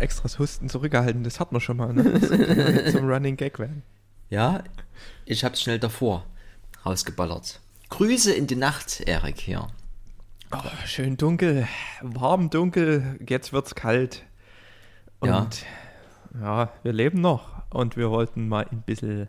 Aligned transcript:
noch 0.00 0.04
extra 0.04 0.22
das 0.22 0.38
Husten 0.38 0.68
zurückgehalten. 0.68 1.22
Das 1.24 1.40
hat 1.40 1.52
man 1.52 1.60
schon 1.60 1.76
mal, 1.76 1.92
ne? 1.92 2.04
Das 2.04 2.92
zum 2.92 3.08
Running 3.10 3.36
Gag 3.36 3.58
werden. 3.58 3.82
Ja, 4.30 4.62
ich 5.24 5.44
hab's 5.44 5.60
schnell 5.60 5.78
davor 5.78 6.24
rausgeballert. 6.84 7.60
Grüße 7.90 8.32
in 8.32 8.46
die 8.46 8.56
Nacht, 8.56 9.00
Erik, 9.00 9.40
hier. 9.40 9.68
Oh, 10.52 10.58
schön 10.86 11.16
dunkel, 11.16 11.68
warm 12.00 12.50
dunkel, 12.50 13.18
jetzt 13.28 13.52
wird's 13.52 13.74
kalt. 13.74 14.24
Und 15.20 15.28
Ja. 15.28 16.40
ja. 16.40 16.72
wir 16.82 16.92
leben 16.92 17.20
noch 17.20 17.50
und 17.70 17.96
wir 17.96 18.10
wollten 18.10 18.48
mal 18.48 18.66
ein 18.70 18.82
bisschen 18.82 19.28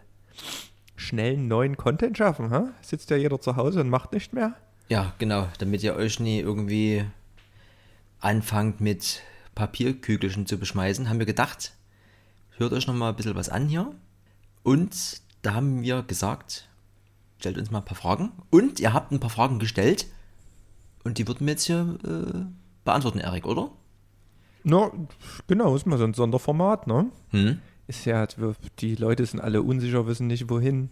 schnellen 0.96 1.48
neuen 1.48 1.78
Content 1.78 2.18
schaffen. 2.18 2.52
Hä? 2.52 2.70
Sitzt 2.82 3.10
ja 3.10 3.18
jeder 3.18 3.40
zu 3.42 3.56
Hause 3.56 3.82
und 3.82 3.90
macht 3.90 4.14
nicht 4.14 4.34
mehr. 4.34 4.54
Ja, 4.88 5.14
genau, 5.18 5.48
damit 5.60 5.84
ihr 5.84 5.96
euch 5.96 6.20
nie 6.20 6.40
irgendwie 6.40 7.06
anfangt 8.20 8.82
mit 8.82 9.22
Papierkügelchen 9.62 10.48
zu 10.48 10.58
beschmeißen, 10.58 11.08
haben 11.08 11.20
wir 11.20 11.28
gedacht, 11.28 11.74
hört 12.58 12.74
euch 12.74 12.88
noch 12.88 12.96
mal 12.96 13.10
ein 13.10 13.16
bisschen 13.16 13.36
was 13.36 13.48
an 13.48 13.68
hier. 13.68 13.94
Und 14.64 15.22
da 15.44 15.54
haben 15.54 15.84
wir 15.84 16.02
gesagt, 16.02 16.68
stellt 17.38 17.60
uns 17.60 17.70
mal 17.70 17.78
ein 17.78 17.86
paar 17.86 17.96
Fragen. 17.96 18.32
Und 18.50 18.80
ihr 18.80 18.92
habt 18.92 19.12
ein 19.12 19.20
paar 19.20 19.30
Fragen 19.30 19.60
gestellt. 19.60 20.08
Und 21.04 21.20
die 21.20 21.28
würden 21.28 21.46
wir 21.46 21.54
jetzt 21.54 21.66
hier 21.66 21.96
äh, 22.04 22.40
beantworten, 22.84 23.20
Erik, 23.20 23.46
oder? 23.46 23.70
Na, 24.64 24.90
genau, 25.46 25.76
ist 25.76 25.86
mal 25.86 26.00
so 26.00 26.06
ein 26.06 26.16
Sonderformat, 26.16 26.88
ne? 26.88 27.12
Hm? 27.30 27.60
Ist 27.86 28.06
ja, 28.06 28.26
die 28.80 28.96
Leute 28.96 29.24
sind 29.28 29.42
alle 29.42 29.62
unsicher, 29.62 30.08
wissen 30.08 30.26
nicht 30.26 30.50
wohin. 30.50 30.90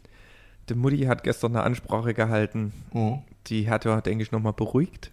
Die 0.70 0.76
Mutti 0.76 1.06
hat 1.06 1.24
gestern 1.24 1.56
eine 1.56 1.64
Ansprache 1.64 2.14
gehalten. 2.14 2.72
Die 3.48 3.68
hat 3.68 3.86
ja, 3.86 4.00
denke 4.00 4.22
ich, 4.24 4.32
nochmal 4.32 4.54
beruhigt. 4.54 5.10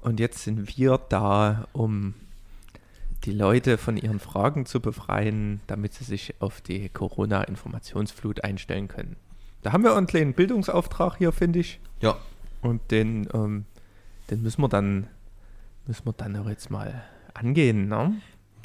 Und 0.00 0.18
jetzt 0.18 0.42
sind 0.42 0.76
wir 0.76 0.98
da, 1.08 1.68
um 1.72 2.14
die 3.24 3.32
Leute 3.32 3.78
von 3.78 3.96
ihren 3.96 4.18
Fragen 4.18 4.66
zu 4.66 4.80
befreien, 4.80 5.60
damit 5.66 5.94
sie 5.94 6.04
sich 6.04 6.34
auf 6.40 6.60
die 6.60 6.88
Corona-Informationsflut 6.88 8.42
einstellen 8.44 8.88
können. 8.88 9.16
Da 9.62 9.72
haben 9.72 9.84
wir 9.84 9.96
einen 9.96 10.08
kleinen 10.08 10.34
Bildungsauftrag 10.34 11.18
hier, 11.18 11.32
finde 11.32 11.60
ich. 11.60 11.80
Ja. 12.00 12.16
Und 12.62 12.90
den, 12.90 13.28
ähm, 13.32 13.64
den 14.30 14.42
müssen 14.42 14.60
wir 14.60 14.68
dann, 14.68 15.06
müssen 15.86 16.04
wir 16.04 16.12
dann 16.12 16.36
auch 16.36 16.48
jetzt 16.48 16.70
mal 16.70 17.04
angehen, 17.34 17.88
ne? 17.88 18.14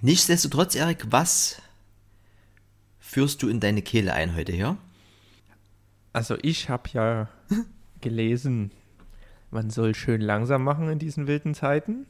Nichtsdestotrotz, 0.02 0.76
Erik, 0.76 1.06
was 1.10 1.62
führst 3.00 3.42
du 3.42 3.50
in 3.50 3.60
deine 3.60 3.82
Kehle 3.82 4.14
ein 4.14 4.36
heute 4.36 4.52
hier? 4.52 4.78
Also 6.14 6.38
ich 6.42 6.70
habe 6.70 6.90
ja 6.94 7.30
gelesen, 8.02 8.72
man 9.52 9.70
soll 9.70 9.96
schön 9.96 10.22
langsam 10.22 10.64
machen 10.64 10.90
in 10.90 11.00
diesen 11.00 11.28
wilden 11.28 11.54
Zeiten, 11.54 12.06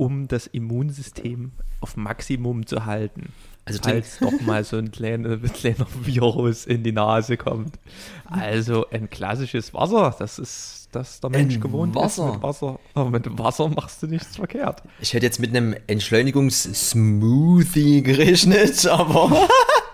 um 0.00 0.28
das 0.28 0.46
Immunsystem 0.46 1.52
auf 1.80 1.96
Maximum 1.98 2.64
zu 2.66 2.86
halten. 2.86 3.32
Also 3.66 3.80
falls 3.82 4.18
doch 4.18 4.32
mal 4.40 4.64
so 4.64 4.78
ein 4.78 4.90
kleiner, 4.90 5.36
kleiner 5.38 5.86
Virus 6.02 6.64
in 6.64 6.82
die 6.82 6.92
Nase 6.92 7.36
kommt. 7.36 7.78
Also 8.24 8.86
ein 8.90 9.10
klassisches 9.10 9.74
Wasser, 9.74 10.16
das 10.18 10.38
ist, 10.38 10.88
das 10.92 11.20
der 11.20 11.28
Mensch 11.30 11.56
Ein 11.56 11.60
gewohnt 11.60 11.94
Wasser. 11.94 12.28
ist 12.28 12.32
mit 12.34 12.42
Wasser. 12.42 12.80
Aber 12.94 13.10
mit 13.10 13.38
Wasser 13.38 13.68
machst 13.68 14.02
du 14.02 14.06
nichts 14.06 14.36
verkehrt. 14.36 14.82
Ich 15.00 15.12
hätte 15.12 15.26
jetzt 15.26 15.38
mit 15.38 15.54
einem 15.54 15.74
Entschleunigungs-Smoothie 15.86 18.00
gerechnet, 18.02 18.86
aber. 18.90 19.46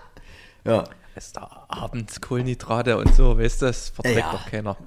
ja. 0.65 0.85
Ist 1.15 1.35
da 1.35 1.65
abends 1.67 2.21
Kohlenhydrate 2.21 2.97
und 2.97 3.13
so, 3.15 3.37
weißt 3.39 3.61
du, 3.63 3.65
das 3.65 3.89
verträgt 3.89 4.19
Ja. 4.19 4.31
doch 4.31 4.45
keiner. 4.45 4.77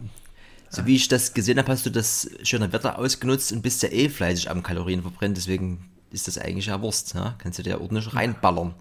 So 0.72 0.86
wie 0.86 0.94
ich 0.96 1.08
das 1.08 1.34
gesehen 1.34 1.58
habe, 1.58 1.70
hast 1.72 1.84
du 1.84 1.90
das 1.90 2.30
schöne 2.44 2.72
Wetter 2.72 2.96
ausgenutzt 2.98 3.52
und 3.52 3.60
bist 3.62 3.82
ja 3.82 3.88
eh 3.90 4.08
fleißig 4.08 4.50
am 4.50 4.62
Kalorien 4.62 5.02
verbrennen, 5.02 5.34
deswegen 5.34 5.90
ist 6.12 6.28
das 6.28 6.38
eigentlich 6.38 6.66
ja 6.66 6.80
Wurst, 6.80 7.14
ja? 7.14 7.34
Kannst 7.38 7.58
du 7.58 7.62
dir 7.64 7.80
ordentlich 7.80 8.14
reinballern. 8.14 8.74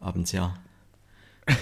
Abends, 0.00 0.32
ja. 0.32 0.54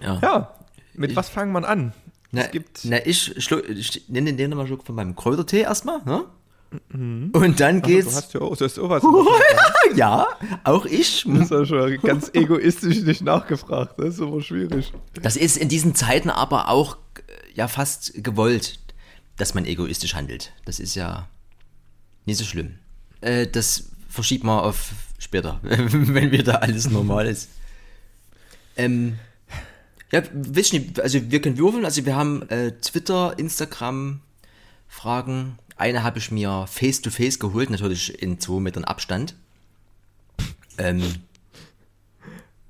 ja. 0.00 0.18
Ja, 0.22 0.54
mit 0.94 1.14
was 1.16 1.28
fangen 1.28 1.52
wir 1.52 1.68
an? 1.68 1.92
Na, 2.30 2.42
es 2.42 2.50
gibt 2.50 2.80
na 2.84 3.04
ich, 3.06 3.32
schlu- 3.38 3.64
ich 3.68 4.08
nenne 4.08 4.34
den 4.34 4.50
nochmal 4.50 4.66
Schluck 4.66 4.84
von 4.84 4.94
meinem 4.94 5.16
Kräutertee 5.16 5.62
erstmal, 5.62 6.02
ne? 6.04 6.24
Und 6.90 7.60
dann 7.60 7.80
Ach, 7.82 7.86
geht's. 7.86 8.10
Du 8.10 8.16
hast 8.16 8.34
ja 8.34 8.40
auch, 8.40 8.56
du 8.56 8.64
hast 8.64 8.78
auch 8.78 8.90
was. 8.90 9.02
ja, 9.96 10.26
auch 10.64 10.84
ich. 10.84 11.24
Das 11.26 11.42
ist 11.44 11.50
ja 11.50 11.64
schon 11.64 12.00
ganz 12.02 12.30
egoistisch 12.34 13.00
nicht 13.02 13.22
nachgefragt. 13.22 13.94
Das 13.98 14.14
ist 14.14 14.20
aber 14.20 14.42
schwierig. 14.42 14.92
Das 15.22 15.36
ist 15.36 15.56
in 15.56 15.68
diesen 15.68 15.94
Zeiten 15.94 16.28
aber 16.28 16.68
auch 16.68 16.96
äh, 16.96 17.20
ja 17.54 17.68
fast 17.68 18.22
gewollt, 18.22 18.78
dass 19.36 19.54
man 19.54 19.64
egoistisch 19.64 20.14
handelt. 20.14 20.52
Das 20.66 20.78
ist 20.78 20.94
ja 20.94 21.28
nicht 22.26 22.36
so 22.36 22.44
schlimm. 22.44 22.74
Äh, 23.22 23.46
das 23.46 23.90
verschiebt 24.08 24.44
man 24.44 24.60
auf 24.60 24.90
später, 25.18 25.60
wenn 25.62 26.30
wieder 26.30 26.62
alles 26.62 26.90
normal 26.90 27.26
ist. 27.26 27.48
Ähm, 28.76 29.18
ja, 30.12 30.22
wisst 30.32 30.72
nicht, 30.72 31.00
also 31.00 31.30
wir 31.30 31.40
können 31.40 31.58
würfeln, 31.58 31.84
also 31.84 32.04
wir 32.06 32.16
haben 32.16 32.42
äh, 32.48 32.72
Twitter, 32.72 33.38
Instagram 33.38 34.20
Fragen. 34.88 35.58
Eine 35.78 36.02
habe 36.02 36.18
ich 36.18 36.30
mir 36.30 36.66
face 36.66 37.00
to 37.00 37.10
face 37.10 37.38
geholt, 37.38 37.70
natürlich 37.70 38.20
in 38.20 38.40
zwei 38.40 38.60
Metern 38.60 38.84
Abstand. 38.84 39.36
Ähm, 40.76 41.02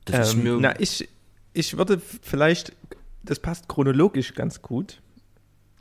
das 0.04 0.28
ist 0.28 0.34
Ähm, 0.34 0.42
mir, 0.42 0.58
na, 0.60 0.78
ich, 0.78 1.08
ich 1.54 1.76
würde 1.76 2.00
vielleicht, 2.00 2.72
das 3.22 3.41
passt 3.41 3.69
chronologisch 3.69 4.34
ganz 4.34 4.62
gut, 4.62 5.00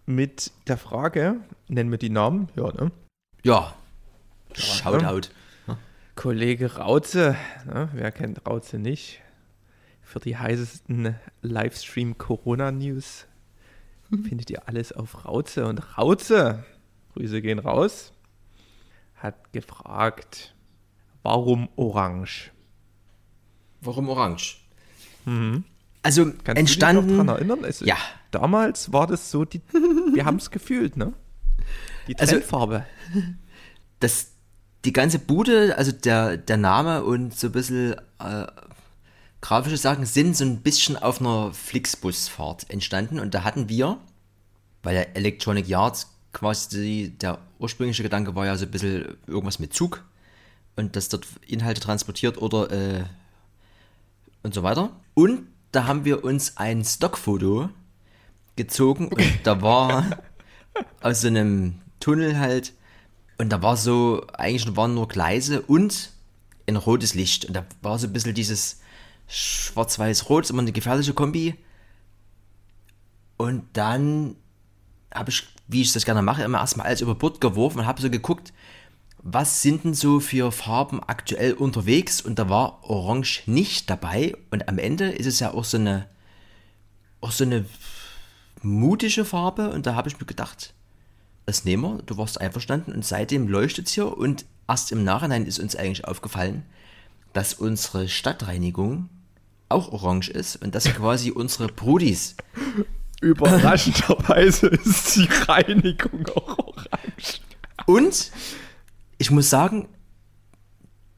mit 0.06 0.52
der 0.68 0.78
Frage, 0.78 1.42
nennen 1.68 1.92
wir 1.92 1.98
die 1.98 2.10
Namen, 2.10 2.48
ja, 2.56 2.72
ne? 2.72 2.92
ja, 3.44 3.76
Shoutout. 4.54 5.30
Kollege 6.16 6.78
Rauze, 6.78 7.36
ne? 7.66 7.90
wer 7.94 8.12
kennt 8.12 8.48
Rauze 8.48 8.80
nicht? 8.80 9.22
Für 10.02 10.20
die 10.20 10.38
heißesten 10.38 11.16
Livestream-Corona-News 11.42 13.26
findet 14.28 14.50
ihr 14.50 14.68
alles 14.68 14.94
auf 14.94 15.26
Rauze. 15.26 15.68
Und 15.68 15.98
Rauze, 15.98 16.64
Grüße 17.18 17.42
gehen 17.42 17.60
raus, 17.60 18.14
hat 19.16 19.52
gefragt, 19.54 20.54
warum 21.24 21.68
orange? 21.76 22.52
Warum 23.82 24.10
orange? 24.10 24.58
Also 26.04 26.26
Kannst 26.26 26.38
du 26.48 26.52
dich 26.54 26.58
entstanden. 26.60 27.08
noch 27.08 27.16
dran 27.26 27.30
erinnern? 27.30 27.64
Es, 27.64 27.80
Ja. 27.82 27.98
Damals 28.32 28.92
war 28.94 29.08
das 29.08 29.32
so, 29.32 29.46
die, 29.46 29.62
wir 30.14 30.26
haben 30.26 30.36
es 30.38 30.52
gefühlt, 30.52 30.98
ne? 30.98 31.14
Die 32.08 32.18
Also- 32.20 32.34
Trendfarbe. 32.36 32.86
das, 34.00 34.32
die 34.86 34.94
ganze 34.94 35.18
Bude, 35.20 35.76
also 35.78 35.92
der, 35.92 36.38
der 36.38 36.58
Name 36.58 37.04
und 37.04 37.34
so 37.38 37.48
ein 37.48 37.52
bisschen 37.54 37.96
äh, 38.20 38.48
grafische 39.42 39.78
Sachen 39.78 40.06
sind 40.06 40.36
so 40.36 40.44
ein 40.46 40.62
bisschen 40.62 40.98
auf 40.98 41.20
einer 41.20 41.52
Flixbusfahrt 41.54 42.70
entstanden 42.70 43.20
und 43.20 43.34
da 43.34 43.44
hatten 43.44 43.70
wir, 43.70 43.98
weil 44.84 44.94
der 44.96 45.16
Electronic 45.16 45.68
Yards 45.68 46.14
quasi 46.38 47.16
der 47.20 47.40
ursprüngliche 47.58 48.04
Gedanke 48.04 48.36
war 48.36 48.46
ja 48.46 48.56
so 48.56 48.66
ein 48.66 48.72
bisschen 48.72 49.18
irgendwas 49.26 49.58
mit 49.58 49.74
Zug 49.74 50.04
und 50.76 50.96
das 50.96 51.10
dort 51.10 51.26
Inhalte 51.48 51.82
transportiert 51.82 52.40
oder 52.40 52.72
äh, 52.72 53.04
und 54.44 54.54
so 54.54 54.62
weiter. 54.62 54.92
Und 55.16 55.48
da 55.72 55.88
haben 55.88 56.06
wir 56.06 56.24
uns 56.24 56.58
ein 56.58 56.86
Stockfoto 56.86 57.70
gezogen 58.56 59.08
und 59.08 59.40
da 59.44 59.62
war 59.64 60.06
aus 61.02 61.22
so 61.22 61.28
einem 61.28 61.82
Tunnel 62.00 62.38
halt 62.38 62.74
und 63.40 63.50
da 63.50 63.64
war 63.64 63.76
so, 63.76 64.26
eigentlich 64.34 64.76
waren 64.76 64.94
nur 64.94 65.08
Gleise 65.08 65.64
und 65.64 66.12
ein 66.68 66.76
rotes 66.76 67.16
Licht. 67.16 67.46
Und 67.46 67.56
da 67.56 67.66
war 67.82 67.98
so 67.98 68.06
ein 68.06 68.14
bisschen 68.14 68.36
dieses 68.36 68.82
Schwarz-Weiß-Rot, 69.28 70.52
immer 70.52 70.62
eine 70.62 70.72
gefährliche 70.72 71.14
Kombi. 71.14 71.56
Und 73.38 73.64
dann 73.74 74.36
habe 75.14 75.32
ich, 75.32 75.48
wie 75.68 75.82
ich 75.82 75.94
das 75.94 76.06
gerne 76.06 76.22
mache, 76.22 76.44
immer 76.44 76.60
erstmal 76.60 76.88
alles 76.88 77.02
über 77.02 77.16
Bord 77.16 77.42
geworfen 77.42 77.80
und 77.80 77.86
habe 77.86 78.02
so 78.02 78.10
geguckt, 78.10 78.54
was 79.24 79.62
sind 79.62 79.84
denn 79.84 79.94
so 79.94 80.20
für 80.20 80.52
Farben 80.52 81.02
aktuell 81.04 81.54
unterwegs? 81.54 82.22
Und 82.22 82.40
da 82.40 82.50
war 82.50 82.84
Orange 82.84 83.44
nicht 83.46 83.90
dabei. 83.90 84.34
Und 84.52 84.70
am 84.70 84.78
Ende 84.78 85.10
ist 85.10 85.26
es 85.26 85.40
ja 85.40 85.54
auch 85.54 85.66
so 85.66 85.78
eine, 85.78 86.08
auch 87.20 87.32
so 87.32 87.44
eine 87.44 87.66
mutige 88.62 89.26
Farbe. 89.26 89.72
Und 89.72 89.86
da 89.86 89.96
habe 89.96 90.08
ich 90.08 90.20
mir 90.20 90.26
gedacht, 90.26 90.74
das 91.48 91.66
nehmen 91.66 91.84
wir, 91.84 92.04
du 92.04 92.18
warst 92.18 92.40
einverstanden 92.42 92.92
und 92.92 93.06
seitdem 93.06 93.48
leuchtet 93.48 93.88
es 93.88 93.94
hier 93.94 94.18
und 94.18 94.46
erst 94.68 94.92
im 94.92 95.06
Nachhinein 95.06 95.46
ist 95.46 95.60
uns 95.60 95.78
eigentlich 95.78 96.06
aufgefallen, 96.06 96.64
dass 97.32 97.54
unsere 97.54 98.10
Stadtreinigung 98.10 99.08
auch 99.70 99.94
orange 99.94 100.30
ist 100.30 100.58
und 100.58 100.76
dass 100.76 100.84
quasi 100.86 101.32
unsere 101.32 101.68
Brudis, 101.68 102.36
Überraschenderweise 103.22 104.68
ist 104.86 105.16
die 105.16 105.28
Reinigung 105.48 106.28
auch 106.36 106.58
orange. 106.60 107.42
und 107.86 108.32
ich 109.18 109.32
muss 109.32 109.50
sagen, 109.50 109.88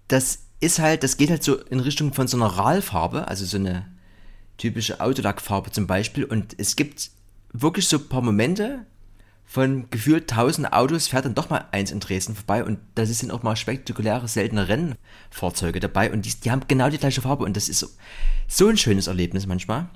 das 0.07 0.39
ist 0.61 0.79
halt, 0.79 1.03
das 1.03 1.17
geht 1.17 1.29
halt 1.29 1.43
so 1.43 1.55
in 1.55 1.79
Richtung 1.79 2.13
von 2.13 2.27
so 2.27 2.37
einer 2.37 2.47
Ralfarbe, 2.47 3.27
also 3.27 3.45
so 3.45 3.57
eine 3.57 3.85
typische 4.57 4.99
Autolackfarbe 5.01 5.71
zum 5.71 5.87
Beispiel 5.87 6.25
und 6.25 6.55
es 6.57 6.75
gibt 6.75 7.11
wirklich 7.51 7.87
so 7.87 7.97
ein 7.97 8.07
paar 8.07 8.21
Momente, 8.21 8.85
von 9.49 9.89
gefühlt 9.89 10.31
1000 10.31 10.71
Autos 10.73 11.07
fährt 11.07 11.25
dann 11.25 11.33
doch 11.33 11.49
mal 11.49 11.65
eins 11.71 11.89
in 11.89 11.99
Dresden 11.99 12.35
vorbei 12.35 12.63
und 12.63 12.77
da 12.93 13.03
sind 13.07 13.31
auch 13.31 13.41
mal 13.41 13.55
spektakuläre, 13.55 14.27
seltene 14.27 14.67
Rennfahrzeuge 14.67 15.79
dabei 15.79 16.11
und 16.11 16.23
die, 16.23 16.35
die 16.35 16.51
haben 16.51 16.61
genau 16.67 16.91
die 16.91 16.99
gleiche 16.99 17.21
Farbe 17.21 17.45
und 17.45 17.57
das 17.57 17.67
ist 17.67 17.79
so, 17.79 17.87
so 18.47 18.67
ein 18.67 18.77
schönes 18.77 19.07
Erlebnis 19.07 19.47
manchmal. 19.47 19.89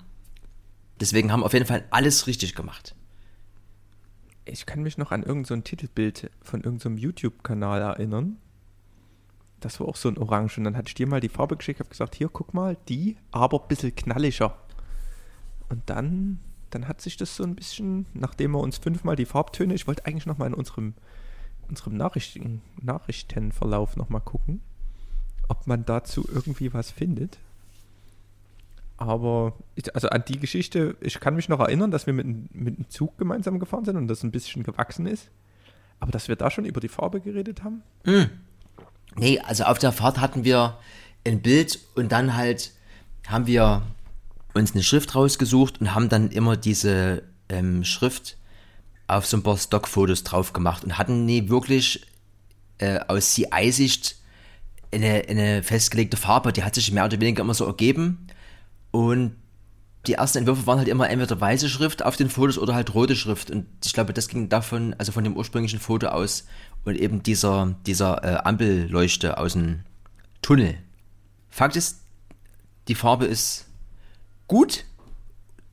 Deswegen 1.03 1.33
haben 1.33 1.43
auf 1.43 1.51
jeden 1.51 1.65
Fall 1.65 1.83
alles 1.89 2.27
richtig 2.27 2.55
gemacht. 2.55 2.95
Ich 4.45 4.65
kann 4.65 4.83
mich 4.83 4.97
noch 4.97 5.11
an 5.11 5.21
irgendein 5.23 5.59
so 5.59 5.61
Titelbild 5.61 6.31
von 6.41 6.61
irgendeinem 6.61 6.97
so 6.97 7.03
YouTube-Kanal 7.03 7.81
erinnern. 7.81 8.37
Das 9.59 9.81
war 9.81 9.89
auch 9.89 9.97
so 9.97 10.07
ein 10.07 10.17
Orange. 10.17 10.59
Und 10.59 10.63
dann 10.63 10.77
hatte 10.77 10.87
ich 10.87 10.93
dir 10.93 11.05
mal 11.05 11.19
die 11.19 11.27
Farbe 11.27 11.57
geschickt, 11.57 11.81
habe 11.81 11.89
gesagt, 11.89 12.15
hier, 12.15 12.29
guck 12.29 12.53
mal, 12.53 12.77
die, 12.87 13.17
aber 13.31 13.61
ein 13.61 13.67
bisschen 13.67 13.93
knalliger. 13.93 14.57
Und 15.67 15.81
dann, 15.87 16.39
dann 16.69 16.87
hat 16.87 17.01
sich 17.01 17.17
das 17.17 17.35
so 17.35 17.43
ein 17.43 17.55
bisschen, 17.55 18.05
nachdem 18.13 18.51
wir 18.51 18.59
uns 18.59 18.77
fünfmal 18.77 19.17
die 19.17 19.25
Farbtöne, 19.25 19.73
ich 19.73 19.87
wollte 19.87 20.05
eigentlich 20.05 20.25
nochmal 20.25 20.47
in 20.47 20.53
unserem, 20.53 20.93
unserem 21.67 21.97
Nachrichten, 21.97 22.61
Nachrichtenverlauf 22.81 23.97
nochmal 23.97 24.21
gucken, 24.21 24.61
ob 25.49 25.67
man 25.67 25.83
dazu 25.83 26.25
irgendwie 26.31 26.73
was 26.73 26.91
findet. 26.91 27.39
Aber 29.07 29.53
ich, 29.75 29.93
also 29.93 30.09
an 30.09 30.23
die 30.27 30.39
Geschichte, 30.39 30.95
ich 31.01 31.19
kann 31.19 31.35
mich 31.35 31.49
noch 31.49 31.59
erinnern, 31.59 31.91
dass 31.91 32.05
wir 32.05 32.13
mit, 32.13 32.25
mit 32.55 32.77
einem 32.77 32.89
Zug 32.89 33.17
gemeinsam 33.17 33.59
gefahren 33.59 33.85
sind 33.85 33.97
und 33.97 34.07
das 34.07 34.23
ein 34.23 34.31
bisschen 34.31 34.63
gewachsen 34.63 35.05
ist. 35.05 35.29
Aber 35.99 36.11
dass 36.11 36.27
wir 36.27 36.35
da 36.35 36.49
schon 36.49 36.65
über 36.65 36.79
die 36.79 36.87
Farbe 36.87 37.21
geredet 37.21 37.63
haben? 37.63 37.83
Mm. 38.05 38.29
Nee, 39.15 39.39
also 39.39 39.65
auf 39.65 39.77
der 39.77 39.91
Fahrt 39.91 40.19
hatten 40.19 40.43
wir 40.43 40.77
ein 41.25 41.41
Bild 41.41 41.79
und 41.95 42.11
dann 42.11 42.35
halt 42.35 42.71
haben 43.27 43.47
wir 43.47 43.83
uns 44.53 44.73
eine 44.73 44.83
Schrift 44.83 45.15
rausgesucht 45.15 45.81
und 45.81 45.93
haben 45.93 46.09
dann 46.09 46.29
immer 46.29 46.57
diese 46.57 47.23
ähm, 47.49 47.83
Schrift 47.83 48.37
auf 49.07 49.25
so 49.25 49.37
ein 49.37 49.43
paar 49.43 49.57
Stockfotos 49.57 50.23
drauf 50.23 50.53
gemacht 50.53 50.83
und 50.83 50.97
hatten 50.97 51.25
nie 51.25 51.49
wirklich 51.49 52.05
äh, 52.79 52.99
aus 53.07 53.33
CI-Sicht 53.33 54.17
eine, 54.91 55.23
eine 55.27 55.63
festgelegte 55.63 56.17
Farbe. 56.17 56.53
Die 56.53 56.63
hat 56.63 56.75
sich 56.75 56.91
mehr 56.91 57.05
oder 57.05 57.19
weniger 57.19 57.41
immer 57.41 57.53
so 57.53 57.65
ergeben. 57.65 58.27
Und 58.93 59.35
die 60.05 60.13
ersten 60.13 60.37
Entwürfe 60.37 60.67
waren 60.67 60.77
halt 60.77 60.87
immer 60.87 61.09
entweder 61.09 61.41
weiße 61.41 61.67
Schrift 61.67 62.05
auf 62.05 62.15
den 62.15 62.29
Fotos 62.29 62.59
oder 62.59 62.75
halt 62.75 62.93
rote 62.93 63.15
Schrift. 63.15 63.49
Und 63.49 63.65
ich 63.83 63.93
glaube, 63.93 64.13
das 64.13 64.27
ging 64.27 64.49
davon, 64.49 64.93
also 64.99 65.11
von 65.11 65.23
dem 65.23 65.35
ursprünglichen 65.35 65.79
Foto 65.79 66.07
aus 66.07 66.45
und 66.85 66.95
eben 66.95 67.23
dieser, 67.23 67.75
dieser 67.87 68.23
äh, 68.23 68.37
Ampelleuchte 68.43 69.39
aus 69.39 69.53
dem 69.53 69.79
Tunnel. 70.43 70.77
Fakt 71.49 71.75
ist, 71.75 72.01
die 72.87 72.93
Farbe 72.93 73.25
ist 73.25 73.65
gut. 74.47 74.85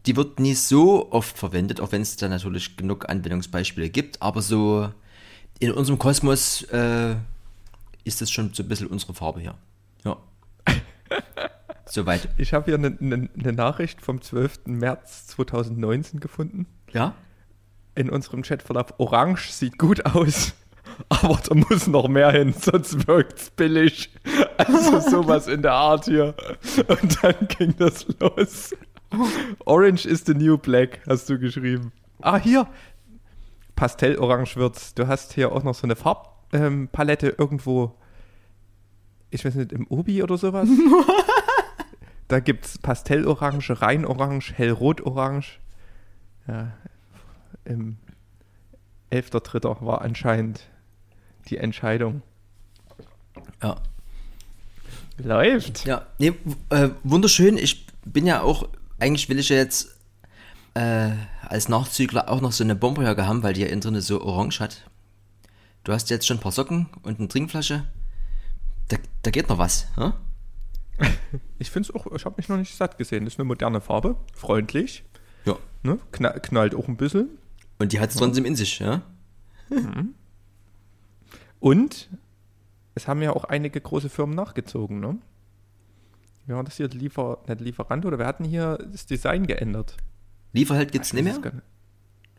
Die 0.07 0.17
wird 0.17 0.41
nie 0.41 0.55
so 0.55 1.13
oft 1.13 1.37
verwendet, 1.37 1.79
auch 1.79 1.93
wenn 1.93 2.01
es 2.01 2.17
da 2.17 2.27
natürlich 2.27 2.79
genug 2.79 3.11
Anwendungsbeispiele 3.11 3.91
gibt. 3.91 4.23
Aber 4.23 4.41
so 4.41 4.89
in 5.59 5.73
unserem 5.73 5.99
Kosmos 5.99 6.63
äh, 6.63 7.17
ist 8.05 8.23
das 8.23 8.31
schon 8.31 8.55
so 8.55 8.63
ein 8.63 8.69
bisschen 8.69 8.87
unsere 8.87 9.13
Farbe 9.13 9.41
hier. 9.41 9.57
Ja. 10.05 10.17
Soweit. 11.91 12.29
Ich 12.37 12.55
habe 12.55 12.67
hier 12.67 12.75
eine, 12.75 12.97
eine, 13.01 13.29
eine, 13.37 13.53
Nachricht 13.53 14.01
vom 14.01 14.23
12. 14.23 14.67
März 14.67 15.27
2019 15.29 16.21
gefunden. 16.21 16.67
Ja? 16.93 17.15
In 17.97 18.11
unserem 18.11 18.43
Chatverlauf. 18.43 18.95
Orange 18.99 19.51
sieht 19.51 19.77
gut 19.77 20.07
aus, 20.07 20.55
aber 21.09 21.41
da 21.45 21.55
muss 21.55 21.89
noch 21.89 22.07
mehr 22.07 22.31
hin, 22.31 22.55
sonst 22.57 23.09
wirkt 23.09 23.41
es 23.41 23.51
billig. 23.51 24.15
Also 24.57 25.01
sowas 25.11 25.49
in 25.49 25.63
der 25.63 25.73
Art 25.73 26.05
hier. 26.05 26.37
Und 26.87 27.25
dann 27.25 27.49
ging 27.49 27.75
das 27.77 28.07
los. 28.21 28.73
Orange 29.65 30.07
is 30.07 30.25
the 30.25 30.35
new 30.35 30.57
black, 30.57 31.01
hast 31.09 31.29
du 31.29 31.41
geschrieben. 31.41 31.91
Ah, 32.21 32.39
hier. 32.39 32.69
Pastellorange 33.75 34.55
wird's. 34.55 34.95
Du 34.95 35.09
hast 35.09 35.33
hier 35.33 35.51
auch 35.51 35.65
noch 35.65 35.75
so 35.75 35.85
eine 35.85 35.97
Farbpalette 35.97 37.29
ähm, 37.31 37.35
irgendwo. 37.37 37.97
Ich 39.31 39.45
weiß 39.45 39.57
nicht, 39.57 39.73
im 39.73 39.89
Obi 39.89 40.23
oder 40.23 40.37
sowas. 40.37 40.69
Da 42.31 42.39
gibt 42.39 42.65
es 42.65 42.79
Pastellorange, 42.79 43.83
Reinorange, 43.83 44.53
Hellrotorange. 44.55 45.47
Ja, 46.47 46.73
Im 47.65 47.97
11.3. 49.11 49.85
war 49.85 50.03
anscheinend 50.03 50.61
die 51.49 51.57
Entscheidung. 51.57 52.23
Ja. 53.61 53.79
Läuft. 55.19 55.85
Ja, 55.87 56.07
nee, 56.21 56.33
äh, 56.69 56.91
wunderschön. 57.03 57.59
Ich 57.59 57.89
bin 58.05 58.29
ja 58.29 58.43
auch, 58.43 58.69
eigentlich 59.01 59.29
will 59.29 59.41
ich 59.41 59.49
ja 59.49 59.57
jetzt 59.57 59.97
äh, 60.75 61.11
als 61.49 61.69
Nachzügler 61.69 62.29
auch 62.29 62.41
noch 62.41 62.53
so 62.53 62.63
eine 62.63 62.77
Bomberjacke 62.77 63.27
haben, 63.27 63.43
weil 63.43 63.55
die 63.55 63.63
ja 63.63 63.67
innen 63.67 63.81
drin 63.81 64.01
so 64.01 64.23
orange 64.23 64.61
hat. 64.61 64.89
Du 65.83 65.93
hast 65.93 66.11
jetzt 66.11 66.29
schon 66.29 66.37
ein 66.37 66.41
paar 66.41 66.53
Socken 66.53 66.91
und 67.03 67.19
eine 67.19 67.27
Trinkflasche. 67.27 67.89
Da, 68.87 68.99
da 69.23 69.33
geht 69.33 69.49
noch 69.49 69.59
was, 69.59 69.89
hm? 69.97 70.13
Ich 71.59 71.71
finde 71.71 71.91
es 71.91 71.95
auch, 71.95 72.11
ich 72.13 72.25
habe 72.25 72.37
mich 72.39 72.49
noch 72.49 72.57
nicht 72.57 72.75
satt 72.75 72.97
gesehen. 72.97 73.25
Das 73.25 73.35
ist 73.35 73.39
eine 73.39 73.47
moderne 73.47 73.83
Farbe, 73.83 74.17
freundlich. 74.35 75.05
Ja. 75.45 75.57
Ne? 75.83 75.99
Knall, 76.11 76.41
knallt 76.41 76.75
auch 76.75 76.89
ein 76.89 76.97
bisschen. 76.97 77.29
Und 77.79 77.93
die 77.93 78.01
hat 78.01 78.11
es 78.11 78.17
trotzdem 78.17 78.47
in 78.47 78.57
sich, 78.57 78.79
ja? 78.79 79.03
Mhm. 79.69 80.15
Und 81.61 82.09
es 82.95 83.07
haben 83.07 83.21
ja 83.21 83.33
auch 83.33 83.45
einige 83.45 83.81
große 83.81 84.09
Firmen 84.09 84.35
nachgezogen, 84.35 85.01
ne? 85.01 85.19
Ja, 86.47 86.63
das 86.63 86.79
hier 86.79 86.89
Liefer, 86.89 87.39
nicht 87.47 87.61
Lieferant 87.61 88.07
oder 88.07 88.19
wir 88.19 88.27
hatten 88.27 88.45
hier 88.45 88.79
das 88.91 89.07
Design 89.07 89.47
geändert. 89.47 89.99
Lieferheld 90.53 90.93
gibt 90.93 91.05
es 91.05 91.13
nicht 91.13 91.25
mehr? 91.25 91.63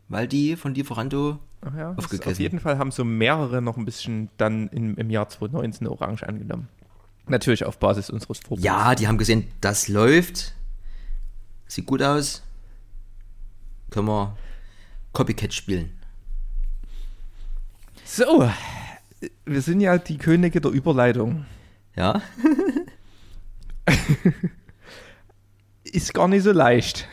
Weil 0.08 0.26
die 0.26 0.56
von 0.56 0.74
Lieferando 0.74 1.38
ja, 1.76 1.94
Auf 1.96 2.38
jeden 2.38 2.58
Fall 2.58 2.78
haben 2.78 2.90
so 2.90 3.04
mehrere 3.04 3.62
noch 3.62 3.76
ein 3.76 3.84
bisschen 3.84 4.30
dann 4.36 4.68
im, 4.68 4.96
im 4.96 5.10
Jahr 5.10 5.28
2019 5.28 5.86
Orange 5.86 6.24
angenommen. 6.24 6.68
Natürlich 7.26 7.64
auf 7.64 7.78
Basis 7.78 8.10
unseres 8.10 8.38
Vorbilds. 8.40 8.64
Ja, 8.64 8.94
die 8.94 9.06
haben 9.06 9.18
gesehen, 9.18 9.48
das 9.60 9.88
läuft. 9.88 10.54
Sieht 11.66 11.86
gut 11.86 12.02
aus. 12.02 12.42
Können 13.90 14.08
wir 14.08 14.36
Copycat 15.12 15.54
spielen. 15.54 15.92
So, 18.04 18.50
wir 19.44 19.62
sind 19.62 19.80
ja 19.80 19.98
die 19.98 20.18
Könige 20.18 20.60
der 20.60 20.70
Überleitung. 20.70 21.46
Ja. 21.96 22.20
Ist 25.84 26.12
gar 26.14 26.28
nicht 26.28 26.42
so 26.42 26.52
leicht. 26.52 27.08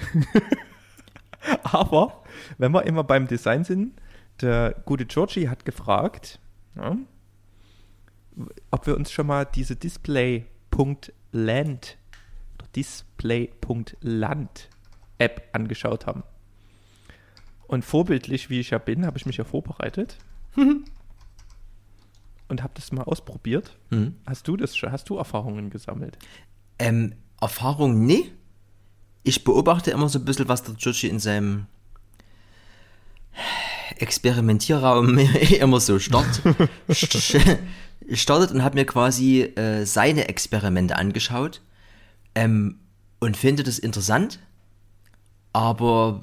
Aber 1.63 2.23
wenn 2.57 2.71
wir 2.71 2.85
immer 2.85 3.03
beim 3.03 3.27
Design 3.27 3.63
sind, 3.63 3.93
der 4.41 4.75
gute 4.85 5.05
Georgie 5.05 5.49
hat 5.49 5.65
gefragt, 5.65 6.39
ja, 6.75 6.97
ob 8.71 8.87
wir 8.87 8.95
uns 8.95 9.11
schon 9.11 9.27
mal 9.27 9.45
diese 9.45 9.75
Display.land 9.75 11.97
Display.land 12.75 14.69
App 15.17 15.49
angeschaut 15.53 16.05
haben. 16.05 16.23
Und 17.67 17.85
vorbildlich, 17.85 18.49
wie 18.49 18.59
ich 18.59 18.71
ja 18.71 18.77
bin, 18.77 19.05
habe 19.05 19.17
ich 19.17 19.25
mich 19.25 19.37
ja 19.37 19.43
vorbereitet 19.43 20.17
und 20.55 22.63
habe 22.63 22.73
das 22.73 22.91
mal 22.91 23.03
ausprobiert. 23.03 23.77
Mhm. 23.89 24.15
Hast 24.25 24.47
du 24.47 24.57
das 24.57 24.75
Hast 24.81 25.09
du 25.09 25.17
Erfahrungen 25.17 25.69
gesammelt? 25.69 26.17
Ähm, 26.79 27.13
Erfahrung 27.39 28.05
nee. 28.05 28.31
Ich 29.23 29.43
beobachte 29.43 29.91
immer 29.91 30.09
so 30.09 30.19
ein 30.19 30.25
bisschen, 30.25 30.47
was 30.47 30.63
der 30.63 30.75
Joshi 30.75 31.07
in 31.07 31.19
seinem 31.19 31.67
Experimentierraum 33.97 35.17
immer 35.59 35.79
so 35.79 35.99
startet 35.99 36.69
startet 38.13 38.51
und 38.51 38.63
habe 38.63 38.75
mir 38.75 38.85
quasi 38.85 39.41
äh, 39.41 39.85
seine 39.85 40.29
Experimente 40.29 40.95
angeschaut 40.95 41.61
ähm, 42.35 42.79
und 43.19 43.37
finde 43.37 43.63
das 43.63 43.79
interessant, 43.79 44.39
aber 45.53 46.21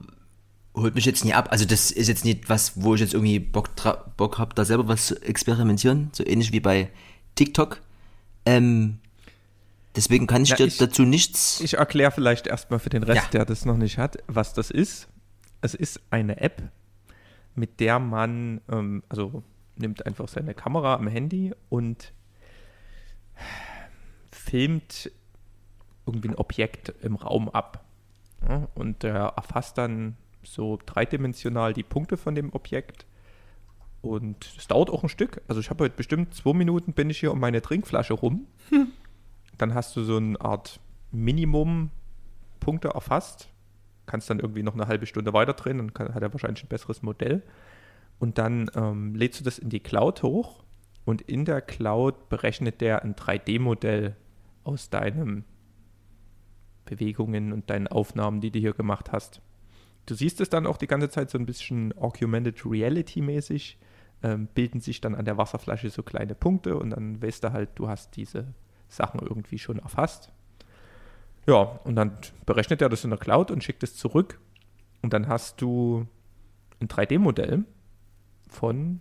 holt 0.75 0.95
mich 0.95 1.05
jetzt 1.05 1.25
nie 1.25 1.33
ab. 1.33 1.49
Also 1.51 1.65
das 1.65 1.91
ist 1.91 2.09
jetzt 2.09 2.25
nicht 2.25 2.49
was, 2.49 2.83
wo 2.83 2.95
ich 2.95 3.01
jetzt 3.01 3.15
irgendwie 3.15 3.39
Bock, 3.39 3.71
Bock 4.17 4.39
habe, 4.39 4.55
da 4.55 4.65
selber 4.65 4.89
was 4.89 5.07
zu 5.07 5.23
experimentieren, 5.23 6.11
so 6.13 6.25
ähnlich 6.25 6.53
wie 6.53 6.61
bei 6.61 6.91
TikTok. 7.35 7.81
Ähm, 8.45 8.99
deswegen 9.95 10.27
kann 10.27 10.43
ich 10.43 10.51
ja, 10.51 10.57
dir 10.57 10.67
ich, 10.67 10.77
dazu 10.77 11.03
nichts. 11.03 11.61
Ich 11.61 11.75
erkläre 11.75 12.11
vielleicht 12.11 12.47
erstmal 12.47 12.79
für 12.79 12.91
den 12.91 13.03
Rest, 13.03 13.25
ja. 13.25 13.31
der 13.31 13.45
das 13.47 13.65
noch 13.65 13.77
nicht 13.77 13.99
hat, 13.99 14.19
was 14.27 14.53
das 14.53 14.71
ist. 14.71 15.09
Es 15.63 15.75
ist 15.75 16.01
eine 16.11 16.41
App, 16.41 16.63
mit 17.55 17.81
der 17.81 17.99
man, 17.99 18.61
ähm, 18.71 19.03
also 19.09 19.43
nimmt 19.77 20.07
einfach 20.07 20.29
seine 20.29 20.55
Kamera 20.55 20.95
am 20.95 21.07
Handy 21.07 21.55
und 21.69 22.13
filmt 24.31 25.11
irgendwie 26.07 26.29
ein 26.29 26.37
Objekt 26.37 26.95
im 27.03 27.17
Raum 27.17 27.49
ab. 27.49 27.85
Ja, 28.49 28.69
und 28.75 29.03
der 29.03 29.35
erfasst 29.37 29.77
dann 29.79 30.17
so 30.43 30.79
dreidimensional 30.85 31.73
die 31.73 31.83
Punkte 31.83 32.17
von 32.17 32.35
dem 32.35 32.53
Objekt. 32.53 33.07
Und 34.03 34.55
es 34.57 34.69
dauert 34.69 34.91
auch 34.91 35.03
ein 35.03 35.09
Stück. 35.09 35.43
Also 35.49 35.61
ich 35.61 35.71
habe 35.71 35.85
heute 35.85 35.97
bestimmt 35.97 36.35
zwei 36.35 36.53
Minuten 36.53 36.93
bin 36.93 37.11
ich 37.11 37.19
hier 37.19 37.33
um 37.33 37.41
meine 37.41 37.61
Trinkflasche 37.61 38.15
rum. 38.15 38.47
Hm. 38.69 38.93
Dann 39.59 39.75
hast 39.75 39.97
du 39.97 40.05
so 40.05 40.17
eine 40.17 40.41
Art 40.41 40.79
Minimum 41.11 41.91
Punkte 42.61 42.89
erfasst. 42.89 43.49
Kannst 44.07 44.31
dann 44.31 44.39
irgendwie 44.39 44.63
noch 44.63 44.75
eine 44.75 44.87
halbe 44.87 45.07
Stunde 45.07 45.33
weiter 45.33 45.55
drehen, 45.55 45.79
dann 45.79 45.95
kann, 45.95 46.15
hat 46.15 46.23
er 46.23 46.33
wahrscheinlich 46.33 46.63
ein 46.63 46.69
besseres 46.69 47.03
Modell. 47.03 47.43
Und 48.19 48.39
dann 48.39 48.71
ähm, 48.75 49.15
lädst 49.15 49.41
du 49.41 49.45
das 49.45 49.59
in 49.59 49.69
die 49.69 49.81
Cloud 49.81 50.23
hoch 50.23 50.65
und 51.05 51.23
in 51.23 51.45
der 51.45 51.61
Cloud 51.61 52.29
berechnet 52.29 52.81
der 52.81 53.03
ein 53.03 53.15
3D-Modell 53.15 54.17
aus 54.65 54.91
deinen 54.91 55.45
Bewegungen 56.85 57.53
und 57.53 57.71
deinen 57.71 57.89
Aufnahmen, 57.89 58.41
die 58.41 58.51
du 58.51 58.59
hier 58.59 58.73
gemacht 58.73 59.13
hast. 59.13 59.41
Du 60.07 60.15
siehst 60.15 60.41
es 60.41 60.49
dann 60.49 60.67
auch 60.67 60.77
die 60.77 60.87
ganze 60.87 61.11
Zeit 61.11 61.31
so 61.31 61.39
ein 61.39 61.47
bisschen 61.47 61.97
Augmented 61.99 62.65
Reality 62.65 63.21
mäßig, 63.21 63.79
ähm, 64.23 64.49
bilden 64.55 64.81
sich 64.81 65.01
dann 65.01 65.15
an 65.15 65.25
der 65.25 65.37
Wasserflasche 65.37 65.91
so 65.91 66.03
kleine 66.03 66.35
Punkte 66.35 66.79
und 66.79 66.91
dann 66.91 67.21
weißt 67.21 67.45
du 67.45 67.53
halt, 67.53 67.71
du 67.75 67.89
hast 67.89 68.17
diese 68.17 68.55
Sachen 68.89 69.21
irgendwie 69.21 69.59
schon 69.59 69.79
erfasst. 69.79 70.33
Ja, 71.47 71.61
und 71.85 71.97
dann 71.97 72.17
berechnet 72.47 72.83
er 72.83 72.89
das 72.89 73.05
in 73.05 73.11
der 73.11 73.19
Cloud 73.19 73.51
und 73.51 73.63
schickt 73.63 73.83
es 73.83 73.95
zurück 73.97 74.41
und 75.03 75.13
dann 75.13 75.29
hast 75.29 75.61
du 75.61 76.07
ein 76.81 76.89
3D-Modell 76.89 77.65
von 78.49 79.01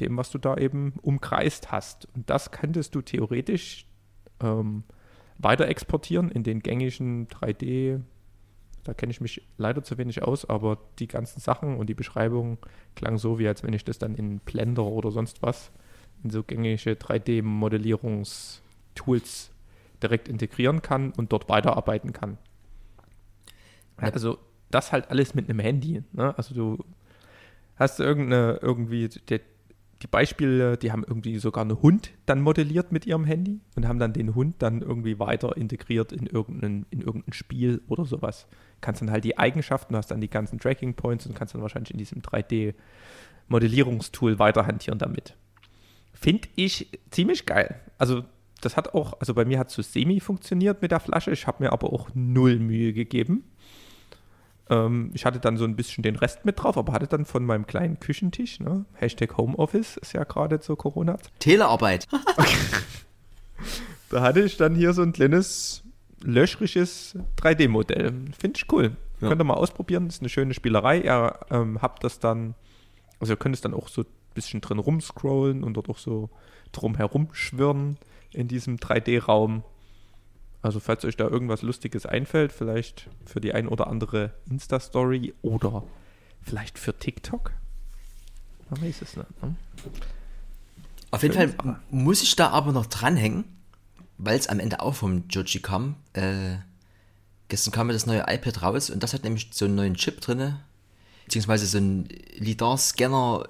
dem, 0.00 0.16
was 0.16 0.30
du 0.30 0.38
da 0.38 0.56
eben 0.56 0.94
umkreist 1.02 1.70
hast. 1.70 2.08
Und 2.14 2.30
das 2.30 2.50
könntest 2.50 2.94
du 2.94 3.02
theoretisch 3.02 3.86
ähm, 4.40 4.84
weiter 5.38 5.68
exportieren 5.68 6.30
in 6.30 6.42
den 6.42 6.60
gängigen 6.60 7.28
3D. 7.28 8.00
Da 8.84 8.94
kenne 8.94 9.10
ich 9.10 9.20
mich 9.20 9.46
leider 9.58 9.82
zu 9.82 9.98
wenig 9.98 10.22
aus, 10.22 10.48
aber 10.48 10.78
die 10.98 11.06
ganzen 11.06 11.40
Sachen 11.40 11.76
und 11.76 11.88
die 11.88 11.94
Beschreibung 11.94 12.56
klang 12.96 13.18
so, 13.18 13.38
wie 13.38 13.46
als 13.46 13.62
wenn 13.62 13.74
ich 13.74 13.84
das 13.84 13.98
dann 13.98 14.14
in 14.14 14.38
Blender 14.38 14.84
oder 14.84 15.10
sonst 15.10 15.42
was 15.42 15.70
in 16.24 16.30
so 16.30 16.42
gängige 16.42 16.92
3D-Modellierungstools 16.92 19.50
direkt 20.02 20.28
integrieren 20.28 20.82
kann 20.82 21.12
und 21.12 21.32
dort 21.32 21.48
weiterarbeiten 21.48 22.12
kann. 22.12 22.36
Also 23.96 24.38
das 24.70 24.92
halt 24.92 25.10
alles 25.10 25.34
mit 25.34 25.48
einem 25.48 25.58
Handy. 25.58 26.04
Ne? 26.12 26.36
Also 26.38 26.54
du 26.54 26.84
hast 27.80 27.98
irgendeine, 27.98 28.60
irgendwie, 28.62 29.08
der, 29.08 29.40
die 30.02 30.06
Beispiele, 30.06 30.76
die 30.76 30.92
haben 30.92 31.02
irgendwie 31.06 31.38
sogar 31.38 31.64
einen 31.64 31.80
Hund 31.82 32.10
dann 32.26 32.42
modelliert 32.42 32.92
mit 32.92 33.06
ihrem 33.06 33.24
Handy 33.24 33.60
und 33.74 33.88
haben 33.88 33.98
dann 33.98 34.12
den 34.12 34.34
Hund 34.34 34.56
dann 34.58 34.82
irgendwie 34.82 35.18
weiter 35.18 35.56
integriert 35.56 36.12
in 36.12 36.26
irgendein, 36.26 36.84
in 36.90 37.00
irgendein 37.00 37.32
Spiel 37.32 37.80
oder 37.88 38.04
sowas. 38.04 38.46
Kannst 38.80 39.02
dann 39.02 39.10
halt 39.10 39.24
die 39.24 39.38
Eigenschaften, 39.38 39.96
hast 39.96 40.10
dann 40.10 40.20
die 40.20 40.30
ganzen 40.30 40.58
Tracking 40.58 40.94
Points 40.94 41.26
und 41.26 41.34
kannst 41.34 41.54
dann 41.54 41.62
wahrscheinlich 41.62 41.90
in 41.90 41.98
diesem 41.98 42.22
3D-Modellierungstool 42.22 44.38
weiter 44.38 44.66
hantieren 44.66 44.98
damit. 44.98 45.36
Finde 46.12 46.48
ich 46.56 46.88
ziemlich 47.10 47.46
geil. 47.46 47.80
Also 47.98 48.24
das 48.60 48.76
hat 48.76 48.94
auch, 48.94 49.18
also 49.20 49.34
bei 49.34 49.44
mir 49.44 49.58
hat 49.58 49.68
es 49.68 49.74
so 49.74 49.82
semi 49.82 50.20
funktioniert 50.20 50.82
mit 50.82 50.92
der 50.92 51.00
Flasche. 51.00 51.30
Ich 51.30 51.46
habe 51.46 51.64
mir 51.64 51.72
aber 51.72 51.92
auch 51.92 52.10
null 52.14 52.58
Mühe 52.58 52.92
gegeben. 52.92 53.44
Ähm, 54.70 55.10
ich 55.12 55.26
hatte 55.26 55.40
dann 55.40 55.56
so 55.56 55.64
ein 55.64 55.76
bisschen 55.76 56.02
den 56.02 56.16
Rest 56.16 56.44
mit 56.44 56.62
drauf, 56.62 56.78
aber 56.78 56.92
hatte 56.92 57.08
dann 57.08 57.26
von 57.26 57.44
meinem 57.44 57.66
kleinen 57.66 58.00
Küchentisch, 58.00 58.60
ne? 58.60 58.86
Hashtag 58.94 59.36
Homeoffice 59.36 59.96
ist 59.98 60.14
ja 60.14 60.24
gerade 60.24 60.60
zur 60.60 60.78
corona. 60.78 61.18
Telearbeit. 61.40 62.06
da 64.10 64.22
hatte 64.22 64.40
ich 64.40 64.56
dann 64.56 64.74
hier 64.74 64.92
so 64.92 65.02
ein 65.02 65.12
kleines 65.12 65.82
löchriges 66.22 67.16
3D-Modell. 67.38 68.12
Finde 68.38 68.58
ich 68.58 68.72
cool. 68.72 68.96
Ja. 69.20 69.28
Könnt 69.28 69.40
ihr 69.40 69.44
mal 69.44 69.54
ausprobieren, 69.54 70.06
das 70.06 70.16
ist 70.16 70.22
eine 70.22 70.28
schöne 70.28 70.54
Spielerei. 70.54 71.00
Ihr 71.00 71.38
ähm, 71.50 71.82
habt 71.82 72.04
das 72.04 72.20
dann, 72.20 72.54
also 73.18 73.32
ihr 73.32 73.36
könnt 73.36 73.54
es 73.54 73.60
dann 73.60 73.74
auch 73.74 73.88
so 73.88 74.02
ein 74.02 74.06
bisschen 74.34 74.60
drin 74.60 74.78
rumscrollen 74.78 75.64
und 75.64 75.74
dort 75.74 75.90
auch 75.90 75.98
so 75.98 76.30
drum 76.72 76.94
herum 76.94 77.28
schwirren 77.32 77.98
in 78.32 78.48
diesem 78.48 78.76
3D-Raum. 78.76 79.64
Also 80.62 80.78
falls 80.80 81.04
euch 81.04 81.16
da 81.16 81.26
irgendwas 81.26 81.62
Lustiges 81.62 82.04
einfällt, 82.04 82.52
vielleicht 82.52 83.08
für 83.24 83.40
die 83.40 83.54
ein 83.54 83.66
oder 83.66 83.86
andere 83.86 84.34
Insta-Story 84.50 85.34
oder 85.42 85.84
vielleicht 86.42 86.78
für 86.78 86.98
TikTok. 86.98 87.52
Man 88.68 88.82
weiß 88.82 89.02
es 89.02 89.16
nicht. 89.16 89.42
Ne? 89.42 89.56
Auf 91.10 91.22
jeden 91.22 91.34
Fall 91.34 91.54
aber. 91.56 91.80
muss 91.90 92.22
ich 92.22 92.36
da 92.36 92.50
aber 92.50 92.72
noch 92.72 92.86
dranhängen, 92.86 93.44
weil 94.18 94.38
es 94.38 94.48
am 94.48 94.60
Ende 94.60 94.80
auch 94.80 94.94
vom 94.94 95.24
Joji 95.28 95.60
kam. 95.60 95.96
Äh, 96.12 96.56
gestern 97.48 97.72
kam 97.72 97.86
mir 97.86 97.94
das 97.94 98.06
neue 98.06 98.24
iPad 98.28 98.62
raus 98.62 98.90
und 98.90 99.02
das 99.02 99.14
hat 99.14 99.24
nämlich 99.24 99.48
so 99.52 99.64
einen 99.64 99.74
neuen 99.74 99.94
Chip 99.94 100.20
drin, 100.20 100.56
beziehungsweise 101.24 101.66
so 101.66 101.78
einen 101.78 102.08
LIDAR-Scanner, 102.36 103.48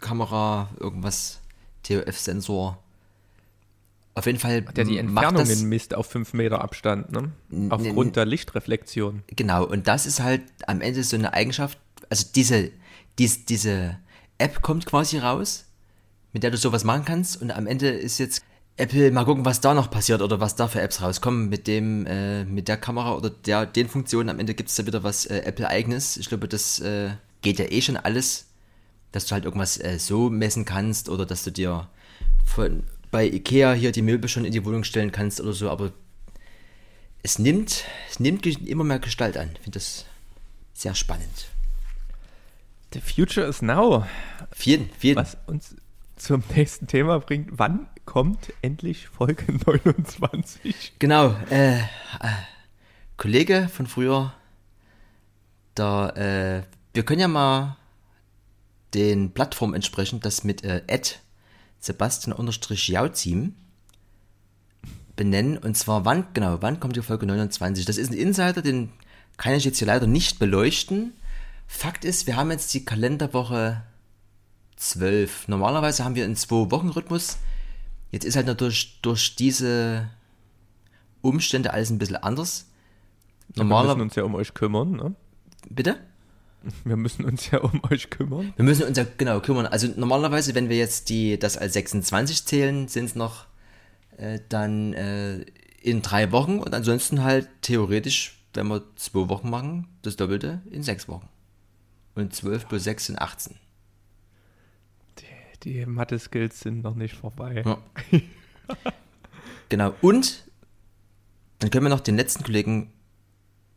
Kamera, 0.00 0.70
irgendwas, 0.80 1.40
TOF-Sensor 1.82 2.82
auf 4.16 4.24
jeden 4.24 4.38
Fall. 4.38 4.62
Der 4.62 4.84
die 4.84 4.96
Entfernungen 4.96 5.68
misst 5.68 5.94
auf 5.94 6.06
5 6.06 6.32
Meter 6.32 6.62
Abstand, 6.62 7.12
ne? 7.12 7.32
Aufgrund 7.68 8.16
der 8.16 8.24
Lichtreflexion. 8.24 9.22
Genau, 9.28 9.64
und 9.64 9.86
das 9.86 10.06
ist 10.06 10.20
halt 10.20 10.42
am 10.66 10.80
Ende 10.80 11.04
so 11.04 11.16
eine 11.16 11.34
Eigenschaft, 11.34 11.78
also 12.08 12.26
diese, 12.34 12.70
diese, 13.18 13.40
diese 13.40 13.98
App 14.38 14.62
kommt 14.62 14.86
quasi 14.86 15.18
raus, 15.18 15.66
mit 16.32 16.42
der 16.42 16.50
du 16.50 16.56
sowas 16.56 16.82
machen 16.82 17.04
kannst 17.04 17.40
und 17.42 17.50
am 17.50 17.66
Ende 17.66 17.88
ist 17.88 18.16
jetzt 18.16 18.42
Apple, 18.78 19.10
mal 19.10 19.24
gucken, 19.24 19.44
was 19.44 19.60
da 19.60 19.74
noch 19.74 19.90
passiert 19.90 20.22
oder 20.22 20.40
was 20.40 20.56
da 20.56 20.66
für 20.66 20.80
Apps 20.80 21.02
rauskommen 21.02 21.50
mit 21.50 21.66
dem, 21.66 22.06
äh, 22.06 22.44
mit 22.44 22.68
der 22.68 22.78
Kamera 22.78 23.14
oder 23.14 23.28
der, 23.28 23.66
den 23.66 23.88
Funktionen. 23.88 24.30
Am 24.30 24.38
Ende 24.38 24.54
gibt 24.54 24.70
es 24.70 24.76
da 24.76 24.86
wieder 24.86 25.02
was 25.02 25.26
äh, 25.26 25.40
Apple-eigenes. 25.44 26.16
Ich 26.16 26.28
glaube, 26.28 26.48
das 26.48 26.80
äh, 26.80 27.10
geht 27.42 27.58
ja 27.58 27.66
eh 27.70 27.82
schon 27.82 27.96
alles, 27.98 28.48
dass 29.12 29.26
du 29.26 29.32
halt 29.32 29.44
irgendwas 29.44 29.78
äh, 29.78 29.98
so 29.98 30.30
messen 30.30 30.64
kannst 30.64 31.08
oder 31.10 31.24
dass 31.24 31.44
du 31.44 31.52
dir 31.52 31.88
von 32.44 32.84
bei 33.10 33.26
Ikea 33.26 33.72
hier 33.72 33.92
die 33.92 34.02
Möbel 34.02 34.28
schon 34.28 34.44
in 34.44 34.52
die 34.52 34.64
Wohnung 34.64 34.84
stellen 34.84 35.12
kannst 35.12 35.40
oder 35.40 35.52
so, 35.52 35.70
aber 35.70 35.92
es 37.22 37.38
nimmt, 37.38 37.84
es 38.08 38.20
nimmt 38.20 38.46
immer 38.46 38.84
mehr 38.84 38.98
Gestalt 38.98 39.36
an. 39.36 39.50
Ich 39.54 39.60
finde 39.60 39.78
das 39.78 40.06
sehr 40.74 40.94
spannend. 40.94 41.48
The 42.92 43.00
future 43.00 43.46
is 43.46 43.62
now. 43.62 44.06
Vielen, 44.52 44.90
vielen. 44.98 45.16
Was 45.16 45.36
uns 45.46 45.74
zum 46.16 46.42
nächsten 46.54 46.86
Thema 46.86 47.18
bringt. 47.18 47.50
Wann 47.52 47.88
kommt 48.04 48.52
endlich 48.62 49.08
Folge 49.08 49.52
29? 49.66 50.94
Genau. 50.98 51.34
Äh, 51.50 51.78
äh, 51.78 51.82
Kollege 53.16 53.68
von 53.68 53.86
früher, 53.86 54.34
da, 55.74 56.10
äh, 56.10 56.62
wir 56.94 57.04
können 57.04 57.20
ja 57.20 57.28
mal 57.28 57.76
den 58.94 59.32
Plattformen 59.32 59.74
entsprechend 59.74 60.24
das 60.24 60.44
mit 60.44 60.64
äh, 60.64 60.82
Ad 60.88 61.16
Sebastian-Jauzim 61.86 63.54
benennen. 65.16 65.58
Und 65.58 65.76
zwar, 65.76 66.04
wann, 66.04 66.26
genau, 66.34 66.58
wann 66.60 66.80
kommt 66.80 66.96
die 66.96 67.02
Folge 67.02 67.26
29? 67.26 67.84
Das 67.84 67.96
ist 67.96 68.10
ein 68.10 68.16
Insider, 68.16 68.62
den 68.62 68.92
kann 69.36 69.54
ich 69.54 69.64
jetzt 69.64 69.78
hier 69.78 69.86
leider 69.86 70.06
nicht 70.06 70.38
beleuchten. 70.38 71.12
Fakt 71.66 72.04
ist, 72.04 72.26
wir 72.26 72.36
haben 72.36 72.50
jetzt 72.50 72.72
die 72.74 72.84
Kalenderwoche 72.84 73.82
12. 74.76 75.48
Normalerweise 75.48 76.04
haben 76.04 76.14
wir 76.14 76.24
einen 76.24 76.36
Zwei-Wochen-Rhythmus. 76.36 77.38
Jetzt 78.12 78.24
ist 78.24 78.36
halt 78.36 78.46
natürlich 78.46 79.00
durch 79.02 79.34
diese 79.36 80.08
Umstände 81.22 81.72
alles 81.72 81.90
ein 81.90 81.98
bisschen 81.98 82.16
anders. 82.16 82.66
Normalerweise 83.56 83.88
wir 83.88 83.96
müssen 83.96 84.08
uns 84.08 84.14
ja 84.16 84.22
um 84.24 84.34
euch 84.34 84.54
kümmern, 84.54 84.92
ne? 84.92 85.14
Bitte? 85.68 85.98
Wir 86.84 86.96
müssen 86.96 87.24
uns 87.24 87.50
ja 87.50 87.60
um 87.60 87.80
euch 87.90 88.10
kümmern. 88.10 88.52
Wir 88.56 88.64
müssen 88.64 88.84
uns 88.84 88.96
ja 88.96 89.06
genau 89.16 89.40
kümmern. 89.40 89.66
Also 89.66 89.88
normalerweise, 89.96 90.54
wenn 90.54 90.68
wir 90.68 90.76
jetzt 90.76 91.08
die 91.08 91.38
das 91.38 91.56
als 91.56 91.74
26 91.74 92.44
zählen, 92.44 92.88
sind 92.88 93.06
es 93.06 93.14
noch 93.14 93.46
äh, 94.16 94.40
dann 94.48 94.92
äh, 94.92 95.44
in 95.82 96.02
drei 96.02 96.32
Wochen 96.32 96.58
und 96.58 96.74
ansonsten 96.74 97.22
halt 97.22 97.48
theoretisch, 97.62 98.38
wenn 98.54 98.68
wir 98.68 98.82
zwei 98.96 99.28
Wochen 99.28 99.50
machen, 99.50 99.88
das 100.02 100.16
Doppelte 100.16 100.62
in 100.70 100.82
sechs 100.82 101.08
Wochen. 101.08 101.28
Und 102.14 102.34
12 102.34 102.68
plus 102.68 102.84
6 102.84 103.06
sind 103.06 103.18
18. 103.18 103.56
Die, 105.18 105.24
die 105.62 105.86
Mathe-Skills 105.86 106.60
sind 106.60 106.82
noch 106.82 106.94
nicht 106.94 107.14
vorbei. 107.14 107.62
Ja. 107.64 107.78
genau. 109.68 109.94
Und 110.00 110.44
dann 111.58 111.70
können 111.70 111.84
wir 111.84 111.90
noch 111.90 112.00
den 112.00 112.16
letzten 112.16 112.42
Kollegen 112.42 112.92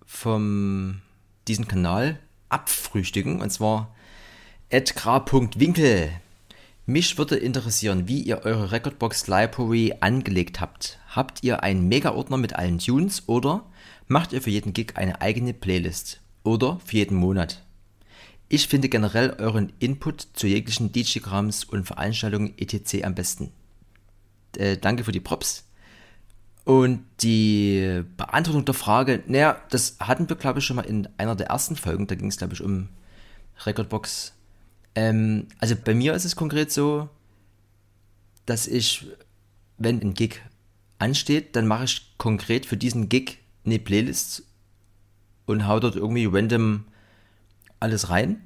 vom 0.06 1.02
diesem 1.48 1.68
Kanal 1.68 2.20
abfrühstücken. 2.50 3.42
Und 3.42 3.52
zwar 3.52 3.94
edgar.winkel. 4.70 6.10
Mich 6.86 7.18
würde 7.18 7.36
interessieren, 7.36 8.08
wie 8.08 8.22
ihr 8.22 8.46
eure 8.46 8.72
Recordbox 8.72 9.28
Library 9.28 9.94
angelegt 10.00 10.60
habt. 10.60 11.00
Habt 11.10 11.44
ihr 11.44 11.62
einen 11.62 11.88
Mega-Ordner 11.88 12.38
mit 12.38 12.54
allen 12.54 12.80
Tunes 12.80 13.24
oder 13.28 13.64
macht 14.08 14.34
ihr 14.34 14.42
für 14.42 14.50
jeden 14.50 14.74
Gig 14.74 14.94
eine 14.96 15.22
eigene 15.22 15.54
Playlist? 15.54 16.20
Oder 16.44 16.80
für 16.84 16.98
jeden 16.98 17.16
Monat? 17.16 17.64
Ich 18.48 18.68
finde 18.68 18.90
generell 18.90 19.36
euren 19.38 19.72
Input 19.78 20.30
zu 20.34 20.48
jeglichen 20.48 20.92
DJ-Grams 20.92 21.64
und 21.64 21.86
Veranstaltungen 21.86 22.56
etc. 22.58 23.04
am 23.04 23.14
besten. 23.14 23.52
Äh, 24.58 24.78
danke 24.78 25.04
für 25.04 25.12
die 25.12 25.20
Props. 25.20 25.69
Und 26.66 27.04
die 27.22 28.04
Beantwortung 28.18 28.66
der 28.66 28.76
Frage, 28.76 29.24
naja, 29.28 29.60
das 29.70 29.98
hatten 30.00 30.30
wir, 30.30 30.36
glaube 30.36 30.60
ich, 30.60 30.66
schon 30.66 30.76
mal 30.76 30.86
in 30.86 31.08
einer 31.18 31.36
der 31.36 31.48
ersten 31.48 31.76
Folgen. 31.76 32.08
Da 32.08 32.16
ging 32.16 32.28
es, 32.28 32.38
glaube 32.38 32.54
ich, 32.54 32.62
um 32.62 32.90
Recordbox. 33.66 34.34
Ähm, 34.96 35.48
also 35.60 35.76
bei 35.76 35.94
mir 35.94 36.14
ist 36.14 36.26
es 36.26 36.36
konkret 36.36 36.72
so, 36.72 37.10
dass 38.46 38.68
ich, 38.68 39.08
wenn 39.78 40.02
ein 40.02 40.14
Gig 40.14 40.42
ansteht, 41.00 41.56
dann 41.56 41.68
mache 41.68 41.86
ich 41.86 42.14
konkret 42.18 42.66
für 42.66 42.78
diesen 42.78 43.10
Gig 43.10 43.38
eine 43.66 43.80
Playlist 43.80 44.44
und 45.46 45.68
hau 45.68 45.80
dort 45.80 45.96
irgendwie 45.96 46.26
random 46.26 46.86
alles 47.80 48.10
rein. 48.10 48.42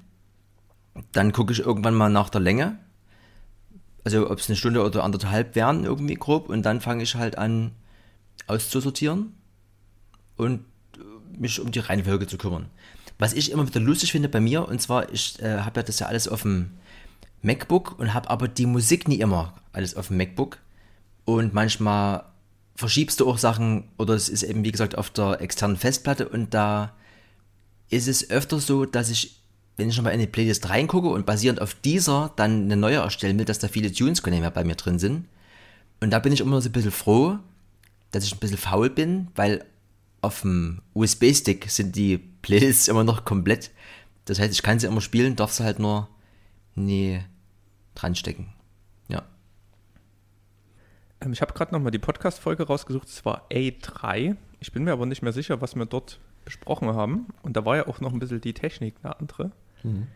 Dann 1.11 1.31
gucke 1.31 1.53
ich 1.53 1.59
irgendwann 1.59 1.95
mal 1.95 2.09
nach 2.09 2.29
der 2.29 2.41
Länge. 2.41 2.77
Also 4.03 4.29
ob 4.29 4.39
es 4.39 4.47
eine 4.47 4.55
Stunde 4.55 4.83
oder 4.83 5.03
anderthalb 5.03 5.55
wären, 5.55 5.85
irgendwie 5.85 6.15
grob. 6.15 6.49
Und 6.49 6.63
dann 6.63 6.81
fange 6.81 7.03
ich 7.03 7.15
halt 7.15 7.37
an 7.37 7.71
auszusortieren 8.47 9.33
und 10.37 10.65
mich 11.37 11.59
um 11.59 11.71
die 11.71 11.79
Reihenfolge 11.79 12.27
zu 12.27 12.37
kümmern. 12.37 12.67
Was 13.19 13.33
ich 13.33 13.51
immer 13.51 13.67
wieder 13.67 13.79
lustig 13.79 14.11
finde 14.11 14.29
bei 14.29 14.39
mir, 14.39 14.67
und 14.67 14.81
zwar, 14.81 15.11
ich 15.11 15.41
äh, 15.41 15.59
habe 15.59 15.79
ja 15.79 15.83
das 15.83 15.99
ja 15.99 16.07
alles 16.07 16.27
auf 16.27 16.43
dem 16.43 16.71
MacBook 17.41 17.99
und 17.99 18.13
habe 18.13 18.29
aber 18.29 18.47
die 18.47 18.65
Musik 18.65 19.07
nie 19.07 19.19
immer 19.19 19.53
alles 19.71 19.95
auf 19.95 20.07
dem 20.07 20.17
MacBook. 20.17 20.57
Und 21.25 21.53
manchmal 21.53 22.25
verschiebst 22.75 23.19
du 23.19 23.29
auch 23.29 23.37
Sachen 23.37 23.85
oder 23.97 24.13
es 24.13 24.29
ist 24.29 24.43
eben 24.43 24.63
wie 24.63 24.71
gesagt 24.71 24.97
auf 24.97 25.09
der 25.09 25.41
externen 25.41 25.77
Festplatte 25.77 26.27
und 26.27 26.53
da 26.53 26.93
ist 27.89 28.07
es 28.07 28.29
öfter 28.29 28.59
so, 28.59 28.85
dass 28.85 29.09
ich, 29.09 29.39
wenn 29.77 29.89
ich 29.89 29.97
nochmal 29.97 30.13
in 30.13 30.19
die 30.19 30.27
Playlist 30.27 30.69
reingucke 30.69 31.09
und 31.09 31.25
basierend 31.25 31.61
auf 31.61 31.75
dieser 31.75 32.31
dann 32.35 32.63
eine 32.63 32.77
neue 32.77 32.97
erstellen 32.97 33.37
will, 33.37 33.45
dass 33.45 33.59
da 33.59 33.67
viele 33.67 33.91
Tunes 33.91 34.21
bei 34.21 34.63
mir 34.63 34.75
drin 34.75 34.97
sind. 34.97 35.27
Und 35.99 36.09
da 36.09 36.19
bin 36.19 36.33
ich 36.33 36.41
immer 36.41 36.59
so 36.61 36.69
ein 36.69 36.71
bisschen 36.71 36.91
froh, 36.91 37.37
dass 38.13 38.23
ich 38.23 38.33
ein 38.33 38.39
bisschen 38.39 38.57
faul 38.57 38.89
bin, 38.89 39.27
weil 39.35 39.65
auf 40.21 40.41
dem 40.41 40.81
USB-Stick 40.93 41.69
sind 41.69 41.95
die 41.95 42.17
Playlists 42.17 42.87
immer 42.87 43.03
noch 43.03 43.25
komplett. 43.25 43.71
Das 44.25 44.39
heißt, 44.39 44.53
ich 44.53 44.63
kann 44.63 44.79
sie 44.79 44.87
immer 44.87 45.01
spielen, 45.01 45.35
darf 45.35 45.51
sie 45.51 45.63
halt 45.65 45.79
nur 45.79 46.07
nie 46.75 47.19
dran 47.95 48.15
stecken. 48.15 48.53
Ja. 49.09 49.23
Ähm, 51.19 51.33
ich 51.33 51.41
habe 51.41 51.53
gerade 51.53 51.73
nochmal 51.73 51.91
die 51.91 51.99
Podcast-Folge 51.99 52.63
rausgesucht, 52.63 53.07
es 53.07 53.25
war 53.25 53.47
A3. 53.51 54.37
Ich 54.59 54.71
bin 54.71 54.85
mir 54.85 54.93
aber 54.93 55.05
nicht 55.05 55.21
mehr 55.21 55.33
sicher, 55.33 55.59
was 55.59 55.75
wir 55.75 55.85
dort 55.85 56.19
besprochen 56.45 56.93
haben. 56.93 57.27
Und 57.41 57.57
da 57.57 57.65
war 57.65 57.75
ja 57.75 57.87
auch 57.87 57.99
noch 57.99 58.13
ein 58.13 58.19
bisschen 58.19 58.41
die 58.41 58.53
Technik 58.53 58.95
eine 59.03 59.19
andere. 59.19 59.51
Mhm. 59.83 60.07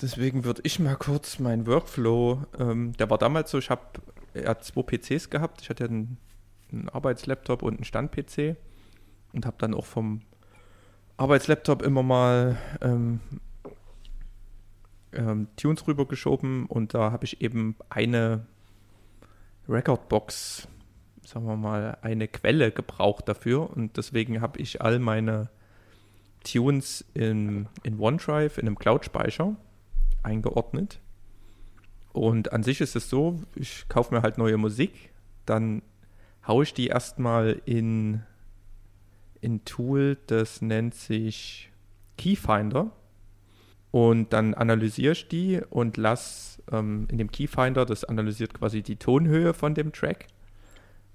Deswegen 0.00 0.44
würde 0.44 0.60
ich 0.64 0.78
mal 0.78 0.96
kurz 0.96 1.38
meinen 1.38 1.66
Workflow, 1.66 2.44
ähm, 2.58 2.92
der 2.94 3.10
war 3.10 3.18
damals 3.18 3.50
so, 3.50 3.58
ich 3.58 3.70
habe 3.70 3.82
ja 4.34 4.58
zwei 4.58 4.82
PCs 4.82 5.30
gehabt. 5.30 5.62
Ich 5.62 5.70
hatte 5.70 5.84
einen, 5.84 6.18
einen 6.74 6.88
Arbeitslaptop 6.88 7.62
und 7.62 7.74
einen 7.74 7.84
Stand-PC 7.84 8.56
und 9.32 9.46
habe 9.46 9.56
dann 9.58 9.74
auch 9.74 9.86
vom 9.86 10.22
Arbeitslaptop 11.16 11.82
immer 11.82 12.02
mal 12.02 12.56
ähm, 12.80 13.20
ähm, 15.12 15.48
Tunes 15.56 15.86
rübergeschoben 15.86 16.66
und 16.66 16.94
da 16.94 17.12
habe 17.12 17.24
ich 17.24 17.40
eben 17.40 17.76
eine 17.88 18.46
Recordbox, 19.68 20.68
sagen 21.24 21.46
wir 21.46 21.56
mal, 21.56 21.98
eine 22.02 22.28
Quelle 22.28 22.70
gebraucht 22.72 23.28
dafür 23.28 23.70
und 23.70 23.96
deswegen 23.96 24.40
habe 24.40 24.60
ich 24.60 24.82
all 24.82 24.98
meine 24.98 25.50
Tunes 26.44 27.04
in, 27.14 27.68
in 27.82 27.98
OneDrive, 27.98 28.58
in 28.58 28.66
einem 28.66 28.78
Cloud-Speicher 28.78 29.56
eingeordnet. 30.22 31.00
Und 32.12 32.52
an 32.52 32.62
sich 32.62 32.80
ist 32.80 32.94
es 32.94 33.08
so, 33.08 33.42
ich 33.56 33.88
kaufe 33.88 34.14
mir 34.14 34.22
halt 34.22 34.38
neue 34.38 34.56
Musik, 34.56 35.10
dann 35.46 35.82
haue 36.46 36.64
ich 36.64 36.74
die 36.74 36.88
erstmal 36.88 37.60
in 37.64 38.22
ein 39.42 39.64
Tool, 39.64 40.16
das 40.26 40.62
nennt 40.62 40.94
sich 40.94 41.70
Keyfinder. 42.16 42.90
Und 43.90 44.32
dann 44.32 44.54
analysiere 44.54 45.12
ich 45.12 45.28
die 45.28 45.60
und 45.70 45.96
lasse 45.96 46.60
ähm, 46.72 47.06
in 47.10 47.18
dem 47.18 47.30
Keyfinder, 47.30 47.86
das 47.86 48.04
analysiert 48.04 48.52
quasi 48.52 48.82
die 48.82 48.96
Tonhöhe 48.96 49.54
von 49.54 49.74
dem 49.74 49.92
Track. 49.92 50.26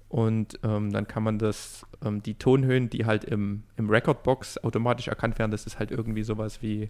Und 0.08 0.58
ähm, 0.64 0.90
dann 0.90 1.06
kann 1.06 1.22
man 1.22 1.38
das, 1.38 1.86
ähm, 2.02 2.22
die 2.22 2.34
Tonhöhen, 2.34 2.88
die 2.88 3.04
halt 3.04 3.24
im, 3.24 3.64
im 3.76 3.90
Recordbox 3.90 4.58
automatisch 4.64 5.08
erkannt 5.08 5.38
werden, 5.38 5.50
das 5.50 5.66
ist 5.66 5.78
halt 5.78 5.90
irgendwie 5.90 6.22
sowas 6.22 6.62
wie 6.62 6.88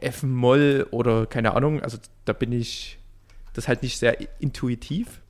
F-Moll 0.00 0.88
oder 0.90 1.26
keine 1.26 1.54
Ahnung. 1.54 1.80
Also 1.80 1.98
da 2.24 2.32
bin 2.32 2.50
ich, 2.52 2.98
das 3.52 3.64
ist 3.64 3.68
halt 3.68 3.82
nicht 3.82 3.98
sehr 3.98 4.16
intuitiv. 4.40 5.20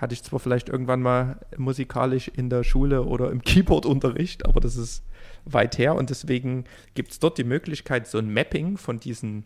Hatte 0.00 0.14
ich 0.14 0.22
zwar 0.22 0.38
vielleicht 0.38 0.68
irgendwann 0.68 1.02
mal 1.02 1.40
musikalisch 1.56 2.28
in 2.28 2.48
der 2.48 2.64
Schule 2.64 3.04
oder 3.04 3.30
im 3.30 3.42
Keyboard-Unterricht, 3.44 4.46
aber 4.46 4.60
das 4.60 4.76
ist 4.76 5.04
weit 5.44 5.78
her 5.78 5.94
und 5.94 6.10
deswegen 6.10 6.64
gibt 6.94 7.12
es 7.12 7.18
dort 7.18 7.38
die 7.38 7.44
Möglichkeit, 7.44 8.06
so 8.06 8.18
ein 8.18 8.32
Mapping 8.32 8.76
von 8.76 8.98
diesen 8.98 9.44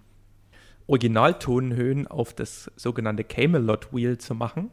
Originaltonhöhen 0.87 2.07
auf 2.07 2.35
das 2.35 2.71
sogenannte 2.77 3.25
Camelot 3.25 3.93
Wheel 3.93 4.19
zu 4.19 4.35
machen. 4.35 4.71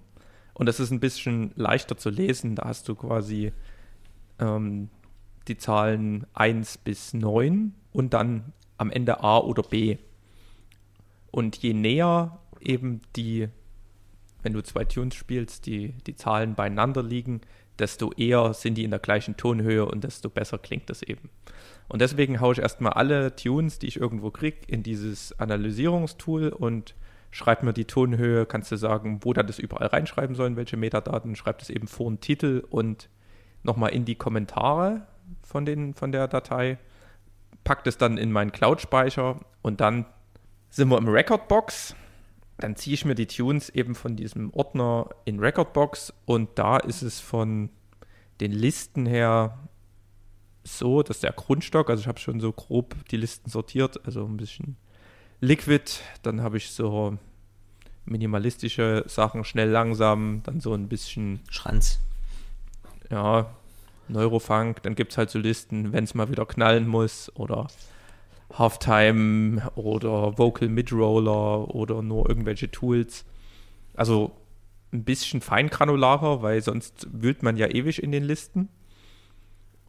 Und 0.54 0.66
das 0.66 0.80
ist 0.80 0.92
ein 0.92 1.00
bisschen 1.00 1.52
leichter 1.56 1.98
zu 1.98 2.10
lesen. 2.10 2.56
Da 2.56 2.66
hast 2.66 2.88
du 2.90 2.96
quasi 2.96 3.54
ähm, 4.40 4.90
die 5.48 5.58
Zahlen 5.58 6.28
1 6.34 6.80
bis 6.80 7.14
9 7.14 7.74
und 7.94 8.14
dann 8.14 8.52
am 8.78 8.92
Ende 8.92 9.24
A 9.24 9.40
oder 9.40 9.64
B. 9.64 9.98
Und 11.32 11.58
je 11.58 11.74
näher 11.74 12.40
eben 12.60 13.02
die, 13.16 13.48
wenn 14.44 14.54
du 14.54 14.62
zwei 14.62 14.86
Tunes 14.86 15.16
spielst, 15.16 15.66
die, 15.66 15.94
die 16.06 16.16
Zahlen 16.16 16.56
beieinander 16.56 17.04
liegen, 17.04 17.42
desto 17.80 18.12
eher 18.14 18.54
sind 18.54 18.76
die 18.76 18.84
in 18.84 18.92
der 18.92 19.00
gleichen 19.00 19.38
Tonhöhe 19.38 19.86
und 19.86 20.04
desto 20.04 20.30
besser 20.30 20.58
klingt 20.58 20.90
das 20.90 21.02
eben. 21.04 21.30
Und 21.88 22.02
deswegen 22.02 22.40
haue 22.40 22.54
ich 22.54 22.60
erstmal 22.60 22.94
alle 22.94 23.36
Tunes, 23.36 23.80
die 23.80 23.88
ich 23.88 24.00
irgendwo 24.00 24.32
kriege, 24.32 24.60
in 24.68 24.84
dieses 24.84 25.38
Analysierungstool 25.40 26.50
und 26.50 26.96
schreibe 27.32 27.66
mir 27.66 27.74
die 27.74 27.86
Tonhöhe, 27.86 28.46
kannst 28.46 28.72
du 28.72 28.76
sagen, 28.76 29.20
wo 29.24 29.34
da 29.34 29.44
das 29.44 29.60
überall 29.60 29.88
reinschreiben 29.88 30.36
sollen, 30.36 30.58
welche 30.58 30.78
Metadaten, 30.78 31.36
schreibe 31.36 31.60
das 31.60 31.70
eben 31.70 31.88
vor 31.88 32.10
den 32.10 32.20
Titel 32.20 32.64
und 32.70 33.10
nochmal 33.64 33.92
in 33.92 34.06
die 34.06 34.16
Kommentare 34.16 35.08
von, 35.42 35.66
den, 35.66 35.94
von 35.94 36.12
der 36.12 36.28
Datei, 36.28 36.78
pack 37.64 37.84
das 37.84 37.98
dann 37.98 38.18
in 38.18 38.32
meinen 38.32 38.52
Cloud-Speicher 38.52 39.40
und 39.62 39.82
dann 39.82 40.06
sind 40.70 40.90
wir 40.90 40.98
im 40.98 41.08
Recordbox 41.08 41.96
dann 42.64 42.76
ziehe 42.76 42.94
ich 42.94 43.06
mir 43.06 43.16
die 43.16 43.28
Tunes 43.28 43.70
eben 43.70 43.96
von 43.96 44.16
diesem 44.16 44.54
Ordner 44.54 45.10
in 45.26 45.40
Recordbox 45.40 46.14
und 46.26 46.50
da 46.56 46.78
ist 46.78 47.02
es 47.02 47.20
von 47.20 47.70
den 48.40 48.52
Listen 48.52 49.06
her 49.06 49.58
so, 50.64 51.04
dass 51.04 51.20
der 51.20 51.32
Grundstock, 51.32 51.90
also 51.90 52.02
ich 52.02 52.08
habe 52.08 52.20
schon 52.20 52.40
so 52.40 52.52
grob 52.52 52.96
die 53.10 53.18
Listen 53.18 53.50
sortiert, 53.50 54.00
also 54.06 54.26
ein 54.26 54.38
bisschen 54.38 54.78
Liquid, 55.40 56.00
dann 56.22 56.42
habe 56.42 56.58
ich 56.58 56.72
so 56.72 57.18
minimalistische 58.06 59.04
Sachen, 59.08 59.44
schnell, 59.44 59.70
langsam, 59.70 60.42
dann 60.44 60.60
so 60.60 60.74
ein 60.74 60.88
bisschen 60.88 61.42
Schranz. 61.50 62.00
Ja, 63.10 63.50
Neurofunk, 64.08 64.84
dann 64.84 64.96
gibt 64.96 65.12
es 65.12 65.18
halt 65.18 65.30
so 65.30 65.40
Listen, 65.40 65.94
wenn 65.94 66.04
es 66.04 66.14
mal 66.14 66.30
wieder 66.30 66.46
knallen 66.46 66.88
muss 66.88 67.36
oder 67.36 67.68
Halftime 68.54 69.72
oder 69.76 70.38
Vocal 70.38 70.70
Midroller 70.70 71.74
oder 71.74 72.02
nur 72.02 72.30
irgendwelche 72.30 72.70
Tools. 72.72 73.26
Also 73.96 74.32
ein 74.94 75.04
bisschen 75.04 75.42
feingranularer, 75.42 76.42
weil 76.42 76.62
sonst 76.62 77.08
wühlt 77.12 77.44
man 77.44 77.58
ja 77.58 77.68
ewig 77.68 78.02
in 78.04 78.12
den 78.12 78.24
Listen. 78.24 78.70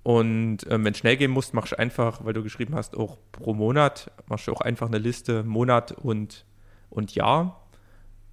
Und 0.02 0.66
ähm, 0.68 0.84
wenn 0.84 0.92
es 0.92 0.98
schnell 0.98 1.16
gehen 1.16 1.30
muss, 1.30 1.52
machst 1.52 1.72
du 1.72 1.78
einfach, 1.78 2.24
weil 2.24 2.32
du 2.32 2.42
geschrieben 2.42 2.74
hast, 2.74 2.96
auch 2.96 3.18
pro 3.30 3.54
Monat, 3.54 4.10
machst 4.26 4.48
du 4.48 4.52
auch 4.52 4.60
einfach 4.60 4.88
eine 4.88 4.98
Liste 4.98 5.44
Monat 5.44 5.92
und, 5.92 6.44
und 6.90 7.14
Jahr 7.14 7.68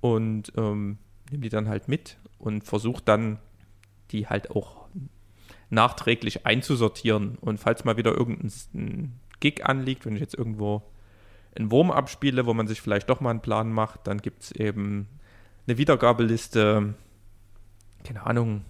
und 0.02 0.52
ähm, 0.58 0.98
nimm 1.32 1.42
die 1.42 1.50
dann 1.50 1.70
halt 1.70 1.88
mit 1.88 2.18
und 2.40 2.64
versuch 2.64 3.02
dann, 3.02 3.40
die 4.12 4.28
halt 4.28 4.50
auch 4.50 4.88
nachträglich 5.70 6.48
einzusortieren. 6.48 7.38
Und 7.40 7.60
falls 7.60 7.86
mal 7.86 7.98
wieder 7.98 8.16
irgendein 8.16 9.20
Gig 9.40 9.66
anliegt, 9.66 10.06
wenn 10.06 10.16
ich 10.16 10.22
jetzt 10.22 10.36
irgendwo 10.36 10.84
einen 11.56 11.72
Wurm 11.72 11.92
abspiele, 11.92 12.46
wo 12.46 12.54
man 12.54 12.68
sich 12.68 12.82
vielleicht 12.82 13.10
doch 13.10 13.22
mal 13.22 13.32
einen 13.32 13.42
Plan 13.42 13.72
macht, 13.72 14.08
dann 14.08 14.20
gibt 14.20 14.44
es 14.44 14.52
eben 14.52 15.08
eine 15.68 15.78
Wiedergabeliste, 15.78 16.94
keine 18.04 18.26
Ahnung, 18.26 18.66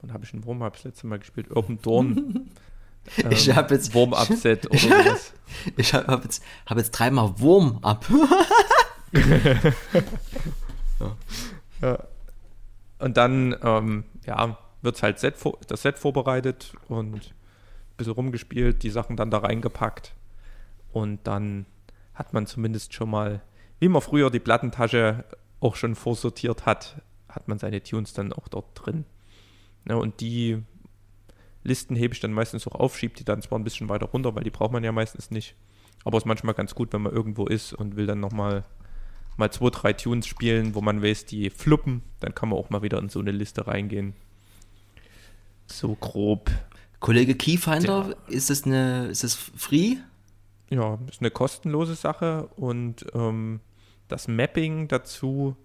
wann 0.00 0.12
habe 0.12 0.24
ich 0.24 0.32
einen 0.32 0.44
Wurm 0.44 0.60
das 0.60 0.84
letzte 0.84 1.06
Mal 1.06 1.18
gespielt? 1.18 1.48
Irgendein 1.48 1.82
Dorn. 1.82 2.50
ähm, 3.18 3.30
ich 3.30 3.54
habe 3.54 3.74
jetzt 3.74 3.94
Wurm-Upset 3.94 4.66
oder 4.66 4.78
sowas. 4.78 5.32
Ich 5.76 5.94
habe 5.94 6.22
jetzt, 6.24 6.42
hab 6.66 6.78
jetzt 6.78 6.92
dreimal 6.92 7.38
Wurm-Up. 7.38 8.06
ja. 11.00 11.16
ja. 11.82 11.98
Und 12.98 13.16
dann, 13.16 13.56
ähm, 13.62 14.04
ja, 14.26 14.58
wird 14.82 15.02
halt 15.02 15.18
Set, 15.18 15.36
das 15.66 15.82
Set 15.82 15.98
vorbereitet 15.98 16.74
und 16.88 17.34
bisschen 17.96 18.12
rumgespielt, 18.14 18.82
die 18.82 18.90
Sachen 18.90 19.16
dann 19.16 19.30
da 19.30 19.38
reingepackt 19.38 20.14
und 20.92 21.20
dann 21.24 21.66
hat 22.14 22.32
man 22.32 22.46
zumindest 22.46 22.94
schon 22.94 23.10
mal, 23.10 23.40
wie 23.80 23.88
man 23.88 24.02
früher 24.02 24.30
die 24.30 24.40
Plattentasche 24.40 25.24
auch 25.60 25.76
schon 25.76 25.94
vorsortiert 25.94 26.66
hat, 26.66 27.02
hat 27.28 27.48
man 27.48 27.58
seine 27.58 27.82
Tunes 27.82 28.12
dann 28.12 28.32
auch 28.32 28.48
dort 28.48 28.66
drin. 28.74 29.04
Ja, 29.88 29.96
und 29.96 30.20
die 30.20 30.62
Listen 31.62 31.96
hebe 31.96 32.14
ich 32.14 32.20
dann 32.20 32.32
meistens 32.32 32.66
auch 32.66 32.74
auf, 32.74 32.96
schiebe 32.96 33.14
die 33.14 33.24
dann 33.24 33.42
zwar 33.42 33.58
ein 33.58 33.64
bisschen 33.64 33.88
weiter 33.88 34.06
runter, 34.06 34.34
weil 34.34 34.44
die 34.44 34.50
braucht 34.50 34.72
man 34.72 34.84
ja 34.84 34.92
meistens 34.92 35.30
nicht. 35.30 35.56
Aber 36.04 36.18
es 36.18 36.22
ist 36.22 36.26
manchmal 36.26 36.54
ganz 36.54 36.74
gut, 36.74 36.92
wenn 36.92 37.02
man 37.02 37.12
irgendwo 37.12 37.46
ist 37.46 37.72
und 37.72 37.96
will 37.96 38.06
dann 38.06 38.20
nochmal 38.20 38.64
mal 39.36 39.50
zwei, 39.50 39.70
drei 39.70 39.92
Tunes 39.92 40.26
spielen, 40.26 40.74
wo 40.74 40.80
man 40.80 41.02
weiß, 41.02 41.26
die 41.26 41.50
fluppen, 41.50 42.02
dann 42.20 42.34
kann 42.34 42.50
man 42.50 42.58
auch 42.58 42.70
mal 42.70 42.82
wieder 42.82 42.98
in 42.98 43.08
so 43.08 43.20
eine 43.20 43.32
Liste 43.32 43.66
reingehen. 43.66 44.14
So 45.66 45.96
grob 45.96 46.50
Kollege 47.04 47.34
Keyfinder, 47.34 48.08
ja. 48.08 48.34
ist 48.34 48.48
das 48.50 48.64
eine, 48.64 49.08
ist 49.08 49.24
das 49.24 49.34
free? 49.34 49.96
ja, 50.70 50.98
ist 51.08 51.20
eine 51.20 51.30
kostenlose 51.30 51.94
Sache 51.94 52.48
und 52.56 53.06
ähm, 53.14 53.60
das 54.08 54.28
Mapping 54.28 54.88
dazu 54.88 55.56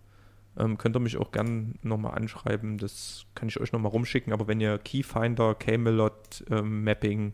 ähm, 0.57 0.77
könnt 0.77 0.95
ihr 0.95 0.99
mich 0.99 1.17
auch 1.17 1.31
gerne 1.31 1.73
nochmal 1.81 2.15
anschreiben. 2.15 2.77
Das 2.77 3.25
kann 3.35 3.49
ich 3.49 3.59
euch 3.59 3.71
nochmal 3.71 3.91
rumschicken. 3.91 4.33
Aber 4.33 4.47
wenn 4.47 4.61
ihr 4.61 4.77
Keyfinder, 4.77 5.55
Camelot, 5.55 6.43
ähm, 6.49 6.83
Mapping 6.83 7.33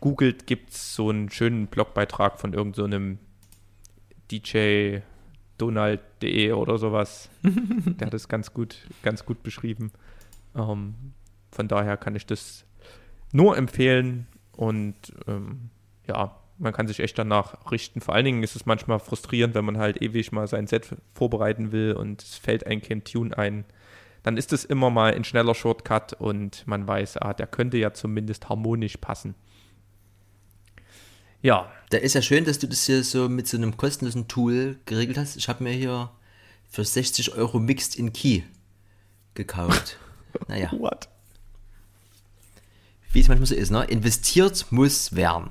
googelt, 0.00 0.46
gibt 0.46 0.70
es 0.70 0.94
so 0.94 1.10
einen 1.10 1.30
schönen 1.30 1.66
Blogbeitrag 1.66 2.38
von 2.38 2.52
irgendeinem 2.52 3.18
so 3.18 4.38
DJ 4.38 4.98
Donald.de 5.58 6.52
oder 6.52 6.78
sowas. 6.78 7.28
Der 7.42 8.06
hat 8.06 8.14
es 8.14 8.28
ganz 8.28 8.52
gut, 8.52 8.86
ganz 9.02 9.24
gut 9.24 9.42
beschrieben. 9.42 9.92
Ähm, 10.54 10.94
von 11.50 11.68
daher 11.68 11.96
kann 11.96 12.14
ich 12.14 12.26
das 12.26 12.65
nur 13.36 13.56
empfehlen 13.56 14.26
und 14.52 14.94
ähm, 15.28 15.70
ja, 16.08 16.40
man 16.58 16.72
kann 16.72 16.88
sich 16.88 17.00
echt 17.00 17.18
danach 17.18 17.70
richten. 17.70 18.00
Vor 18.00 18.14
allen 18.14 18.24
Dingen 18.24 18.42
ist 18.42 18.56
es 18.56 18.64
manchmal 18.64 18.98
frustrierend, 18.98 19.54
wenn 19.54 19.64
man 19.64 19.76
halt 19.76 20.00
ewig 20.00 20.32
mal 20.32 20.48
sein 20.48 20.66
Set 20.66 20.88
vorbereiten 21.14 21.70
will 21.70 21.92
und 21.92 22.22
es 22.22 22.36
fällt 22.36 22.66
ein 22.66 22.80
kein 22.80 23.04
Tune 23.04 23.36
ein. 23.36 23.64
Dann 24.22 24.38
ist 24.38 24.52
es 24.52 24.64
immer 24.64 24.90
mal 24.90 25.14
ein 25.14 25.24
schneller 25.24 25.54
Shortcut 25.54 26.14
und 26.14 26.66
man 26.66 26.88
weiß, 26.88 27.18
ah, 27.18 27.34
der 27.34 27.46
könnte 27.46 27.76
ja 27.76 27.92
zumindest 27.92 28.48
harmonisch 28.48 28.96
passen. 28.96 29.34
Ja. 31.42 31.70
Da 31.90 31.98
ist 31.98 32.14
ja 32.14 32.22
schön, 32.22 32.44
dass 32.44 32.58
du 32.58 32.66
das 32.66 32.86
hier 32.86 33.04
so 33.04 33.28
mit 33.28 33.46
so 33.46 33.56
einem 33.56 33.76
kostenlosen 33.76 34.26
Tool 34.26 34.78
geregelt 34.86 35.18
hast. 35.18 35.36
Ich 35.36 35.48
habe 35.48 35.62
mir 35.62 35.72
hier 35.72 36.10
für 36.68 36.84
60 36.84 37.34
Euro 37.34 37.60
Mixed 37.60 37.96
in 37.96 38.12
Key 38.12 38.42
gekauft. 39.34 39.98
naja. 40.48 40.72
What? 40.72 41.08
Wie 43.12 43.20
es 43.20 43.28
manchmal 43.28 43.46
so 43.46 43.54
ist, 43.54 43.70
ne? 43.70 43.84
Investiert 43.84 44.66
muss 44.70 45.14
werden. 45.14 45.50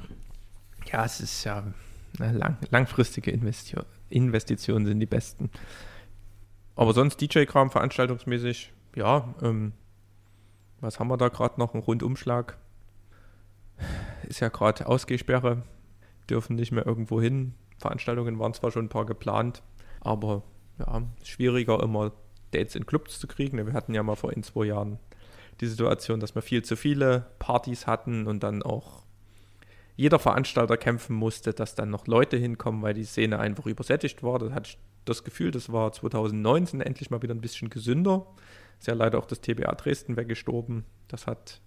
Ja, 0.91 1.05
es 1.05 1.19
ist 1.19 1.43
ja 1.43 1.63
ne, 2.19 2.31
lang, 2.31 2.57
langfristige 2.69 3.31
Investition, 3.31 3.85
Investitionen 4.09 4.85
sind 4.85 4.99
die 4.99 5.05
besten. 5.05 5.49
Aber 6.75 6.93
sonst 6.93 7.21
DJ-Kram 7.21 7.71
veranstaltungsmäßig, 7.71 8.73
ja, 8.95 9.33
ähm, 9.41 9.73
was 10.81 10.99
haben 10.99 11.07
wir 11.07 11.17
da 11.17 11.29
gerade 11.29 11.59
noch? 11.59 11.73
Ein 11.73 11.79
Rundumschlag. 11.79 12.57
Ist 14.27 14.41
ja 14.41 14.49
gerade 14.49 14.87
Ausgehsperre 14.87 15.63
dürfen 16.29 16.55
nicht 16.55 16.71
mehr 16.71 16.85
irgendwo 16.85 17.21
hin. 17.21 17.53
Veranstaltungen 17.77 18.39
waren 18.39 18.53
zwar 18.53 18.71
schon 18.71 18.85
ein 18.85 18.89
paar 18.89 19.05
geplant, 19.05 19.61
aber 20.01 20.43
ja, 20.79 21.03
schwieriger 21.23 21.81
immer 21.81 22.11
Dates 22.51 22.75
in 22.75 22.85
Clubs 22.85 23.19
zu 23.19 23.27
kriegen. 23.27 23.63
Wir 23.65 23.73
hatten 23.73 23.93
ja 23.93 24.03
mal 24.03 24.15
vor 24.15 24.33
in 24.33 24.43
zwei 24.43 24.65
Jahren 24.65 24.99
die 25.61 25.67
Situation, 25.67 26.19
dass 26.19 26.35
wir 26.35 26.41
viel 26.41 26.63
zu 26.63 26.75
viele 26.75 27.27
Partys 27.39 27.87
hatten 27.87 28.27
und 28.27 28.43
dann 28.43 28.63
auch 28.63 29.03
jeder 29.95 30.19
Veranstalter 30.19 30.77
kämpfen 30.77 31.15
musste, 31.15 31.53
dass 31.53 31.75
dann 31.75 31.89
noch 31.89 32.07
Leute 32.07 32.37
hinkommen, 32.37 32.81
weil 32.81 32.93
die 32.93 33.05
Szene 33.05 33.39
einfach 33.39 33.65
übersättigt 33.65 34.23
war. 34.23 34.39
Da 34.39 34.51
hatte 34.51 34.71
ich 34.71 34.77
das 35.05 35.23
Gefühl, 35.23 35.51
das 35.51 35.71
war 35.71 35.91
2019 35.91 36.81
endlich 36.81 37.09
mal 37.09 37.21
wieder 37.21 37.33
ein 37.33 37.41
bisschen 37.41 37.69
gesünder. 37.69 38.25
Ist 38.79 38.87
ja 38.87 38.93
leider 38.93 39.19
auch 39.19 39.25
das 39.25 39.39
TBA 39.39 39.73
Dresden 39.75 40.17
weggestorben. 40.17 40.83
Das 41.07 41.27
hat 41.27 41.61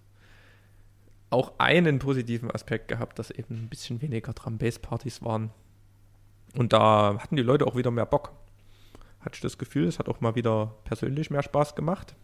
auch 1.31 1.53
einen 1.57 1.99
positiven 1.99 2.51
Aspekt 2.51 2.87
gehabt, 2.87 3.17
dass 3.17 3.31
eben 3.31 3.55
ein 3.55 3.69
bisschen 3.69 4.01
weniger 4.01 4.33
Drum-Bass-Partys 4.33 5.23
waren. 5.23 5.51
Und 6.55 6.73
da 6.73 7.17
hatten 7.19 7.35
die 7.35 7.43
Leute 7.43 7.67
auch 7.67 7.75
wieder 7.75 7.91
mehr 7.91 8.05
Bock. 8.05 8.33
Hatte 9.19 9.35
ich 9.35 9.41
das 9.41 9.57
Gefühl, 9.57 9.87
es 9.87 9.99
hat 9.99 10.09
auch 10.09 10.21
mal 10.21 10.35
wieder 10.35 10.75
persönlich 10.85 11.29
mehr 11.29 11.43
Spaß 11.43 11.75
gemacht, 11.75 12.15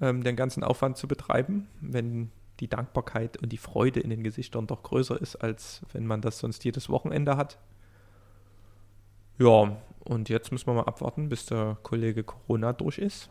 ähm, 0.00 0.22
den 0.22 0.36
ganzen 0.36 0.64
Aufwand 0.64 0.96
zu 0.96 1.08
betreiben, 1.08 1.68
wenn 1.80 2.30
die 2.60 2.68
Dankbarkeit 2.68 3.36
und 3.36 3.50
die 3.50 3.58
Freude 3.58 4.00
in 4.00 4.10
den 4.10 4.22
Gesichtern 4.22 4.66
doch 4.66 4.82
größer 4.82 5.20
ist, 5.20 5.36
als 5.36 5.82
wenn 5.92 6.06
man 6.06 6.20
das 6.20 6.38
sonst 6.38 6.64
jedes 6.64 6.88
Wochenende 6.88 7.36
hat. 7.36 7.58
Ja, 9.38 9.76
und 10.00 10.28
jetzt 10.28 10.50
müssen 10.50 10.66
wir 10.66 10.74
mal 10.74 10.84
abwarten, 10.84 11.28
bis 11.28 11.46
der 11.46 11.78
Kollege 11.82 12.24
Corona 12.24 12.72
durch 12.72 12.98
ist. 12.98 13.30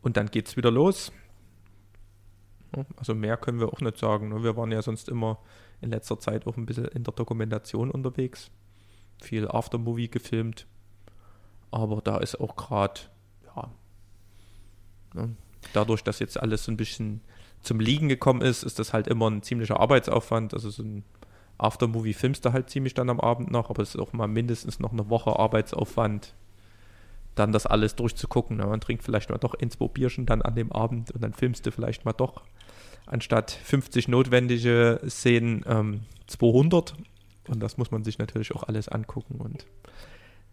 Und 0.00 0.16
dann 0.16 0.30
geht's 0.30 0.56
wieder 0.56 0.70
los. 0.70 1.12
Also 2.96 3.14
mehr 3.14 3.36
können 3.36 3.60
wir 3.60 3.68
auch 3.68 3.80
nicht 3.80 3.98
sagen. 3.98 4.30
Ne? 4.30 4.42
Wir 4.42 4.56
waren 4.56 4.72
ja 4.72 4.82
sonst 4.82 5.08
immer 5.08 5.38
in 5.80 5.90
letzter 5.90 6.18
Zeit 6.18 6.46
auch 6.46 6.56
ein 6.56 6.66
bisschen 6.66 6.86
in 6.86 7.04
der 7.04 7.14
Dokumentation 7.14 7.90
unterwegs. 7.90 8.50
Viel 9.22 9.48
Aftermovie 9.48 10.08
gefilmt. 10.08 10.66
Aber 11.70 12.00
da 12.00 12.18
ist 12.18 12.40
auch 12.40 12.56
gerade, 12.56 13.00
ja? 13.44 13.70
Dadurch, 15.72 16.02
dass 16.02 16.18
jetzt 16.18 16.40
alles 16.40 16.64
so 16.64 16.72
ein 16.72 16.76
bisschen 16.76 17.20
zum 17.62 17.80
Liegen 17.80 18.08
gekommen 18.08 18.42
ist, 18.42 18.62
ist 18.62 18.78
das 18.78 18.92
halt 18.92 19.08
immer 19.08 19.30
ein 19.30 19.42
ziemlicher 19.42 19.80
Arbeitsaufwand. 19.80 20.54
Also 20.54 20.70
so 20.70 20.82
ein 20.82 21.04
Aftermovie 21.58 22.12
filmst 22.12 22.44
du 22.44 22.52
halt 22.52 22.70
ziemlich 22.70 22.94
dann 22.94 23.10
am 23.10 23.20
Abend 23.20 23.50
noch, 23.50 23.70
aber 23.70 23.82
es 23.82 23.94
ist 23.94 24.00
auch 24.00 24.12
mal 24.12 24.28
mindestens 24.28 24.80
noch 24.80 24.92
eine 24.92 25.08
Woche 25.08 25.38
Arbeitsaufwand, 25.38 26.34
dann 27.34 27.52
das 27.52 27.66
alles 27.66 27.94
durchzugucken. 27.96 28.58
Ne? 28.58 28.66
Man 28.66 28.80
trinkt 28.80 29.02
vielleicht 29.02 29.30
mal 29.30 29.38
doch 29.38 29.56
zwei 29.56 29.88
Bierchen 29.88 30.26
dann 30.26 30.42
an 30.42 30.54
dem 30.54 30.72
Abend 30.72 31.10
und 31.10 31.22
dann 31.22 31.32
filmst 31.32 31.66
du 31.66 31.72
vielleicht 31.72 32.04
mal 32.04 32.12
doch 32.12 32.42
anstatt 33.06 33.50
50 33.50 34.08
notwendige 34.08 35.00
Szenen 35.08 35.64
ähm, 35.66 36.00
200. 36.26 36.94
Und 37.48 37.62
das 37.62 37.76
muss 37.76 37.90
man 37.90 38.04
sich 38.04 38.18
natürlich 38.18 38.54
auch 38.54 38.62
alles 38.62 38.88
angucken. 38.88 39.40
Und 39.40 39.66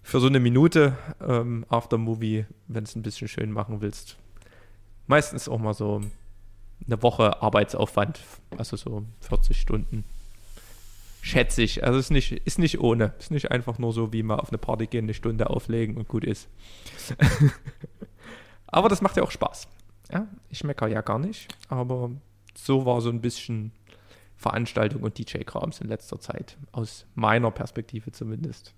für 0.01 0.19
so 0.19 0.27
eine 0.27 0.39
Minute 0.39 0.97
ähm, 1.25 1.65
Aftermovie, 1.69 2.45
wenn 2.67 2.83
es 2.83 2.95
ein 2.95 3.03
bisschen 3.03 3.27
schön 3.27 3.51
machen 3.51 3.81
willst, 3.81 4.17
meistens 5.11 5.47
auch 5.47 5.59
mal 5.59 5.75
so 5.75 6.01
eine 6.87 7.03
Woche 7.03 7.41
Arbeitsaufwand, 7.43 8.19
also 8.57 8.75
so 8.77 9.03
40 9.19 9.59
Stunden. 9.59 10.05
Schätze 11.21 11.61
ich. 11.61 11.83
Also 11.83 11.99
ist 11.99 12.09
nicht, 12.09 12.31
ist 12.31 12.57
nicht 12.57 12.79
ohne. 12.79 13.13
Ist 13.19 13.29
nicht 13.29 13.51
einfach 13.51 13.77
nur 13.77 13.93
so, 13.93 14.11
wie 14.11 14.23
mal 14.23 14.39
auf 14.39 14.49
eine 14.49 14.57
Party 14.57 14.87
gehen, 14.87 15.05
eine 15.05 15.13
Stunde 15.13 15.51
auflegen 15.51 15.97
und 15.97 16.07
gut 16.07 16.23
ist. 16.23 16.47
aber 18.67 18.89
das 18.89 19.01
macht 19.01 19.17
ja 19.17 19.23
auch 19.23 19.29
Spaß. 19.29 19.67
Ja, 20.11 20.27
ich 20.49 20.63
meckere 20.63 20.89
ja 20.89 21.01
gar 21.01 21.19
nicht, 21.19 21.53
aber 21.69 22.09
so 22.55 22.85
war 22.85 23.01
so 23.01 23.09
ein 23.09 23.21
bisschen 23.21 23.71
Veranstaltung 24.35 25.03
und 25.03 25.17
DJ-Krams 25.17 25.81
in 25.81 25.87
letzter 25.87 26.19
Zeit, 26.19 26.57
aus 26.71 27.05
meiner 27.13 27.51
Perspektive 27.51 28.11
zumindest. 28.11 28.73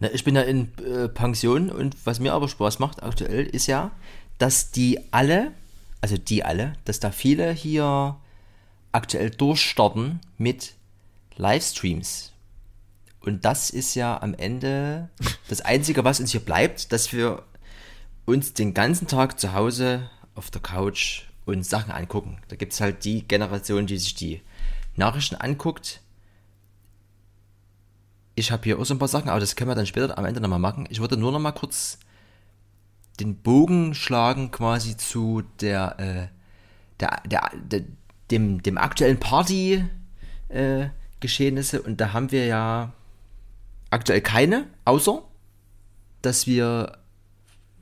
Na, 0.00 0.10
ich 0.12 0.24
bin 0.24 0.34
ja 0.34 0.42
in 0.42 0.72
äh, 0.78 1.08
Pension 1.08 1.70
und 1.70 1.94
was 2.04 2.18
mir 2.18 2.32
aber 2.32 2.48
Spaß 2.48 2.78
macht 2.78 3.02
aktuell 3.02 3.46
ist 3.46 3.66
ja, 3.66 3.92
dass 4.38 4.70
die 4.70 5.00
alle, 5.12 5.52
also 6.00 6.16
die 6.16 6.44
alle, 6.44 6.74
dass 6.84 7.00
da 7.00 7.10
viele 7.10 7.52
hier 7.52 8.16
aktuell 8.92 9.30
durchstarten 9.30 10.20
mit 10.38 10.74
Livestreams. 11.36 12.32
Und 13.20 13.44
das 13.44 13.70
ist 13.70 13.94
ja 13.94 14.20
am 14.20 14.34
Ende 14.34 15.08
das 15.48 15.62
Einzige, 15.62 16.04
was 16.04 16.20
uns 16.20 16.32
hier 16.32 16.40
bleibt, 16.40 16.92
dass 16.92 17.12
wir 17.12 17.42
uns 18.26 18.52
den 18.52 18.74
ganzen 18.74 19.06
Tag 19.06 19.40
zu 19.40 19.54
Hause 19.54 20.10
auf 20.34 20.50
der 20.50 20.60
Couch 20.60 21.22
und 21.44 21.64
Sachen 21.64 21.90
angucken. 21.90 22.38
Da 22.48 22.56
gibt 22.56 22.72
es 22.72 22.80
halt 22.80 23.04
die 23.04 23.26
Generation, 23.26 23.86
die 23.86 23.98
sich 23.98 24.14
die 24.14 24.42
Nachrichten 24.96 25.36
anguckt. 25.36 26.00
Ich 28.34 28.50
habe 28.50 28.64
hier 28.64 28.78
auch 28.78 28.84
so 28.84 28.94
ein 28.94 28.98
paar 28.98 29.08
Sachen, 29.08 29.28
aber 29.28 29.40
das 29.40 29.56
können 29.56 29.70
wir 29.70 29.74
dann 29.74 29.86
später 29.86 30.16
am 30.18 30.24
Ende 30.24 30.40
nochmal 30.40 30.58
machen. 30.58 30.86
Ich 30.90 31.00
würde 31.00 31.16
nur 31.16 31.32
noch 31.32 31.38
mal 31.38 31.52
kurz 31.52 31.98
den 33.20 33.36
Bogen 33.36 33.94
schlagen 33.94 34.50
quasi 34.50 34.96
zu 34.96 35.42
der, 35.60 35.98
äh, 35.98 36.28
der, 37.00 37.22
der, 37.26 37.50
der, 37.54 37.82
dem, 38.30 38.62
dem 38.62 38.78
aktuellen 38.78 39.20
Party 39.20 39.84
äh, 40.48 40.88
Geschehnisse 41.20 41.82
und 41.82 42.00
da 42.00 42.12
haben 42.12 42.32
wir 42.32 42.46
ja 42.46 42.92
aktuell 43.90 44.20
keine, 44.20 44.66
außer 44.84 45.22
dass 46.22 46.46
wir, 46.46 46.98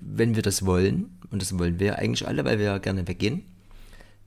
wenn 0.00 0.34
wir 0.34 0.42
das 0.42 0.66
wollen, 0.66 1.18
und 1.30 1.40
das 1.40 1.58
wollen 1.58 1.78
wir 1.78 1.98
eigentlich 1.98 2.26
alle, 2.26 2.44
weil 2.44 2.58
wir 2.58 2.66
ja 2.66 2.78
gerne 2.78 3.06
weggehen, 3.06 3.44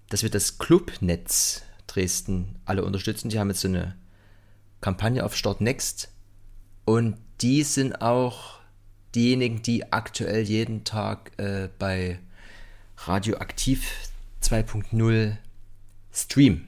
dass 0.10 0.24
wir 0.24 0.30
das 0.30 0.58
Clubnetz 0.58 1.64
Dresden 1.88 2.60
alle 2.66 2.84
unterstützen. 2.84 3.30
Die 3.30 3.40
haben 3.40 3.50
jetzt 3.50 3.62
so 3.62 3.68
eine 3.68 3.96
Kampagne 4.82 5.24
auf 5.24 5.36
Start 5.36 5.62
Next 5.62 6.10
und 6.86 7.18
die 7.42 7.64
sind 7.64 8.02
auch 8.02 8.60
diejenigen, 9.16 9.62
die 9.62 9.92
aktuell 9.92 10.44
jeden 10.44 10.84
Tag 10.84 11.32
äh, 11.38 11.70
bei 11.80 12.20
Radioaktiv 12.98 13.92
2.0 14.42 15.38
streamen. 16.12 16.68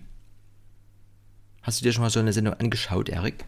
Hast 1.61 1.81
du 1.81 1.83
dir 1.83 1.91
schon 1.91 2.03
mal 2.03 2.09
so 2.09 2.19
eine 2.19 2.33
Sendung 2.33 2.53
angeschaut, 2.53 3.09
Erik? 3.09 3.45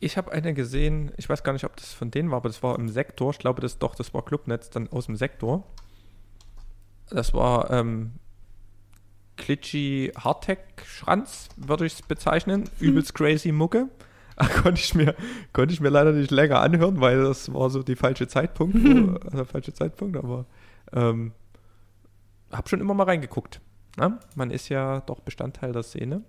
Ich 0.00 0.16
habe 0.16 0.32
eine 0.32 0.54
gesehen, 0.54 1.12
ich 1.16 1.28
weiß 1.28 1.42
gar 1.42 1.52
nicht, 1.52 1.64
ob 1.64 1.76
das 1.76 1.92
von 1.92 2.10
denen 2.10 2.30
war, 2.30 2.36
aber 2.38 2.48
das 2.48 2.62
war 2.62 2.78
im 2.78 2.88
Sektor. 2.88 3.30
Ich 3.30 3.38
glaube, 3.38 3.60
das 3.60 3.78
doch, 3.78 3.94
das 3.94 4.14
war 4.14 4.24
Clubnetz 4.24 4.70
dann 4.70 4.88
aus 4.88 5.06
dem 5.06 5.16
Sektor. 5.16 5.66
Das 7.10 7.34
war 7.34 7.70
ähm, 7.70 8.12
Klitschi 9.36 10.12
Hardtech-Schranz, 10.16 11.48
würde 11.56 11.86
ich 11.86 11.94
es 11.94 12.02
bezeichnen. 12.02 12.64
Hm. 12.78 12.88
Übelst 12.88 13.14
crazy 13.14 13.52
Mucke. 13.52 13.88
konnte 14.62 14.80
ich, 14.80 14.94
mir, 14.94 15.14
konnte 15.52 15.72
ich 15.72 15.80
mir 15.80 15.90
leider 15.90 16.12
nicht 16.12 16.30
länger 16.30 16.60
anhören, 16.60 17.00
weil 17.00 17.22
das 17.22 17.52
war 17.52 17.70
so 17.70 17.82
die 17.82 17.96
falsche 17.96 18.26
Zeitpunkt, 18.26 18.76
also 19.32 19.44
falsche 19.44 19.72
Zeitpunkt, 19.72 20.16
aber 20.16 20.46
ähm, 20.92 21.32
habe 22.52 22.68
schon 22.68 22.80
immer 22.80 22.94
mal 22.94 23.04
reingeguckt. 23.04 23.60
Ne? 23.96 24.18
Man 24.34 24.50
ist 24.50 24.68
ja 24.68 25.00
doch 25.00 25.20
Bestandteil 25.20 25.72
der 25.72 25.82
Szene. 25.82 26.22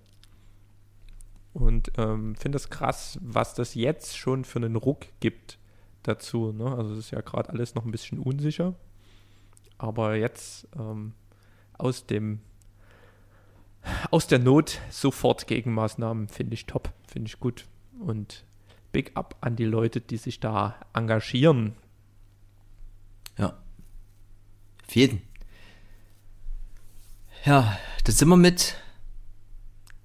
und 1.53 1.91
ähm, 1.97 2.35
finde 2.35 2.57
es 2.57 2.69
krass, 2.69 3.17
was 3.21 3.53
das 3.55 3.73
jetzt 3.75 4.17
schon 4.17 4.45
für 4.45 4.59
einen 4.59 4.75
Ruck 4.75 5.07
gibt 5.19 5.57
dazu. 6.03 6.51
Ne? 6.51 6.65
Also 6.75 6.93
es 6.93 6.99
ist 6.99 7.11
ja 7.11 7.21
gerade 7.21 7.49
alles 7.49 7.73
noch 7.75 7.85
ein 7.85 7.91
bisschen 7.91 8.19
unsicher. 8.19 8.75
Aber 9.77 10.15
jetzt 10.15 10.67
ähm, 10.77 11.13
aus 11.77 12.05
dem 12.05 12.39
aus 14.09 14.27
der 14.27 14.39
Not 14.39 14.79
sofort 14.89 15.47
Gegenmaßnahmen 15.47 16.27
finde 16.27 16.55
ich 16.55 16.65
top, 16.65 16.91
finde 17.07 17.27
ich 17.27 17.39
gut. 17.39 17.65
Und 17.99 18.45
Big 18.91 19.11
Up 19.15 19.35
an 19.41 19.55
die 19.55 19.65
Leute, 19.65 20.01
die 20.01 20.17
sich 20.17 20.39
da 20.39 20.75
engagieren. 20.93 21.75
Ja. 23.37 23.57
Auf 24.87 24.95
jeden. 24.95 25.21
Ja, 27.45 27.77
das 28.03 28.17
sind 28.17 28.29
wir 28.29 28.37
mit 28.37 28.75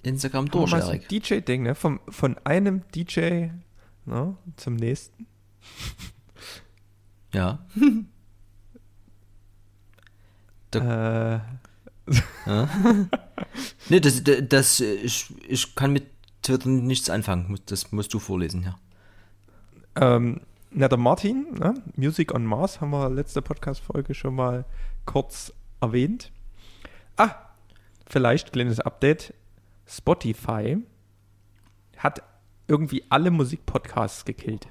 Instagram 0.02 0.50
durch, 0.50 0.72
Erik. 0.72 1.08
DJ-Ding, 1.08 1.62
ne? 1.62 1.74
Vom, 1.74 2.00
von 2.08 2.36
einem 2.44 2.82
DJ 2.94 3.48
ne, 4.04 4.36
zum 4.56 4.76
nächsten. 4.76 5.26
Ja. 7.32 7.64
da, 10.70 11.36
äh. 11.36 11.40
ja. 12.46 12.68
das, 13.88 14.24
das, 14.24 14.48
das 14.48 14.80
ich, 14.80 15.32
ich 15.48 15.74
kann 15.74 15.92
mit 15.92 16.06
Twitter 16.42 16.68
nichts 16.68 17.10
anfangen. 17.10 17.58
Das 17.66 17.92
musst 17.92 18.12
du 18.14 18.18
vorlesen, 18.18 18.62
ja. 18.62 18.78
Ähm, 19.96 20.40
na, 20.70 20.88
der 20.88 20.98
Martin, 20.98 21.46
ne? 21.58 21.74
Music 21.96 22.32
on 22.34 22.44
Mars, 22.44 22.80
haben 22.80 22.90
wir 22.90 23.10
letzte 23.10 23.42
Podcast-Folge 23.42 24.14
schon 24.14 24.36
mal 24.36 24.64
kurz 25.04 25.52
erwähnt. 25.80 26.30
Ah, 27.16 27.34
vielleicht 28.06 28.52
kleines 28.52 28.80
Update. 28.80 29.34
Spotify 29.86 30.78
hat 31.96 32.22
irgendwie 32.68 33.04
alle 33.08 33.30
Musikpodcasts 33.30 34.24
gekillt. 34.24 34.68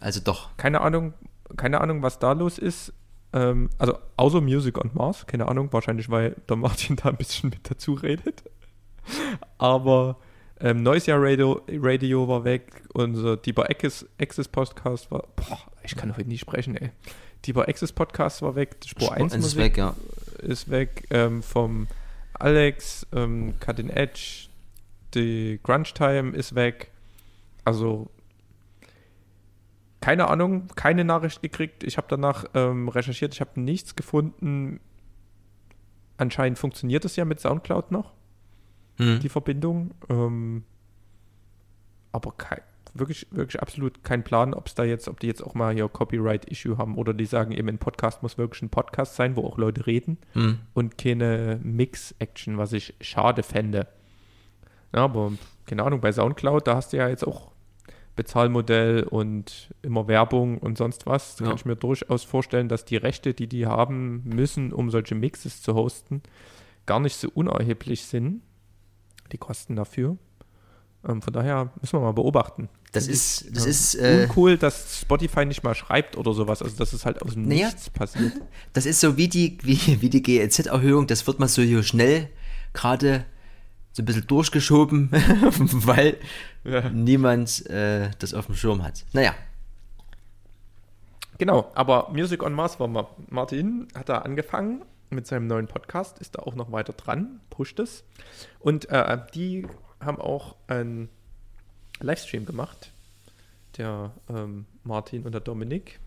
Also 0.00 0.20
doch. 0.20 0.56
Keine 0.56 0.80
Ahnung, 0.80 1.14
keine 1.56 1.80
Ahnung, 1.80 2.02
was 2.02 2.18
da 2.18 2.32
los 2.32 2.58
ist. 2.58 2.92
Ähm, 3.32 3.70
also 3.78 3.98
außer 4.16 4.40
Music 4.40 4.78
on 4.78 4.90
Mars, 4.94 5.26
keine 5.26 5.48
Ahnung, 5.48 5.72
wahrscheinlich 5.72 6.10
weil 6.10 6.36
der 6.48 6.56
Martin 6.56 6.96
da 6.96 7.10
ein 7.10 7.16
bisschen 7.16 7.50
mit 7.50 7.70
dazu 7.70 7.94
redet. 7.94 8.42
Aber 9.58 10.18
ähm, 10.60 10.82
Noisia 10.82 11.16
Radio, 11.16 11.62
Radio 11.68 12.28
war 12.28 12.44
weg, 12.44 12.82
unser 12.94 13.36
Deeper 13.36 13.68
Access, 13.68 14.06
Access 14.20 14.48
Podcast 14.48 15.10
war. 15.10 15.24
Boah, 15.36 15.60
ich 15.82 15.96
kann 15.96 16.16
heute 16.16 16.28
nie 16.28 16.38
sprechen, 16.38 16.76
ey. 16.76 16.90
Deeper 17.44 17.68
Access 17.68 17.92
Podcast 17.92 18.42
war 18.42 18.54
weg, 18.54 18.76
Spur, 18.86 19.08
Spur 19.08 19.16
1 19.16 19.34
ist 19.34 19.56
weg, 19.56 19.76
ja. 19.76 19.94
Ist 20.38 20.70
weg. 20.70 21.06
Ähm, 21.10 21.42
vom 21.42 21.88
Alex, 22.34 23.06
ähm, 23.12 23.54
Cutting 23.60 23.90
Edge, 23.90 24.48
die 25.14 25.60
Grunge 25.62 25.92
Time 25.94 26.36
ist 26.36 26.54
weg. 26.54 26.90
Also 27.64 28.10
keine 30.04 30.28
Ahnung, 30.28 30.68
keine 30.76 31.02
Nachricht 31.02 31.40
gekriegt. 31.40 31.82
Ich 31.82 31.96
habe 31.96 32.06
danach 32.10 32.44
ähm, 32.52 32.88
recherchiert, 32.88 33.32
ich 33.32 33.40
habe 33.40 33.58
nichts 33.58 33.96
gefunden. 33.96 34.80
Anscheinend 36.18 36.58
funktioniert 36.58 37.06
es 37.06 37.16
ja 37.16 37.24
mit 37.24 37.40
Soundcloud 37.40 37.90
noch, 37.90 38.12
hm. 38.96 39.20
die 39.20 39.28
Verbindung. 39.28 39.92
Ähm, 40.08 40.64
aber 42.12 42.32
kein, 42.32 42.60
wirklich, 42.94 43.26
wirklich 43.30 43.60
absolut 43.60 44.04
kein 44.04 44.24
Plan, 44.24 44.54
ob 44.54 44.66
es 44.66 44.74
da 44.74 44.84
jetzt, 44.84 45.08
ob 45.08 45.20
die 45.20 45.26
jetzt 45.26 45.42
auch 45.42 45.54
mal 45.54 45.74
hier 45.74 45.88
Copyright-Issue 45.88 46.78
haben 46.78 46.96
oder 46.96 47.12
die 47.12 47.26
sagen 47.26 47.52
eben, 47.52 47.68
ein 47.68 47.78
Podcast 47.78 48.22
muss 48.22 48.38
wirklich 48.38 48.62
ein 48.62 48.70
Podcast 48.70 49.16
sein, 49.16 49.36
wo 49.36 49.44
auch 49.44 49.58
Leute 49.58 49.86
reden 49.86 50.18
hm. 50.32 50.58
und 50.74 50.96
keine 50.96 51.60
Mix-Action, 51.62 52.58
was 52.58 52.72
ich 52.72 52.94
schade 53.00 53.42
fände. 53.42 53.88
Ja, 54.94 55.04
aber 55.04 55.32
keine 55.66 55.82
Ahnung, 55.82 56.00
bei 56.00 56.12
Soundcloud, 56.12 56.66
da 56.66 56.76
hast 56.76 56.92
du 56.92 56.98
ja 56.98 57.08
jetzt 57.08 57.26
auch 57.26 57.50
Bezahlmodell 58.16 59.02
und 59.02 59.74
immer 59.82 60.06
Werbung 60.06 60.58
und 60.58 60.78
sonst 60.78 61.06
was. 61.06 61.36
Da 61.36 61.44
ja. 61.44 61.50
kann 61.50 61.58
ich 61.58 61.64
mir 61.64 61.76
durchaus 61.76 62.22
vorstellen, 62.22 62.68
dass 62.68 62.84
die 62.84 62.96
Rechte, 62.96 63.34
die 63.34 63.48
die 63.48 63.66
haben 63.66 64.22
müssen, 64.24 64.72
um 64.72 64.90
solche 64.90 65.16
Mixes 65.16 65.62
zu 65.62 65.74
hosten, 65.74 66.22
gar 66.86 67.00
nicht 67.00 67.16
so 67.16 67.28
unerheblich 67.34 68.04
sind. 68.04 68.42
Die 69.32 69.38
Kosten 69.38 69.76
dafür. 69.76 70.16
Ähm, 71.06 71.22
von 71.22 71.32
daher 71.32 71.70
müssen 71.80 71.98
wir 71.98 72.00
mal 72.00 72.12
beobachten. 72.12 72.68
Das 72.92 73.08
ist, 73.08 73.54
das 73.54 73.64
ja, 73.64 73.70
ist 73.70 73.94
äh, 73.96 74.22
uncool, 74.22 74.56
dass 74.56 75.00
Spotify 75.00 75.44
nicht 75.44 75.64
mal 75.64 75.74
schreibt 75.74 76.16
oder 76.16 76.32
sowas. 76.32 76.62
Also 76.62 76.76
dass 76.76 76.92
es 76.92 77.04
halt 77.04 77.20
aus 77.22 77.34
dem 77.34 77.48
naja, 77.48 77.66
Nichts 77.66 77.90
passiert. 77.90 78.32
Das 78.72 78.86
ist 78.86 79.00
so 79.00 79.16
wie 79.16 79.28
die, 79.28 79.58
wie, 79.62 80.00
wie 80.00 80.08
die 80.08 80.22
GEZ-Erhöhung. 80.22 81.06
Das 81.06 81.26
wird 81.26 81.40
mal 81.40 81.48
so 81.48 81.62
schnell 81.82 82.28
gerade 82.72 83.24
so 83.92 84.02
ein 84.02 84.06
bisschen 84.06 84.26
durchgeschoben, 84.26 85.10
weil 85.12 86.16
ja. 86.64 86.88
niemand 86.90 87.66
äh, 87.66 88.10
das 88.18 88.34
auf 88.34 88.46
dem 88.46 88.54
Schirm 88.54 88.82
hat. 88.82 89.04
Naja. 89.12 89.34
Genau, 91.38 91.70
aber 91.74 92.10
Music 92.12 92.42
on 92.42 92.52
Mars 92.52 92.78
war 92.78 92.88
Martin, 93.28 93.88
hat 93.94 94.08
da 94.08 94.18
angefangen 94.18 94.82
mit 95.14 95.26
seinem 95.26 95.46
neuen 95.46 95.66
Podcast, 95.66 96.18
ist 96.18 96.36
da 96.36 96.42
auch 96.42 96.54
noch 96.54 96.72
weiter 96.72 96.92
dran, 96.92 97.40
pusht 97.50 97.78
es. 97.78 98.04
Und 98.58 98.88
äh, 98.90 99.18
die 99.34 99.66
haben 100.00 100.20
auch 100.20 100.56
einen 100.66 101.08
Livestream 102.00 102.46
gemacht, 102.46 102.92
der 103.76 104.12
ähm, 104.28 104.66
Martin 104.82 105.24
und 105.24 105.32
der 105.32 105.40
Dominik. 105.40 106.00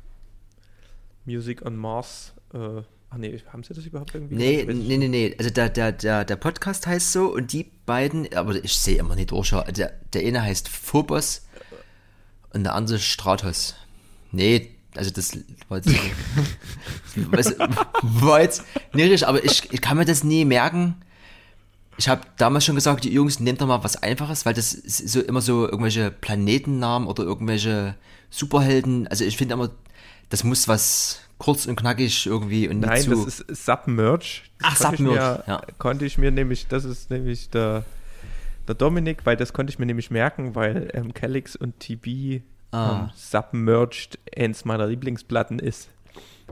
Music 1.25 1.65
on 1.65 1.75
Mars 1.75 2.33
äh, 2.53 2.83
Ach 3.09 3.17
nee, 3.17 3.39
haben 3.53 3.63
sie 3.63 3.73
das 3.73 3.85
überhaupt 3.85 4.13
irgendwie? 4.13 4.35
Nee, 4.35 4.65
nee, 4.65 4.97
nee, 4.97 5.07
nee. 5.07 5.35
Also 5.37 5.49
der, 5.49 5.69
der, 5.69 5.93
der, 5.93 6.25
der 6.25 6.35
Podcast 6.35 6.87
heißt 6.87 7.13
so 7.13 7.33
und 7.33 7.53
die 7.53 7.71
beiden, 7.85 8.33
aber 8.33 8.55
ich 8.55 8.77
sehe 8.77 8.97
immer 8.97 9.15
nicht 9.15 9.31
durch. 9.31 9.51
Der, 9.51 9.93
der 10.13 10.21
eine 10.25 10.41
heißt 10.41 10.67
Phobos 10.67 11.47
und 12.53 12.65
der 12.65 12.75
andere 12.75 12.99
Stratos. 12.99 13.75
Nee, 14.31 14.76
also 14.97 15.11
das 15.11 15.37
war 15.69 15.77
jetzt, 15.77 17.59
war 18.01 18.41
jetzt 18.41 18.63
nicht 18.93 19.23
aber 19.23 19.43
ich, 19.43 19.71
ich 19.71 19.81
kann 19.81 19.97
mir 19.97 20.05
das 20.05 20.23
nie 20.23 20.45
merken. 20.45 20.95
Ich 21.97 22.09
habe 22.09 22.21
damals 22.37 22.65
schon 22.65 22.75
gesagt, 22.75 23.03
die 23.05 23.11
Jungs, 23.11 23.39
nehmt 23.39 23.59
doch 23.61 23.67
mal 23.67 23.83
was 23.83 24.01
Einfaches, 24.03 24.45
weil 24.45 24.53
das 24.53 24.73
ist 24.73 25.09
so 25.09 25.19
immer 25.21 25.41
so 25.41 25.65
irgendwelche 25.65 26.11
Planetennamen 26.11 27.07
oder 27.07 27.23
irgendwelche 27.23 27.95
Superhelden. 28.29 29.07
Also 29.07 29.25
ich 29.25 29.35
finde 29.35 29.55
immer, 29.55 29.71
das 30.29 30.43
muss 30.43 30.67
was 30.67 31.21
kurz 31.39 31.65
und 31.65 31.75
knackig 31.75 32.25
irgendwie 32.25 32.67
und 32.67 32.79
Nein, 32.81 33.09
das 33.09 33.25
ist 33.25 33.65
Submerge. 33.65 34.41
Ach, 34.61 34.75
Submerge, 34.75 35.43
ja. 35.47 35.61
Konnte 35.77 36.05
ich 36.05 36.17
mir 36.17 36.31
nämlich, 36.31 36.67
das 36.67 36.83
ist 36.83 37.09
nämlich 37.09 37.49
der, 37.49 37.83
der 38.67 38.75
Dominik, 38.75 39.25
weil 39.25 39.37
das 39.37 39.53
konnte 39.53 39.71
ich 39.71 39.79
mir 39.79 39.85
nämlich 39.85 40.11
merken, 40.11 40.55
weil 40.55 40.89
ähm, 40.93 41.13
Calix 41.13 41.55
und 41.55 41.79
TB 41.79 42.41
ah. 42.77 43.03
ähm, 43.03 43.09
Submerged 43.15 44.19
eins 44.35 44.65
meiner 44.65 44.87
Lieblingsplatten 44.87 45.59
ist. 45.59 45.89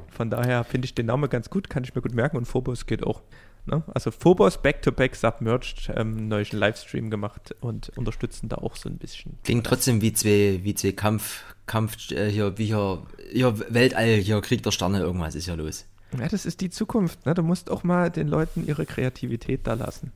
Von 0.09 0.29
daher 0.29 0.63
finde 0.63 0.85
ich 0.85 0.95
den 0.95 1.05
Namen 1.05 1.29
ganz 1.29 1.49
gut, 1.49 1.69
kann 1.69 1.83
ich 1.83 1.95
mir 1.95 2.01
gut 2.01 2.13
merken 2.13 2.37
und 2.37 2.45
Phobos 2.45 2.85
geht 2.85 3.03
auch. 3.03 3.21
Ne? 3.65 3.83
Also 3.93 4.11
Phobos 4.11 4.61
Back-to-Back 4.61 5.15
Submerged 5.15 5.91
ähm, 5.95 6.27
neulichen 6.27 6.57
Livestream 6.57 7.09
gemacht 7.09 7.55
und 7.61 7.89
unterstützen 7.97 8.47
da 8.49 8.57
auch 8.57 8.75
so 8.75 8.89
ein 8.89 8.97
bisschen. 8.97 9.37
Klingt 9.43 9.65
trotzdem 9.65 10.01
wie 10.01 10.13
zwei, 10.13 10.59
wie 10.63 10.75
zwei 10.75 10.91
Kampf, 10.91 11.43
Kampf 11.65 12.11
äh, 12.11 12.29
hier, 12.29 12.57
wie 12.57 12.67
hier, 12.67 13.03
hier 13.31 13.57
Weltall, 13.73 14.17
hier 14.17 14.39
Krieg 14.41 14.61
der 14.61 14.71
Sterne, 14.71 14.99
irgendwas 14.99 15.35
ist 15.35 15.47
ja 15.47 15.55
los. 15.55 15.85
Ja, 16.17 16.27
das 16.27 16.45
ist 16.45 16.61
die 16.61 16.69
Zukunft. 16.69 17.25
Ne? 17.25 17.33
Du 17.33 17.41
musst 17.41 17.71
auch 17.71 17.83
mal 17.83 18.11
den 18.11 18.27
Leuten 18.27 18.65
ihre 18.67 18.85
Kreativität 18.85 19.61
da 19.63 19.73
lassen. 19.73 20.11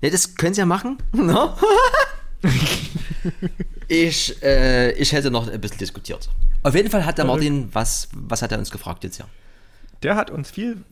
Ja, 0.00 0.10
das 0.10 0.34
können 0.34 0.54
sie 0.54 0.60
ja 0.60 0.66
machen. 0.66 0.98
No? 1.12 1.54
Ich, 3.88 4.42
äh, 4.42 4.92
ich 4.92 5.12
hätte 5.12 5.30
noch 5.30 5.48
ein 5.48 5.60
bisschen 5.60 5.78
diskutiert. 5.78 6.28
Auf 6.62 6.74
jeden 6.74 6.90
Fall 6.90 7.06
hat 7.06 7.18
der 7.18 7.24
Martin, 7.24 7.68
was, 7.72 8.08
was 8.12 8.42
hat 8.42 8.50
er 8.50 8.58
uns 8.58 8.70
gefragt 8.70 9.04
jetzt 9.04 9.18
ja? 9.18 9.26
Der 10.02 10.16
hat 10.16 10.30
uns 10.30 10.50
viel 10.50 10.84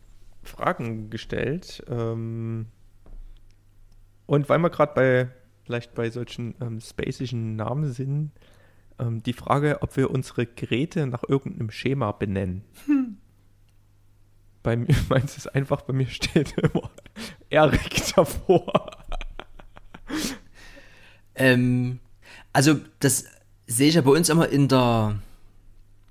Fragen 0.44 1.10
gestellt. 1.10 1.82
Ähm, 1.88 2.66
und 4.26 4.48
weil 4.48 4.58
wir 4.58 4.70
gerade 4.70 4.94
bei, 4.94 5.28
vielleicht 5.64 5.94
bei 5.94 6.10
solchen 6.10 6.54
ähm, 6.60 6.80
spacischen 6.80 7.56
Namen 7.56 7.92
sind, 7.92 8.30
ähm, 8.98 9.22
die 9.22 9.32
Frage, 9.32 9.78
ob 9.82 9.96
wir 9.96 10.10
unsere 10.10 10.46
Geräte 10.46 11.06
nach 11.06 11.24
irgendeinem 11.26 11.70
Schema 11.70 12.12
benennen. 12.12 12.62
Hm. 12.86 13.18
Bei 14.62 14.76
mir, 14.76 14.94
meins 15.08 15.36
ist 15.36 15.54
einfach, 15.54 15.82
bei 15.82 15.92
mir 15.92 16.06
steht 16.06 16.56
immer 16.58 16.90
Erik 17.50 18.14
davor. 18.14 18.90
ähm, 21.34 21.98
also, 22.54 22.76
das 23.00 23.24
sehe 23.66 23.88
ich 23.88 23.96
ja 23.96 24.00
bei 24.00 24.12
uns 24.12 24.30
immer 24.30 24.48
in 24.48 24.68
der, 24.68 25.16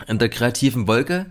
in 0.08 0.20
der 0.20 0.30
kreativen 0.30 0.88
Wolke. 0.88 1.26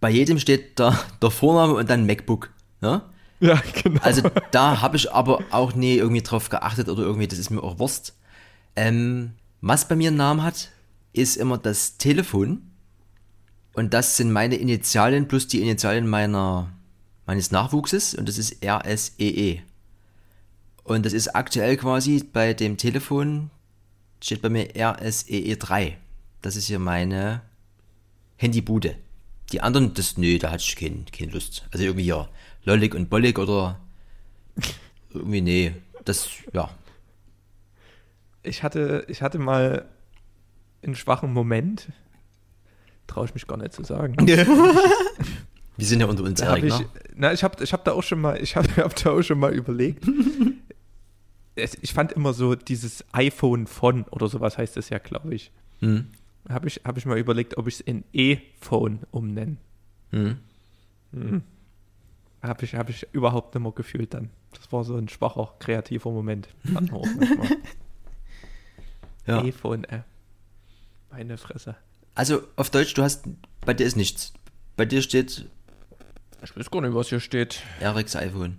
Bei 0.00 0.10
jedem 0.10 0.38
steht 0.38 0.78
der, 0.78 0.96
der 1.22 1.30
Vorname 1.30 1.74
und 1.74 1.90
dann 1.90 2.06
MacBook. 2.06 2.50
Ne? 2.80 3.02
Ja, 3.40 3.60
genau. 3.82 4.00
Also 4.02 4.30
da 4.52 4.80
habe 4.80 4.96
ich 4.96 5.12
aber 5.12 5.42
auch 5.50 5.74
nie 5.74 5.96
irgendwie 5.96 6.22
drauf 6.22 6.50
geachtet 6.50 6.88
oder 6.88 7.02
irgendwie, 7.02 7.26
das 7.26 7.38
ist 7.38 7.50
mir 7.50 7.62
auch 7.62 7.78
Wurst. 7.78 8.14
Ähm, 8.76 9.32
was 9.60 9.88
bei 9.88 9.96
mir 9.96 10.08
einen 10.08 10.18
Namen 10.18 10.42
hat, 10.42 10.70
ist 11.12 11.36
immer 11.36 11.58
das 11.58 11.96
Telefon. 11.96 12.70
Und 13.72 13.94
das 13.94 14.16
sind 14.16 14.30
meine 14.30 14.56
Initialien 14.56 15.26
plus 15.26 15.48
die 15.48 15.62
Initialien 15.62 16.06
meiner, 16.06 16.70
meines 17.26 17.50
Nachwuchses 17.50 18.14
und 18.14 18.28
das 18.28 18.38
ist 18.38 18.64
RSEE. 18.64 19.54
E. 19.54 19.62
Und 20.84 21.06
das 21.06 21.12
ist 21.14 21.34
aktuell 21.34 21.76
quasi 21.76 22.22
bei 22.30 22.52
dem 22.52 22.76
Telefon, 22.76 23.50
steht 24.24 24.40
bei 24.40 24.48
mir 24.48 24.68
RSEE 24.74 25.56
3. 25.56 25.98
Das 26.40 26.56
ist 26.56 26.66
hier 26.66 26.78
meine 26.78 27.42
Handybude. 28.36 28.96
Die 29.52 29.60
anderen, 29.60 29.92
das, 29.92 30.16
nö, 30.16 30.38
da 30.38 30.50
hatte 30.50 30.64
ich 30.66 30.76
kein, 30.76 31.04
keine 31.12 31.32
Lust. 31.32 31.66
Also 31.70 31.84
irgendwie 31.84 32.06
ja, 32.06 32.28
Lollig 32.64 32.94
und 32.94 33.10
Bollig 33.10 33.38
oder 33.38 33.78
irgendwie, 35.12 35.42
nee, 35.42 35.74
das, 36.04 36.28
ja. 36.52 36.70
Ich 38.42 38.62
hatte, 38.62 39.04
ich 39.08 39.20
hatte 39.20 39.38
mal 39.38 39.86
einen 40.82 40.94
schwachen 40.94 41.32
Moment. 41.32 41.88
Traue 43.06 43.26
ich 43.26 43.34
mich 43.34 43.46
gar 43.46 43.58
nicht 43.58 43.74
zu 43.74 43.84
sagen. 43.84 44.16
Wir 45.76 45.86
sind 45.86 46.00
ja 46.00 46.06
unter 46.06 46.22
uns, 46.22 46.40
Erik, 46.40 46.64
ich, 46.64 46.78
ne? 46.78 46.86
Na, 47.14 47.32
ich 47.32 47.42
habe 47.42 47.62
ich 47.62 47.72
hab 47.72 47.84
da 47.84 47.92
auch 47.92 48.02
schon 48.02 48.20
mal, 48.20 48.40
ich 48.40 48.56
habe 48.56 48.68
hab 48.76 48.94
da 48.96 49.10
auch 49.10 49.22
schon 49.22 49.38
mal 49.38 49.52
überlegt. 49.52 50.04
Ich 51.56 51.92
fand 51.92 52.12
immer 52.12 52.32
so 52.32 52.54
dieses 52.54 53.04
iPhone 53.12 53.66
von 53.66 54.04
oder 54.04 54.28
sowas 54.28 54.58
heißt 54.58 54.76
es 54.76 54.88
ja, 54.88 54.98
glaube 54.98 55.34
ich. 55.34 55.50
Hm. 55.80 56.06
Habe 56.48 56.68
ich, 56.68 56.80
hab 56.84 56.98
ich 56.98 57.06
mal 57.06 57.18
überlegt, 57.18 57.56
ob 57.56 57.68
ich 57.68 57.74
es 57.74 57.80
in 57.80 58.04
E-Phone 58.12 59.00
umnenne. 59.10 59.56
Hm. 60.10 60.38
Hm. 61.12 61.42
Habe 62.42 62.64
ich, 62.64 62.74
hab 62.74 62.90
ich 62.90 63.06
überhaupt 63.12 63.54
nicht 63.54 63.62
mehr 63.62 63.72
gefühlt 63.72 64.12
dann. 64.12 64.30
Das 64.52 64.70
war 64.72 64.84
so 64.84 64.96
ein 64.96 65.08
schwacher, 65.08 65.54
kreativer 65.58 66.10
Moment. 66.10 66.48
ja. 69.26 69.42
E-Phone, 69.42 69.84
äh. 69.84 70.02
Meine 71.10 71.38
Fresse. 71.38 71.76
Also 72.14 72.42
auf 72.56 72.70
Deutsch, 72.70 72.94
du 72.94 73.02
hast, 73.02 73.26
bei 73.64 73.74
dir 73.74 73.86
ist 73.86 73.96
nichts. 73.96 74.32
Bei 74.76 74.84
dir 74.84 75.02
steht. 75.02 75.48
Ich 76.42 76.56
weiß 76.56 76.70
gar 76.70 76.82
nicht, 76.82 76.94
was 76.94 77.08
hier 77.08 77.20
steht. 77.20 77.62
Erics 77.80 78.16
iPhone. 78.16 78.58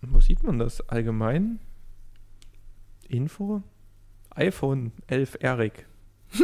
Wo 0.00 0.20
sieht 0.20 0.42
man 0.42 0.58
das 0.58 0.80
allgemein? 0.88 1.60
Info? 3.08 3.62
iPhone 4.30 4.92
11 5.08 5.38
Eric. 5.40 5.86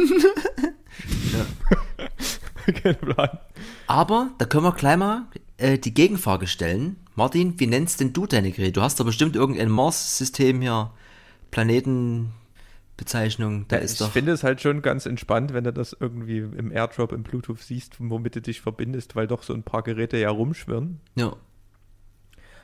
Kein 2.83 2.95
Plan. 2.95 3.37
Aber 3.87 4.31
da 4.37 4.45
können 4.45 4.63
wir 4.63 4.73
gleich 4.73 4.97
mal 4.97 5.25
äh, 5.57 5.77
die 5.77 5.93
Gegenfrage 5.93 6.47
stellen. 6.47 6.95
Martin, 7.15 7.59
wie 7.59 7.67
nennst 7.67 7.99
denn 8.01 8.13
du 8.13 8.27
deine 8.27 8.51
Geräte? 8.51 8.73
Du 8.73 8.81
hast 8.81 8.99
da 8.99 9.03
bestimmt 9.03 9.35
irgendein 9.35 9.69
Mars-System 9.69 10.61
hier, 10.61 10.91
Planetenbezeichnung. 11.51 13.67
Da 13.67 13.77
ja, 13.77 13.81
ist 13.81 13.93
ich 13.93 13.99
doch. 13.99 14.11
finde 14.11 14.33
es 14.33 14.43
halt 14.43 14.61
schon 14.61 14.81
ganz 14.81 15.05
entspannt, 15.05 15.53
wenn 15.53 15.63
du 15.63 15.71
das 15.71 15.95
irgendwie 15.97 16.39
im 16.39 16.71
Airdrop, 16.71 17.13
im 17.13 17.23
Bluetooth 17.23 17.61
siehst, 17.61 17.95
womit 17.99 18.35
du 18.35 18.41
dich 18.41 18.61
verbindest, 18.61 19.15
weil 19.15 19.27
doch 19.27 19.43
so 19.43 19.53
ein 19.53 19.63
paar 19.63 19.83
Geräte 19.83 20.17
ja 20.17 20.29
rumschwirren. 20.29 20.99
Ja. 21.15 21.37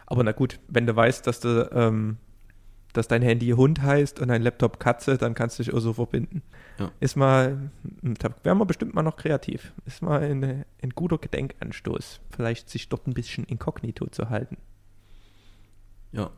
Aber 0.06 0.24
na 0.24 0.32
gut, 0.32 0.60
wenn 0.68 0.86
du 0.86 0.96
weißt, 0.96 1.26
dass 1.26 1.40
du 1.40 1.70
ähm, 1.74 2.18
dass 2.94 3.08
dein 3.08 3.22
Handy 3.22 3.50
Hund 3.52 3.82
heißt 3.82 4.20
und 4.20 4.28
dein 4.28 4.42
Laptop 4.42 4.80
Katze, 4.80 5.18
dann 5.18 5.34
kannst 5.34 5.60
du 5.60 5.64
dich 5.64 5.74
auch 5.74 5.80
so 5.80 5.94
verbinden. 5.94 6.42
Ja. 6.78 6.92
Ist 7.00 7.16
mal, 7.16 7.72
da 8.02 8.30
wären 8.44 8.58
wir 8.58 8.66
bestimmt 8.66 8.94
mal 8.94 9.04
noch 9.04 9.16
kreativ. 9.16 9.72
Ist 9.86 10.02
mal 10.02 10.22
ein, 10.22 10.66
ein 10.82 10.90
guter 10.92 11.18
Gedenkanstoß. 11.18 12.22
Vielleicht 12.30 12.70
sich 12.70 12.90
dort 12.90 13.08
ein 13.08 13.14
bisschen 13.14 13.46
inkognito 13.46 14.08
zu 14.08 14.30
halten. 14.30 14.58
Ja. 16.12 16.32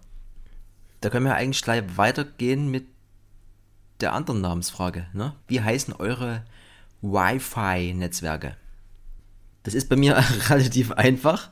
Da 1.02 1.10
können 1.10 1.26
wir 1.26 1.36
eigentlich 1.36 1.64
gleich 1.64 1.84
weitergehen 1.98 2.70
mit 2.70 2.86
der 4.00 4.14
anderen 4.14 4.42
Namensfrage. 4.42 5.08
Ne? 5.14 5.36
Wie 5.48 5.62
heißen 5.62 5.94
eure 5.94 6.44
Wi-Fi-Netzwerke? 7.02 8.56
Das 9.64 9.74
ist 9.74 9.90
bei 9.90 9.96
mir 9.96 10.18
relativ 10.50 10.92
einfach. 10.92 11.52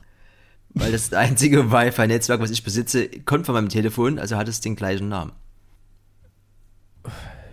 Weil 0.74 0.92
das 0.92 1.12
einzige 1.12 1.70
Wi-Fi-Netzwerk, 1.70 2.40
was 2.40 2.50
ich 2.50 2.64
besitze, 2.64 3.08
kommt 3.08 3.46
von 3.46 3.54
meinem 3.54 3.68
Telefon, 3.68 4.18
also 4.18 4.36
hat 4.36 4.48
es 4.48 4.60
den 4.60 4.76
gleichen 4.76 5.08
Namen. 5.08 5.32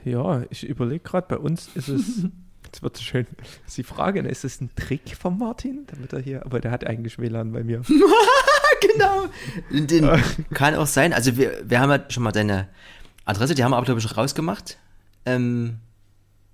Ja, 0.05 0.43
ich 0.49 0.67
überlege 0.67 1.03
gerade, 1.03 1.27
bei 1.27 1.37
uns 1.37 1.69
ist 1.75 1.89
es. 1.89 2.23
Jetzt 2.65 2.83
wird 2.83 2.97
es 2.97 3.03
schön. 3.03 3.25
ist 3.65 3.77
die 3.77 3.83
Frage, 3.83 4.19
ist 4.21 4.45
es 4.45 4.61
ein 4.61 4.69
Trick 4.75 5.15
von 5.19 5.39
Martin? 5.39 5.87
Damit 5.87 6.13
er 6.13 6.19
hier, 6.19 6.45
aber 6.45 6.59
der 6.59 6.69
hat 6.69 6.85
eigentlich 6.85 7.17
WLAN 7.17 7.51
bei 7.51 7.63
mir. 7.63 7.81
genau. 8.81 9.25
Den 9.71 10.07
kann 10.53 10.75
auch 10.75 10.85
sein. 10.85 11.11
Also 11.11 11.35
wir, 11.35 11.63
wir 11.63 11.79
haben 11.79 11.89
ja 11.89 12.03
schon 12.09 12.21
mal 12.21 12.31
deine 12.31 12.67
Adresse, 13.25 13.55
die 13.55 13.63
haben 13.63 13.71
wir 13.71 13.77
aber, 13.77 13.85
glaube 13.85 13.99
ich, 13.99 14.17
rausgemacht. 14.17 14.77
Ähm, 15.25 15.77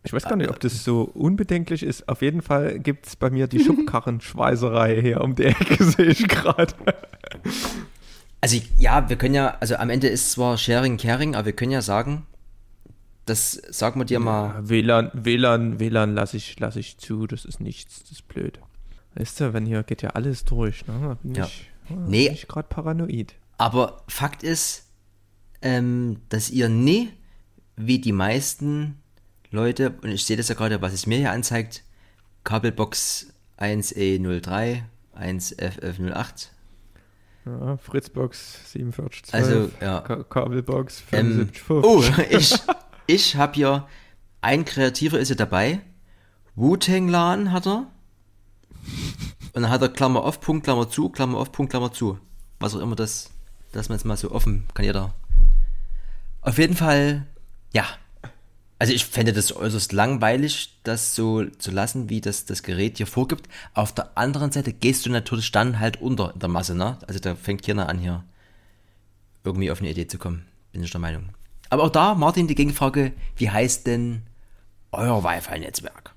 ich 0.05 0.13
weiß 0.13 0.23
gar 0.23 0.35
nicht, 0.35 0.49
ob 0.49 0.59
das 0.59 0.83
so 0.83 1.01
unbedenklich 1.01 1.83
ist. 1.83 2.07
Auf 2.07 2.21
jeden 2.21 2.41
Fall 2.41 2.79
gibt 2.79 3.07
es 3.07 3.15
bei 3.15 3.29
mir 3.29 3.47
die 3.47 3.59
Schubkarrenschweißerei 3.63 5.01
hier 5.01 5.21
um 5.21 5.35
die 5.35 5.45
Ecke, 5.45 5.83
sehe 5.83 6.05
ich 6.05 6.27
gerade. 6.27 6.73
Also 8.39 8.57
ja, 8.77 9.09
wir 9.09 9.15
können 9.15 9.33
ja, 9.33 9.57
also 9.59 9.75
am 9.75 9.89
Ende 9.89 10.07
ist 10.07 10.31
zwar 10.31 10.57
Sharing 10.57 10.97
Caring, 10.97 11.35
aber 11.35 11.47
wir 11.47 11.53
können 11.53 11.71
ja 11.71 11.81
sagen, 11.81 12.27
das 13.25 13.53
sagen 13.69 13.99
wir 13.99 14.05
dir 14.05 14.19
mal. 14.19 14.49
Ja, 14.49 14.69
WLAN, 14.69 15.11
WLAN, 15.13 15.79
WLAN 15.79 16.13
lasse 16.13 16.37
ich, 16.37 16.59
lass 16.59 16.75
ich 16.75 16.99
zu, 16.99 17.25
das 17.25 17.43
ist 17.43 17.59
nichts, 17.59 18.01
das 18.01 18.11
ist 18.11 18.27
blöd. 18.27 18.59
Weißt 19.15 19.39
du, 19.39 19.53
wenn 19.53 19.65
hier 19.65 19.81
geht 19.83 20.03
ja 20.03 20.11
alles 20.11 20.45
durch, 20.45 20.85
ne? 20.85 21.17
Bin 21.23 21.35
ja. 21.35 21.45
Ich, 21.45 21.69
nee. 21.89 22.27
ich 22.27 22.47
gerade 22.47 22.67
paranoid. 22.67 23.33
Aber 23.57 24.03
Fakt 24.07 24.43
ist, 24.43 24.85
ähm, 25.61 26.17
dass 26.29 26.51
ihr 26.51 26.69
nie, 26.69 27.09
wie 27.75 27.99
die 27.99 28.11
meisten 28.11 29.01
Leute, 29.55 29.95
und 30.01 30.11
ich 30.11 30.25
sehe 30.25 30.37
das 30.37 30.49
ja 30.49 30.55
gerade, 30.55 30.81
was 30.81 30.93
es 30.93 31.07
mir 31.07 31.17
hier 31.17 31.31
anzeigt, 31.31 31.83
Kabelbox 32.43 33.33
1E03, 33.57 34.83
1FF08. 35.17 36.49
Ja, 37.45 37.77
Fritzbox 37.77 38.57
4712. 38.67 39.33
Also, 39.33 39.71
ja. 39.79 40.01
Ka 40.01 40.23
Kabelbox 40.23 40.99
75. 40.99 41.69
Ähm, 41.69 41.81
oh, 41.83 42.03
ich, 42.29 42.55
ich 43.07 43.35
habe 43.35 43.53
hier, 43.53 43.87
ein 44.41 44.65
Kreativer 44.65 45.19
ist 45.19 45.29
ja 45.29 45.35
dabei. 45.35 45.81
Wu-Tang 46.55 47.07
Lan 47.07 47.51
hat 47.51 47.65
er. 47.65 47.87
Und 49.53 49.61
dann 49.61 49.69
hat 49.69 49.81
er 49.81 49.89
Klammer 49.89 50.23
auf, 50.23 50.41
Punkt, 50.41 50.65
Klammer 50.65 50.89
zu, 50.89 51.09
Klammer 51.09 51.37
auf, 51.37 51.51
Punkt, 51.51 51.71
Klammer 51.71 51.91
zu. 51.91 52.19
Was 52.59 52.75
auch 52.75 52.81
immer 52.81 52.95
das, 52.95 53.31
dass 53.71 53.89
man 53.89 53.95
es 53.95 54.05
mal 54.05 54.17
so 54.17 54.31
offen 54.31 54.67
kann 54.73 54.85
jeder. 54.85 55.13
Auf 56.41 56.57
jeden 56.57 56.75
Fall, 56.75 57.25
ja, 57.73 57.85
also 58.77 58.93
ich 58.93 59.05
fände 59.05 59.31
das 59.31 59.55
äußerst 59.55 59.93
langweilig, 59.93 60.79
das 60.83 61.15
so 61.15 61.45
zu 61.45 61.71
lassen, 61.71 62.09
wie 62.09 62.21
das 62.21 62.45
das 62.45 62.61
Gerät 62.61 62.97
hier 62.97 63.07
vorgibt. 63.07 63.47
Auf 63.73 63.93
der 63.93 64.17
anderen 64.17 64.51
Seite 64.51 64.73
gehst 64.73 65.05
du 65.05 65.09
natürlich 65.09 65.51
dann 65.51 65.79
halt 65.79 66.01
unter 66.01 66.33
in 66.33 66.39
der 66.39 66.49
Masse, 66.49 66.75
ne? 66.75 66.97
Also 67.07 67.19
da 67.19 67.35
fängt 67.35 67.63
keiner 67.63 67.87
an 67.87 67.99
hier 67.99 68.23
irgendwie 69.43 69.71
auf 69.71 69.79
eine 69.79 69.91
Idee 69.91 70.07
zu 70.07 70.17
kommen, 70.17 70.45
bin 70.71 70.83
ich 70.83 70.91
der 70.91 70.99
Meinung. 70.99 71.29
Aber 71.69 71.83
auch 71.83 71.89
da, 71.89 72.15
Martin, 72.15 72.47
die 72.47 72.55
Gegenfrage, 72.55 73.13
wie 73.37 73.49
heißt 73.49 73.87
denn 73.87 74.23
euer 74.91 75.23
Wi-Fi-Netzwerk? 75.23 76.13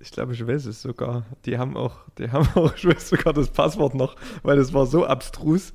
Ich 0.00 0.10
glaube, 0.10 0.34
ich 0.34 0.46
weiß 0.46 0.66
es 0.66 0.82
sogar. 0.82 1.24
Die 1.46 1.58
haben 1.58 1.76
auch, 1.76 1.96
die 2.18 2.30
haben 2.30 2.48
auch, 2.54 2.74
ich 2.76 2.84
weiß 2.84 3.08
sogar 3.08 3.32
das 3.32 3.48
Passwort 3.48 3.94
noch, 3.94 4.16
weil 4.42 4.56
das 4.56 4.72
war 4.72 4.86
so 4.86 5.06
abstrus. 5.06 5.72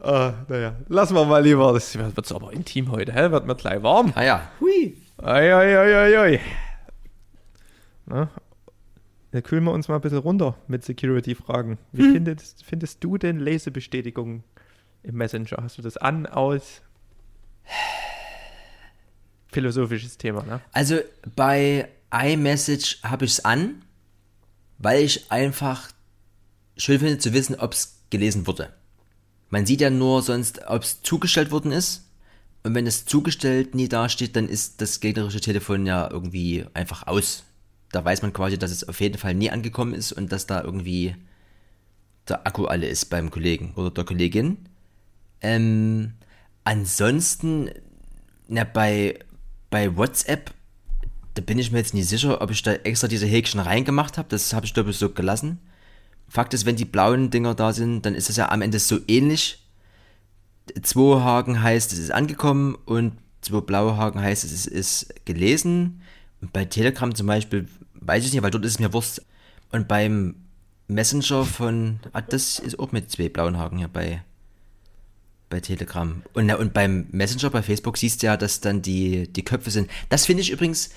Ah, 0.00 0.32
naja, 0.48 0.76
lassen 0.88 1.14
wir 1.14 1.24
mal 1.24 1.42
lieber. 1.42 1.72
Das 1.72 1.96
wird 1.96 2.32
aber 2.32 2.52
intim 2.52 2.90
heute, 2.90 3.12
hä? 3.12 3.30
Wird 3.30 3.46
mir 3.46 3.54
gleich 3.54 3.82
warm. 3.82 4.12
Ah 4.14 4.22
ja. 4.22 4.50
Hui. 4.60 4.96
Ai, 5.18 5.54
ai, 5.54 5.78
ai, 5.78 5.96
ai, 5.96 6.18
ai. 6.18 6.40
Na, 8.06 8.30
dann 9.30 9.42
kühlen 9.42 9.64
wir 9.64 9.72
uns 9.72 9.88
mal 9.88 9.96
ein 9.96 10.00
bisschen 10.00 10.18
runter 10.18 10.56
mit 10.66 10.84
Security-Fragen. 10.84 11.78
Wie 11.92 12.02
hm. 12.02 12.12
findest, 12.12 12.64
findest 12.64 13.04
du 13.04 13.18
denn 13.18 13.38
Lesebestätigung 13.38 14.42
im 15.02 15.14
Messenger? 15.14 15.58
Hast 15.62 15.78
du 15.78 15.82
das 15.82 15.96
an, 15.96 16.26
aus? 16.26 16.82
Philosophisches 19.48 20.18
Thema, 20.18 20.42
ne? 20.44 20.60
Also 20.72 20.98
bei 21.36 21.88
iMessage 22.12 23.00
habe 23.02 23.24
ich 23.24 23.32
es 23.32 23.44
an, 23.44 23.82
weil 24.78 25.04
ich 25.04 25.30
einfach 25.30 25.90
schön 26.76 26.98
finde 26.98 27.18
zu 27.18 27.32
wissen, 27.32 27.54
ob 27.56 27.72
es 27.72 28.00
gelesen 28.10 28.46
wurde. 28.46 28.72
Man 29.50 29.66
sieht 29.66 29.80
ja 29.80 29.90
nur 29.90 30.22
sonst, 30.22 30.62
ob 30.66 30.82
es 30.82 31.02
zugestellt 31.02 31.50
worden 31.50 31.72
ist. 31.72 32.06
Und 32.62 32.74
wenn 32.74 32.86
es 32.86 33.04
zugestellt 33.04 33.74
nie 33.74 33.88
dasteht, 33.88 34.36
dann 34.36 34.48
ist 34.48 34.80
das 34.80 35.00
gegnerische 35.00 35.40
Telefon 35.40 35.86
ja 35.86 36.10
irgendwie 36.10 36.64
einfach 36.74 37.06
aus. 37.06 37.44
Da 37.90 38.04
weiß 38.04 38.22
man 38.22 38.32
quasi, 38.32 38.58
dass 38.58 38.70
es 38.70 38.88
auf 38.88 39.00
jeden 39.00 39.18
Fall 39.18 39.34
nie 39.34 39.50
angekommen 39.50 39.94
ist 39.94 40.12
und 40.12 40.30
dass 40.30 40.46
da 40.46 40.62
irgendwie 40.62 41.16
der 42.28 42.46
Akku 42.46 42.66
alle 42.66 42.86
ist 42.88 43.06
beim 43.06 43.30
Kollegen 43.30 43.72
oder 43.74 43.90
der 43.90 44.04
Kollegin. 44.04 44.58
Ähm, 45.40 46.12
ansonsten, 46.64 47.70
na, 48.46 48.64
bei, 48.64 49.18
bei 49.70 49.96
WhatsApp, 49.96 50.52
da 51.34 51.42
bin 51.42 51.58
ich 51.58 51.72
mir 51.72 51.78
jetzt 51.78 51.94
nicht 51.94 52.08
sicher, 52.08 52.40
ob 52.40 52.50
ich 52.50 52.62
da 52.62 52.72
extra 52.72 53.08
diese 53.08 53.26
Häkchen 53.26 53.60
reingemacht 53.60 54.18
habe. 54.18 54.28
Das 54.28 54.52
habe 54.52 54.66
ich, 54.66 54.74
glaube 54.74 54.90
ich, 54.90 54.98
so 54.98 55.10
gelassen. 55.10 55.58
Fakt 56.30 56.54
ist, 56.54 56.64
wenn 56.64 56.76
die 56.76 56.84
blauen 56.84 57.30
Dinger 57.30 57.54
da 57.54 57.72
sind, 57.72 58.06
dann 58.06 58.14
ist 58.14 58.30
es 58.30 58.36
ja 58.36 58.50
am 58.50 58.62
Ende 58.62 58.78
so 58.78 59.00
ähnlich. 59.08 59.66
Zwei 60.82 61.20
Haken 61.20 61.60
heißt, 61.60 61.92
es 61.92 61.98
ist 61.98 62.12
angekommen 62.12 62.76
und 62.86 63.14
zwei 63.40 63.60
blaue 63.60 63.96
Haken 63.96 64.20
heißt, 64.20 64.44
es 64.44 64.66
ist 64.66 65.12
gelesen. 65.24 66.02
Und 66.40 66.52
bei 66.52 66.64
Telegram 66.64 67.12
zum 67.12 67.26
Beispiel, 67.26 67.66
weiß 67.94 68.24
ich 68.24 68.32
nicht, 68.32 68.42
weil 68.42 68.52
dort 68.52 68.64
ist 68.64 68.74
es 68.74 68.78
mir 68.78 68.92
Wurst. 68.92 69.26
Und 69.72 69.88
beim 69.88 70.36
Messenger 70.86 71.44
von, 71.44 71.98
ah, 72.12 72.22
das 72.22 72.60
ist 72.60 72.78
auch 72.78 72.92
mit 72.92 73.10
zwei 73.10 73.28
blauen 73.28 73.58
Haken 73.58 73.78
hier 73.78 73.88
bei 73.88 74.22
bei 75.50 75.58
Telegram. 75.60 76.22
Und, 76.32 76.48
und 76.54 76.72
beim 76.72 77.08
Messenger 77.10 77.50
bei 77.50 77.62
Facebook 77.62 77.98
siehst 77.98 78.22
du 78.22 78.28
ja, 78.28 78.36
dass 78.36 78.60
dann 78.60 78.82
die, 78.82 79.26
die 79.26 79.44
Köpfe 79.44 79.72
sind. 79.72 79.90
Das 80.08 80.26
finde 80.26 80.42
ich 80.42 80.50
übrigens 80.50 80.90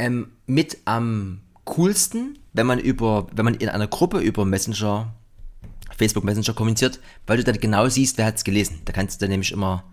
ähm, 0.00 0.32
mit 0.46 0.78
am 0.84 1.40
coolsten, 1.64 2.36
wenn 2.52 2.66
man 2.66 2.78
über, 2.78 3.26
wenn 3.32 3.44
man 3.44 3.54
in 3.54 3.68
einer 3.68 3.86
Gruppe 3.86 4.20
über 4.20 4.44
Messenger, 4.44 5.12
Facebook 5.96 6.24
Messenger 6.24 6.54
kommuniziert, 6.54 7.00
weil 7.26 7.38
du 7.38 7.44
dann 7.44 7.58
genau 7.58 7.88
siehst, 7.88 8.18
wer 8.18 8.26
hat 8.26 8.36
es 8.36 8.44
gelesen. 8.44 8.82
Da 8.84 8.92
kannst 8.92 9.20
du 9.20 9.24
dann 9.24 9.30
nämlich 9.30 9.52
immer 9.52 9.84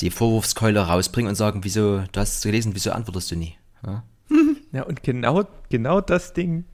die 0.00 0.10
Vorwurfskeule 0.10 0.80
rausbringen 0.80 1.28
und 1.28 1.34
sagen, 1.34 1.64
wieso, 1.64 2.02
du 2.12 2.20
hast 2.20 2.36
es 2.36 2.42
gelesen, 2.42 2.74
wieso 2.74 2.92
antwortest 2.92 3.30
du 3.30 3.36
nie? 3.36 3.56
Ja, 3.84 4.04
ja 4.72 4.82
und 4.84 5.02
genau, 5.02 5.44
genau 5.68 6.00
das 6.00 6.32
Ding 6.32 6.64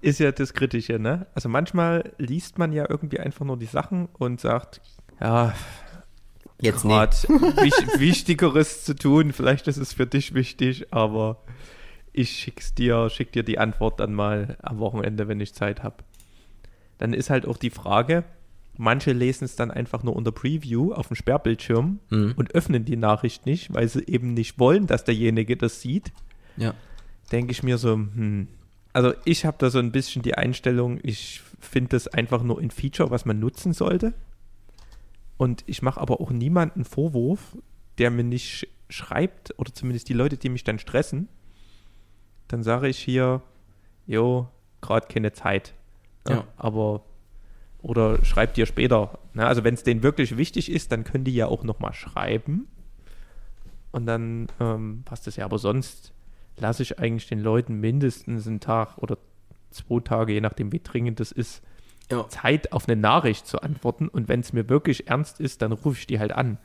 ist 0.00 0.18
ja 0.18 0.32
das 0.32 0.52
Kritische, 0.52 0.98
ne? 0.98 1.26
Also 1.34 1.48
manchmal 1.48 2.12
liest 2.18 2.58
man 2.58 2.72
ja 2.72 2.86
irgendwie 2.88 3.20
einfach 3.20 3.44
nur 3.44 3.56
die 3.56 3.66
Sachen 3.66 4.08
und 4.18 4.40
sagt, 4.40 4.80
ja, 5.20 5.54
jetzt 6.60 6.84
nicht. 6.84 7.28
Wichtigeres 7.98 8.84
zu 8.84 8.96
tun, 8.96 9.32
vielleicht 9.32 9.68
ist 9.68 9.76
es 9.76 9.92
für 9.92 10.06
dich 10.06 10.34
wichtig, 10.34 10.92
aber 10.92 11.42
ich 12.12 12.30
schick's 12.30 12.74
dir, 12.74 13.08
schick 13.10 13.32
dir 13.32 13.42
die 13.42 13.58
Antwort 13.58 14.00
dann 14.00 14.14
mal 14.14 14.56
am 14.62 14.78
Wochenende, 14.78 15.28
wenn 15.28 15.40
ich 15.40 15.54
Zeit 15.54 15.82
habe. 15.82 15.96
Dann 16.98 17.14
ist 17.14 17.30
halt 17.30 17.46
auch 17.46 17.56
die 17.56 17.70
Frage, 17.70 18.24
manche 18.76 19.12
lesen 19.12 19.44
es 19.44 19.56
dann 19.56 19.70
einfach 19.70 20.02
nur 20.02 20.14
unter 20.14 20.32
Preview 20.32 20.92
auf 20.92 21.08
dem 21.08 21.16
Sperrbildschirm 21.16 22.00
mhm. 22.10 22.34
und 22.36 22.54
öffnen 22.54 22.84
die 22.84 22.96
Nachricht 22.96 23.46
nicht, 23.46 23.72
weil 23.72 23.88
sie 23.88 24.06
eben 24.06 24.34
nicht 24.34 24.58
wollen, 24.58 24.86
dass 24.86 25.04
derjenige 25.04 25.56
das 25.56 25.80
sieht. 25.80 26.12
Ja. 26.56 26.74
Denke 27.30 27.52
ich 27.52 27.62
mir 27.62 27.78
so, 27.78 27.94
hm. 27.94 28.48
Also 28.94 29.14
ich 29.24 29.46
habe 29.46 29.56
da 29.58 29.70
so 29.70 29.78
ein 29.78 29.90
bisschen 29.90 30.20
die 30.20 30.34
Einstellung, 30.34 31.00
ich 31.02 31.40
finde 31.60 31.90
das 31.90 32.08
einfach 32.08 32.42
nur 32.42 32.60
ein 32.60 32.70
Feature, 32.70 33.10
was 33.10 33.24
man 33.24 33.40
nutzen 33.40 33.72
sollte. 33.72 34.12
Und 35.38 35.64
ich 35.66 35.80
mache 35.80 35.98
aber 35.98 36.20
auch 36.20 36.30
niemanden 36.30 36.84
Vorwurf, 36.84 37.56
der 37.96 38.10
mir 38.10 38.24
nicht 38.24 38.68
schreibt, 38.90 39.54
oder 39.58 39.72
zumindest 39.72 40.10
die 40.10 40.12
Leute, 40.12 40.36
die 40.36 40.50
mich 40.50 40.62
dann 40.62 40.78
stressen, 40.78 41.28
dann 42.52 42.62
sage 42.62 42.86
ich 42.88 42.98
hier, 42.98 43.40
jo, 44.06 44.46
gerade 44.82 45.06
keine 45.06 45.32
Zeit. 45.32 45.72
Ne? 46.28 46.34
Ja. 46.34 46.44
Aber, 46.58 47.02
oder 47.80 48.22
schreibt 48.26 48.58
dir 48.58 48.66
später. 48.66 49.18
Ne? 49.32 49.46
Also 49.46 49.64
wenn 49.64 49.72
es 49.72 49.84
denen 49.84 50.02
wirklich 50.02 50.36
wichtig 50.36 50.70
ist, 50.70 50.92
dann 50.92 51.04
können 51.04 51.24
die 51.24 51.34
ja 51.34 51.46
auch 51.46 51.64
nochmal 51.64 51.94
schreiben. 51.94 52.68
Und 53.90 54.04
dann 54.04 54.48
ähm, 54.60 55.00
passt 55.06 55.26
es 55.26 55.36
ja. 55.36 55.46
Aber 55.46 55.58
sonst 55.58 56.12
lasse 56.58 56.82
ich 56.82 56.98
eigentlich 56.98 57.26
den 57.26 57.40
Leuten 57.40 57.80
mindestens 57.80 58.46
einen 58.46 58.60
Tag 58.60 58.98
oder 58.98 59.16
zwei 59.70 60.00
Tage, 60.00 60.34
je 60.34 60.42
nachdem 60.42 60.72
wie 60.72 60.80
dringend 60.80 61.20
das 61.20 61.32
ist, 61.32 61.62
ja. 62.10 62.28
Zeit 62.28 62.72
auf 62.72 62.86
eine 62.86 63.00
Nachricht 63.00 63.46
zu 63.46 63.62
antworten. 63.62 64.08
Und 64.08 64.28
wenn 64.28 64.40
es 64.40 64.52
mir 64.52 64.68
wirklich 64.68 65.08
ernst 65.08 65.40
ist, 65.40 65.62
dann 65.62 65.72
rufe 65.72 65.98
ich 65.98 66.06
die 66.06 66.18
halt 66.18 66.32
an. 66.32 66.58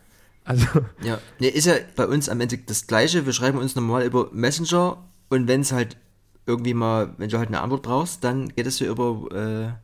Also. 0.43 0.67
Ja, 1.01 1.19
nee, 1.39 1.47
ist 1.47 1.65
ja 1.65 1.75
bei 1.95 2.07
uns 2.07 2.27
am 2.27 2.41
Ende 2.41 2.57
das 2.57 2.87
Gleiche. 2.87 3.25
Wir 3.25 3.31
schreiben 3.31 3.57
uns 3.57 3.75
normal 3.75 4.03
über 4.03 4.29
Messenger 4.33 4.97
und 5.29 5.47
wenn 5.47 5.61
es 5.61 5.71
halt 5.71 5.97
irgendwie 6.45 6.73
mal, 6.73 7.13
wenn 7.17 7.29
du 7.29 7.37
halt 7.37 7.49
eine 7.49 7.61
Antwort 7.61 7.83
brauchst, 7.83 8.23
dann 8.23 8.49
geht 8.49 8.65
es 8.65 8.79
ja 8.79 8.87
über 8.87 9.77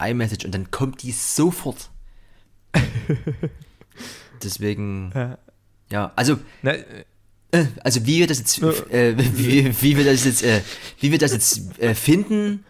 äh, 0.00 0.10
iMessage 0.10 0.44
und 0.44 0.52
dann 0.52 0.70
kommt 0.70 1.02
die 1.02 1.12
sofort. 1.12 1.90
Deswegen, 4.42 5.12
ja, 5.14 5.38
ja 5.90 6.12
also, 6.16 6.38
Na, 6.62 6.72
äh, 7.52 7.66
also 7.84 8.04
wie 8.06 8.18
wir 8.18 8.26
das 8.26 8.38
jetzt, 8.38 8.62
äh, 8.62 9.16
wie, 9.16 9.80
wie, 9.80 9.96
wir 9.96 10.04
das 10.04 10.24
jetzt, 10.24 10.42
äh, 10.42 10.62
wie 10.98 11.12
wir 11.12 11.18
das 11.18 11.32
jetzt 11.32 11.78
äh, 11.78 11.94
finden, 11.94 12.64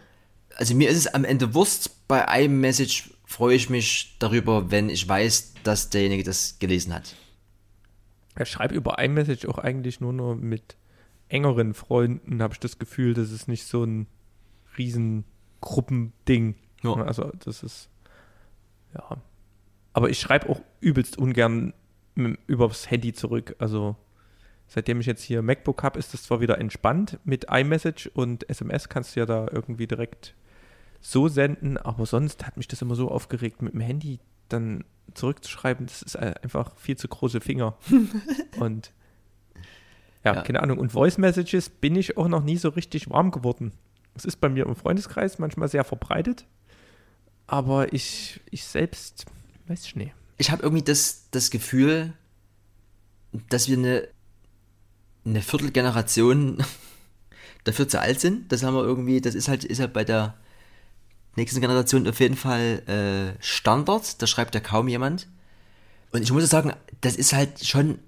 also 0.55 0.75
mir 0.75 0.89
ist 0.89 0.97
es 0.97 1.07
am 1.07 1.25
Ende 1.25 1.53
Wurst. 1.55 2.07
Bei 2.07 2.43
iMessage 2.43 3.09
freue 3.25 3.55
ich 3.55 3.69
mich 3.69 4.15
darüber, 4.19 4.69
wenn 4.69 4.89
ich 4.89 5.07
weiß, 5.07 5.53
dass 5.63 5.89
derjenige 5.89 6.23
das 6.23 6.59
gelesen 6.59 6.93
hat. 6.93 7.15
Er 8.35 8.45
schreibt 8.45 8.73
über 8.73 8.99
iMessage 8.99 9.47
auch 9.47 9.57
eigentlich 9.57 9.99
nur 9.99 10.13
noch 10.13 10.35
mit 10.35 10.75
engeren 11.33 11.73
Freunden 11.73 12.41
habe 12.41 12.53
ich 12.53 12.59
das 12.59 12.79
Gefühl, 12.79 13.13
das 13.13 13.31
ist 13.31 13.47
nicht 13.47 13.65
so 13.65 13.83
ein 13.83 14.07
riesen 14.77 15.25
Gruppending. 15.61 16.55
Ja. 16.83 16.93
Also 16.93 17.31
das 17.43 17.63
ist, 17.63 17.89
ja. 18.93 19.17
Aber 19.93 20.09
ich 20.09 20.19
schreibe 20.19 20.49
auch 20.49 20.61
übelst 20.79 21.17
ungern 21.17 21.73
übers 22.47 22.89
Handy 22.89 23.13
zurück. 23.13 23.55
Also 23.59 23.95
seitdem 24.67 24.99
ich 24.99 25.07
jetzt 25.07 25.23
hier 25.23 25.41
MacBook 25.41 25.83
habe, 25.83 25.99
ist 25.99 26.13
das 26.13 26.23
zwar 26.23 26.41
wieder 26.41 26.59
entspannt 26.59 27.19
mit 27.23 27.47
iMessage 27.49 28.07
und 28.13 28.49
SMS 28.49 28.89
kannst 28.89 29.15
du 29.15 29.21
ja 29.21 29.25
da 29.25 29.47
irgendwie 29.51 29.87
direkt 29.87 30.35
so 31.01 31.27
senden, 31.27 31.77
aber 31.77 32.05
sonst 32.05 32.45
hat 32.45 32.57
mich 32.57 32.67
das 32.67 32.81
immer 32.81 32.95
so 32.95 33.09
aufgeregt, 33.09 33.61
mit 33.61 33.73
dem 33.73 33.81
Handy 33.81 34.19
dann 34.49 34.85
zurückzuschreiben. 35.13 35.85
Das 35.85 36.01
ist 36.01 36.15
einfach 36.15 36.77
viel 36.77 36.95
zu 36.95 37.07
große 37.07 37.41
Finger. 37.41 37.77
und 38.59 38.93
ja, 40.23 40.41
keine 40.41 40.61
Ahnung. 40.61 40.77
Und 40.77 40.91
Voice 40.91 41.17
Messages 41.17 41.69
bin 41.69 41.95
ich 41.95 42.17
auch 42.17 42.27
noch 42.27 42.43
nie 42.43 42.57
so 42.57 42.69
richtig 42.69 43.09
warm 43.09 43.31
geworden. 43.31 43.71
Es 44.15 44.25
ist 44.25 44.37
bei 44.37 44.49
mir 44.49 44.65
im 44.65 44.75
Freundeskreis 44.75 45.39
manchmal 45.39 45.67
sehr 45.67 45.83
verbreitet, 45.83 46.45
aber 47.47 47.93
ich, 47.93 48.41
ich 48.51 48.63
selbst 48.63 49.25
weiß 49.67 49.85
ich 49.85 49.95
nicht. 49.95 50.13
Ich 50.37 50.51
habe 50.51 50.63
irgendwie 50.63 50.83
das, 50.83 51.29
das 51.31 51.49
Gefühl, 51.49 52.13
dass 53.49 53.67
wir 53.67 53.77
eine, 53.77 54.07
eine 55.25 55.41
Viertelgeneration 55.41 56.63
dafür 57.63 57.87
zu 57.87 57.99
alt 57.99 58.19
sind. 58.19 58.51
Das 58.51 58.63
haben 58.63 58.75
wir 58.75 58.83
irgendwie, 58.83 59.21
das 59.21 59.35
ist 59.35 59.47
halt, 59.47 59.63
ist 59.63 59.79
halt 59.79 59.93
bei 59.93 60.03
der 60.03 60.35
nächsten 61.35 61.61
Generation 61.61 62.07
auf 62.07 62.19
jeden 62.19 62.35
Fall 62.35 62.83
äh, 62.87 63.43
Standard. 63.43 64.21
Da 64.21 64.27
schreibt 64.27 64.55
ja 64.55 64.61
kaum 64.61 64.87
jemand. 64.87 65.27
Und 66.11 66.21
ich 66.21 66.31
muss 66.31 66.47
sagen, 66.49 66.73
das 67.01 67.15
ist 67.15 67.33
halt 67.33 67.65
schon 67.65 67.99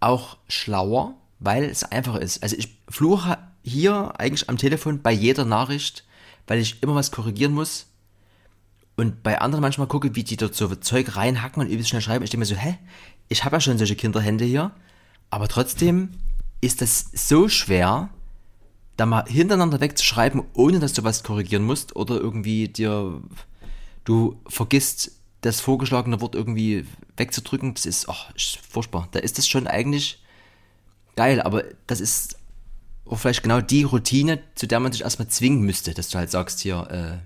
auch 0.00 0.38
schlauer, 0.48 1.14
weil 1.38 1.64
es 1.64 1.84
einfach 1.84 2.16
ist. 2.16 2.42
Also 2.42 2.56
ich 2.56 2.78
fluche 2.88 3.38
hier 3.62 4.18
eigentlich 4.18 4.48
am 4.48 4.56
Telefon 4.56 5.02
bei 5.02 5.12
jeder 5.12 5.44
Nachricht, 5.44 6.04
weil 6.46 6.58
ich 6.58 6.82
immer 6.82 6.94
was 6.94 7.10
korrigieren 7.10 7.52
muss. 7.52 7.86
Und 8.96 9.22
bei 9.22 9.40
anderen 9.40 9.62
manchmal 9.62 9.88
gucke, 9.88 10.14
wie 10.14 10.24
die 10.24 10.36
dort 10.36 10.54
so 10.54 10.74
Zeug 10.76 11.16
reinhacken 11.16 11.62
und 11.62 11.68
übelst 11.68 11.90
schnell 11.90 12.00
schreiben. 12.00 12.24
Ich 12.24 12.30
denke 12.30 12.40
mir 12.40 12.46
so, 12.46 12.56
hä? 12.56 12.78
Ich 13.28 13.44
habe 13.44 13.56
ja 13.56 13.60
schon 13.60 13.76
solche 13.76 13.96
Kinderhände 13.96 14.44
hier. 14.44 14.70
Aber 15.28 15.48
trotzdem 15.48 16.10
ist 16.60 16.80
das 16.80 17.10
so 17.12 17.48
schwer, 17.48 18.08
da 18.96 19.04
mal 19.04 19.24
hintereinander 19.26 19.80
wegzuschreiben, 19.80 20.42
ohne 20.54 20.78
dass 20.78 20.94
du 20.94 21.04
was 21.04 21.22
korrigieren 21.22 21.64
musst 21.64 21.96
oder 21.96 22.14
irgendwie 22.14 22.68
dir, 22.68 23.20
du 24.04 24.40
vergisst 24.46 25.12
das 25.42 25.60
vorgeschlagene 25.60 26.20
Wort 26.22 26.34
irgendwie 26.34 26.86
wegzudrücken. 27.16 27.74
Das 27.74 27.84
ist, 27.84 28.08
oh, 28.08 28.14
ist 28.34 28.58
furchtbar. 28.68 29.08
Da 29.12 29.18
ist 29.18 29.36
das 29.36 29.46
schon 29.46 29.66
eigentlich 29.66 30.22
geil, 31.16 31.40
aber 31.40 31.64
das 31.86 32.00
ist 32.00 32.38
auch 33.04 33.16
vielleicht 33.16 33.42
genau 33.42 33.60
die 33.60 33.82
Routine, 33.84 34.40
zu 34.54 34.66
der 34.66 34.80
man 34.80 34.92
sich 34.92 35.02
erstmal 35.02 35.28
zwingen 35.28 35.62
müsste, 35.62 35.94
dass 35.94 36.08
du 36.08 36.18
halt 36.18 36.30
sagst 36.30 36.60
hier, 36.60 36.88
äh, 36.90 37.18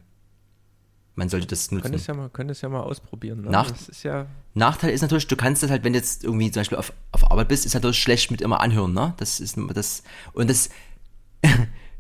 man 1.14 1.28
sollte 1.28 1.46
das 1.46 1.70
nutzen. 1.70 1.82
Könntest 1.82 2.06
ja 2.06 2.14
mal, 2.14 2.30
könntest 2.30 2.62
ja 2.62 2.68
mal 2.68 2.80
ausprobieren. 2.80 3.42
Ne? 3.42 3.50
Nach, 3.50 3.70
ist 3.70 4.02
ja 4.02 4.26
Nachteil 4.54 4.90
ist 4.90 5.02
natürlich, 5.02 5.26
du 5.26 5.36
kannst 5.36 5.62
das 5.62 5.70
halt, 5.70 5.84
wenn 5.84 5.92
du 5.92 5.98
jetzt 5.98 6.24
irgendwie 6.24 6.50
zum 6.50 6.60
Beispiel 6.60 6.78
auf, 6.78 6.92
auf 7.12 7.30
Arbeit 7.30 7.48
bist, 7.48 7.66
ist 7.66 7.74
halt 7.74 7.94
schlecht 7.94 8.30
mit 8.30 8.40
immer 8.40 8.60
anhören, 8.60 8.92
ne? 8.92 9.14
Das 9.18 9.38
ist 9.38 9.56
das 9.74 10.02
und 10.32 10.50
das 10.50 10.70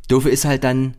Doofe 0.08 0.30
ist 0.30 0.44
halt 0.44 0.64
dann, 0.64 0.94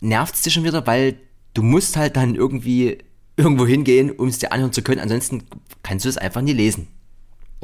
nervt 0.00 0.34
es 0.34 0.42
dich 0.42 0.54
schon 0.54 0.64
wieder, 0.64 0.86
weil 0.86 1.16
du 1.52 1.62
musst 1.62 1.96
halt 1.96 2.16
dann 2.16 2.34
irgendwie 2.34 2.98
irgendwo 3.36 3.66
hingehen, 3.66 4.10
um 4.10 4.28
es 4.28 4.38
dir 4.38 4.52
anhören 4.52 4.72
zu 4.72 4.82
können. 4.82 5.00
Ansonsten 5.00 5.44
kannst 5.82 6.04
du 6.04 6.08
es 6.08 6.16
einfach 6.16 6.40
nie 6.40 6.52
lesen. 6.52 6.88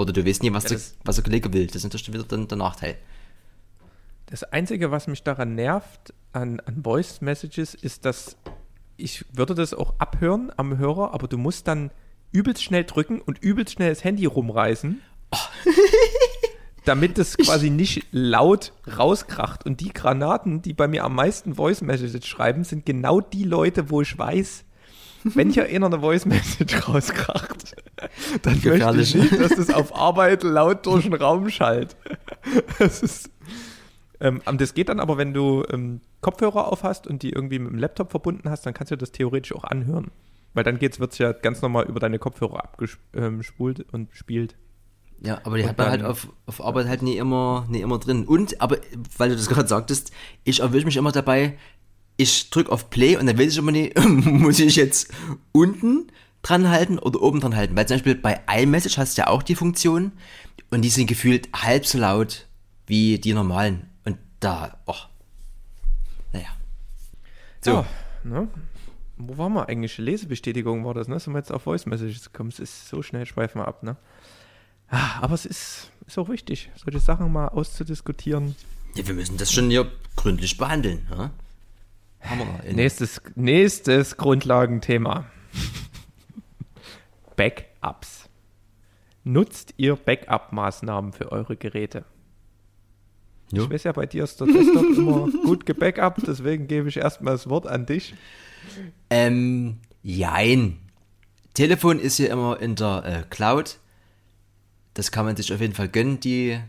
Oder 0.00 0.12
du 0.12 0.26
weißt 0.26 0.42
nie, 0.42 0.52
was, 0.52 0.64
ja, 0.64 0.70
der, 0.70 0.80
was 1.04 1.16
der 1.16 1.24
Kollege 1.24 1.52
will. 1.52 1.66
Das 1.66 1.76
ist 1.76 1.84
natürlich 1.84 2.12
wieder 2.12 2.24
dann 2.24 2.48
der 2.48 2.58
Nachteil. 2.58 2.96
Das 4.26 4.44
Einzige, 4.44 4.90
was 4.90 5.06
mich 5.06 5.22
daran 5.22 5.54
nervt, 5.54 6.14
an, 6.32 6.60
an 6.60 6.82
Voice 6.82 7.20
Messages, 7.20 7.74
ist, 7.74 8.04
dass 8.04 8.36
ich 8.96 9.24
würde 9.32 9.54
das 9.54 9.74
auch 9.74 9.94
abhören 9.98 10.52
am 10.56 10.78
Hörer, 10.78 11.14
aber 11.14 11.26
du 11.26 11.38
musst 11.38 11.66
dann 11.68 11.90
übelst 12.32 12.62
schnell 12.62 12.84
drücken 12.84 13.20
und 13.20 13.42
übelst 13.42 13.74
schnell 13.74 13.90
das 13.90 14.04
Handy 14.04 14.26
rumreißen. 14.26 15.00
Oh. 15.32 15.36
damit 16.84 17.18
es 17.18 17.36
quasi 17.36 17.70
nicht 17.70 18.06
laut 18.10 18.72
rauskracht. 18.96 19.64
Und 19.66 19.80
die 19.80 19.92
Granaten, 19.92 20.62
die 20.62 20.72
bei 20.72 20.88
mir 20.88 21.04
am 21.04 21.14
meisten 21.14 21.54
Voice 21.54 21.82
Messages 21.82 22.26
schreiben, 22.26 22.64
sind 22.64 22.86
genau 22.86 23.20
die 23.20 23.44
Leute, 23.44 23.90
wo 23.90 24.00
ich 24.00 24.16
weiß, 24.16 24.64
wenn 25.24 25.50
hier 25.50 25.66
einer 25.66 25.86
eine 25.86 26.00
Voice 26.00 26.26
Message 26.26 26.88
rauskracht, 26.88 27.74
dann 28.42 28.60
möchte 28.62 29.00
ich 29.00 29.14
nicht, 29.14 29.40
dass 29.40 29.56
das 29.56 29.70
auf 29.70 29.94
Arbeit 29.94 30.42
laut 30.42 30.86
durch 30.86 31.04
den 31.04 31.14
Raum 31.14 31.48
schallt. 31.50 31.96
Das 32.78 33.02
ist. 33.02 33.30
Ähm, 34.20 34.42
das 34.58 34.74
geht 34.74 34.88
dann 34.88 35.00
aber, 35.00 35.16
wenn 35.16 35.32
du 35.32 35.64
ähm, 35.70 36.00
Kopfhörer 36.20 36.68
auf 36.68 36.82
hast 36.82 37.06
und 37.06 37.22
die 37.22 37.30
irgendwie 37.30 37.58
mit 37.58 37.72
dem 37.72 37.78
Laptop 37.78 38.10
verbunden 38.10 38.50
hast, 38.50 38.66
dann 38.66 38.74
kannst 38.74 38.90
du 38.90 38.96
das 38.96 39.12
theoretisch 39.12 39.54
auch 39.54 39.64
anhören. 39.64 40.10
Weil 40.52 40.64
dann 40.64 40.80
wird 40.80 41.12
es 41.12 41.18
ja 41.18 41.32
ganz 41.32 41.62
normal 41.62 41.86
über 41.86 42.00
deine 42.00 42.18
Kopfhörer 42.18 42.64
abgespult 42.64 43.80
ähm, 43.80 43.86
und 43.92 44.08
spielt. 44.12 44.56
Ja, 45.22 45.40
aber 45.44 45.56
die 45.56 45.62
und 45.62 45.68
hat 45.68 45.78
man 45.78 45.90
halt 45.90 46.02
auf, 46.02 46.28
auf 46.46 46.64
Arbeit 46.64 46.88
halt 46.88 47.02
nie 47.02 47.16
immer, 47.16 47.66
nie 47.68 47.80
immer 47.80 47.98
drin. 47.98 48.24
Und, 48.24 48.60
aber, 48.60 48.78
weil 49.16 49.30
du 49.30 49.36
das 49.36 49.48
gerade 49.48 49.68
sagtest, 49.68 50.12
ich 50.44 50.60
erwische 50.60 50.86
mich 50.86 50.96
immer 50.96 51.12
dabei, 51.12 51.58
ich 52.20 52.50
drücke 52.50 52.70
auf 52.70 52.90
Play 52.90 53.16
und 53.16 53.26
dann 53.26 53.38
weiß 53.38 53.52
ich 53.52 53.58
immer 53.58 53.72
nicht, 53.72 53.98
muss 54.08 54.58
ich 54.58 54.76
jetzt 54.76 55.12
unten 55.52 56.12
dran 56.42 56.68
halten 56.68 56.98
oder 56.98 57.22
oben 57.22 57.40
dran 57.40 57.56
halten. 57.56 57.76
Weil 57.76 57.86
zum 57.86 57.96
Beispiel 57.96 58.14
bei 58.14 58.40
iMessage 58.48 58.98
hast 58.98 59.16
du 59.16 59.22
ja 59.22 59.28
auch 59.28 59.42
die 59.42 59.54
Funktion 59.54 60.12
und 60.70 60.82
die 60.82 60.90
sind 60.90 61.06
gefühlt 61.06 61.48
halb 61.54 61.86
so 61.86 61.98
laut 61.98 62.46
wie 62.86 63.18
die 63.18 63.32
normalen. 63.32 63.88
Und 64.04 64.18
da, 64.40 64.78
oh, 64.86 64.94
naja. 66.32 66.48
So. 67.60 67.70
Ja, 67.70 67.86
ne? 68.24 68.48
Wo 69.16 69.36
waren 69.36 69.52
wir 69.52 69.68
eigentlich? 69.68 69.98
Lesebestätigung 69.98 70.84
war 70.84 70.94
das, 70.94 71.08
ne? 71.08 71.20
Sind 71.20 71.34
wir 71.34 71.38
jetzt 71.38 71.52
auf 71.52 71.62
Voice 71.62 71.86
Messages 71.86 72.32
gekommen? 72.32 72.50
Es 72.50 72.58
ist 72.58 72.88
so 72.88 73.02
schnell, 73.02 73.26
schweifen 73.26 73.60
wir 73.60 73.68
ab, 73.68 73.82
ne? 73.82 73.96
Ah, 74.88 75.20
aber 75.20 75.34
es 75.34 75.46
ist, 75.46 75.90
ist 76.06 76.18
auch 76.18 76.28
wichtig, 76.28 76.70
solche 76.74 76.98
Sachen 76.98 77.30
mal 77.32 77.48
auszudiskutieren. 77.48 78.56
Ja, 78.96 79.06
wir 79.06 79.14
müssen 79.14 79.36
das 79.36 79.52
schon 79.52 79.70
hier 79.70 79.90
gründlich 80.16 80.56
behandeln. 80.56 81.06
Ja? 81.10 81.30
Nächstes, 82.72 83.20
nächstes 83.34 84.16
Grundlagenthema. 84.16 85.26
Backups. 87.36 88.28
Nutzt 89.24 89.74
ihr 89.76 89.96
Backup-Maßnahmen 89.96 91.12
für 91.12 91.30
eure 91.32 91.56
Geräte? 91.56 92.04
Jo. 93.52 93.64
Ich 93.64 93.70
weiß 93.70 93.84
ja, 93.84 93.92
bei 93.92 94.06
dir 94.06 94.24
ist 94.24 94.40
der 94.40 94.46
Desktop 94.46 94.84
immer 94.96 95.28
gut 95.44 95.66
gebackupt, 95.66 96.26
deswegen 96.26 96.68
gebe 96.68 96.88
ich 96.88 96.96
erstmal 96.96 97.34
das 97.34 97.48
Wort 97.48 97.66
an 97.66 97.86
dich. 97.86 98.14
Ähm, 99.08 99.78
jein. 100.02 100.78
Telefon 101.54 101.98
ist 101.98 102.18
ja 102.18 102.28
immer 102.28 102.60
in 102.60 102.76
der 102.76 103.02
äh, 103.04 103.22
Cloud. 103.28 103.78
Das 104.94 105.10
kann 105.10 105.24
man 105.24 105.36
sich 105.36 105.52
auf 105.52 105.60
jeden 105.60 105.74
Fall 105.74 105.88
gönnen, 105.88 106.20
die 106.20 106.60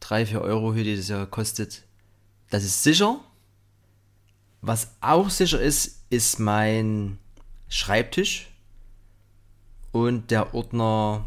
3, 0.00 0.26
4 0.26 0.42
Euro, 0.42 0.72
die 0.72 0.96
das 0.96 1.08
ja 1.08 1.26
kostet. 1.26 1.84
Das 2.50 2.64
ist 2.64 2.82
sicher. 2.82 3.20
Was 4.60 4.96
auch 5.00 5.30
sicher 5.30 5.60
ist, 5.60 6.04
ist 6.10 6.38
mein 6.38 7.18
Schreibtisch 7.68 8.50
und 9.92 10.30
der 10.30 10.54
Ordner 10.54 11.26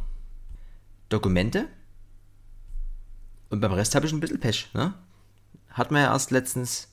Dokumente. 1.10 1.68
Und 3.50 3.60
beim 3.60 3.74
Rest 3.74 3.96
habe 3.96 4.06
ich 4.06 4.14
ein 4.14 4.20
bisschen 4.20 4.40
Pech. 4.40 4.70
Ne? 4.74 4.94
Hat 5.70 5.92
man 5.92 6.02
ja 6.02 6.14
erst 6.14 6.32
letztens, 6.32 6.88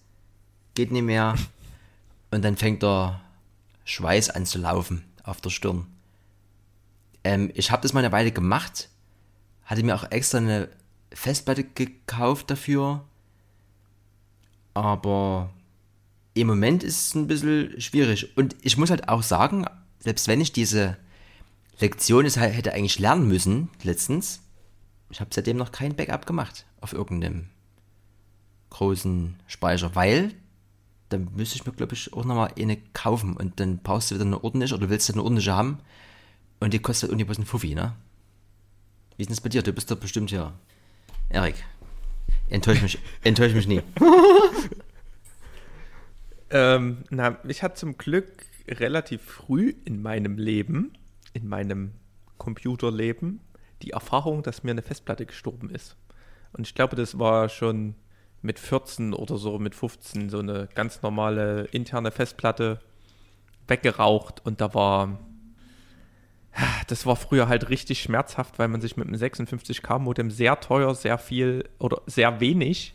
geht 0.74 0.90
nicht 0.90 1.04
mehr. 1.04 1.36
Und 2.30 2.44
dann 2.44 2.58
fängt 2.58 2.82
der 2.82 3.22
Schweiß 3.84 4.28
an 4.28 4.44
zu 4.44 4.58
laufen 4.58 5.02
auf 5.22 5.40
der 5.40 5.48
Stirn. 5.48 5.86
Ähm, 7.24 7.50
ich 7.54 7.70
habe 7.70 7.80
das 7.80 7.94
mal 7.94 8.00
eine 8.00 8.12
Weile 8.12 8.32
gemacht, 8.32 8.90
hatte 9.64 9.82
mir 9.82 9.94
auch 9.94 10.10
extra 10.10 10.38
eine 10.38 10.68
Festplatte 11.10 11.64
gekauft 11.64 12.50
dafür. 12.50 13.02
Aber 14.74 15.50
im 16.40 16.46
Moment 16.46 16.82
ist 16.82 17.08
es 17.08 17.14
ein 17.14 17.26
bisschen 17.26 17.80
schwierig. 17.80 18.36
Und 18.36 18.56
ich 18.62 18.76
muss 18.76 18.90
halt 18.90 19.08
auch 19.08 19.22
sagen, 19.22 19.64
selbst 19.98 20.28
wenn 20.28 20.40
ich 20.40 20.52
diese 20.52 20.96
Lektion 21.80 22.26
es 22.26 22.36
hätte 22.36 22.72
eigentlich 22.72 22.98
lernen 22.98 23.28
müssen, 23.28 23.70
letztens, 23.82 24.40
ich 25.10 25.20
habe 25.20 25.30
seitdem 25.32 25.56
noch 25.56 25.72
kein 25.72 25.94
Backup 25.94 26.26
gemacht 26.26 26.66
auf 26.80 26.92
irgendeinem 26.92 27.46
großen 28.70 29.36
Speicher, 29.46 29.94
weil 29.94 30.34
dann 31.08 31.28
müsste 31.34 31.56
ich 31.56 31.64
mir, 31.64 31.72
glaube 31.72 31.94
ich, 31.94 32.12
auch 32.12 32.24
nochmal 32.24 32.52
eine 32.58 32.76
kaufen 32.92 33.36
und 33.36 33.60
dann 33.60 33.78
brauchst 33.78 34.10
du 34.10 34.16
wieder 34.16 34.26
eine 34.26 34.44
ordentliche 34.44 34.74
oder 34.74 34.90
willst 34.90 35.08
du 35.08 35.14
eine 35.14 35.22
ordentliche 35.22 35.54
haben 35.54 35.78
und 36.60 36.74
die 36.74 36.78
kostet 36.80 37.10
irgendwie 37.10 37.28
was 37.28 37.38
ein 37.38 37.46
Fuffi, 37.46 37.74
ne? 37.74 37.94
Wie 39.16 39.22
ist 39.22 39.28
denn 39.28 39.36
das 39.36 39.40
bei 39.40 39.48
dir? 39.48 39.62
Du 39.62 39.72
bist 39.72 39.90
doch 39.90 39.96
bestimmt 39.96 40.30
hier. 40.30 40.52
Erik, 41.30 41.54
enttäusch 42.50 42.82
mich, 42.82 42.98
enttäusch 43.22 43.54
mich 43.54 43.66
nie. 43.66 43.82
ähm, 46.50 47.04
na, 47.10 47.38
ich 47.46 47.62
hatte 47.62 47.74
zum 47.74 47.98
Glück 47.98 48.44
relativ 48.68 49.22
früh 49.22 49.74
in 49.84 50.02
meinem 50.02 50.38
Leben, 50.38 50.92
in 51.32 51.48
meinem 51.48 51.92
Computerleben, 52.38 53.40
die 53.82 53.90
Erfahrung, 53.90 54.42
dass 54.42 54.62
mir 54.62 54.72
eine 54.72 54.82
Festplatte 54.82 55.26
gestorben 55.26 55.70
ist. 55.70 55.96
Und 56.52 56.66
ich 56.66 56.74
glaube, 56.74 56.96
das 56.96 57.18
war 57.18 57.48
schon 57.48 57.94
mit 58.42 58.58
14 58.58 59.14
oder 59.14 59.36
so, 59.36 59.58
mit 59.58 59.74
15, 59.74 60.30
so 60.30 60.38
eine 60.38 60.68
ganz 60.74 61.02
normale 61.02 61.64
interne 61.66 62.10
Festplatte 62.10 62.80
weggeraucht 63.66 64.44
und 64.44 64.60
da 64.60 64.74
war, 64.74 65.18
das 66.86 67.04
war 67.04 67.16
früher 67.16 67.48
halt 67.48 67.68
richtig 67.68 68.00
schmerzhaft, 68.00 68.58
weil 68.58 68.68
man 68.68 68.80
sich 68.80 68.96
mit 68.96 69.08
einem 69.08 69.20
56K 69.20 69.98
Modem 69.98 70.30
sehr 70.30 70.60
teuer, 70.60 70.94
sehr 70.94 71.18
viel 71.18 71.68
oder 71.78 72.00
sehr 72.06 72.40
wenig 72.40 72.94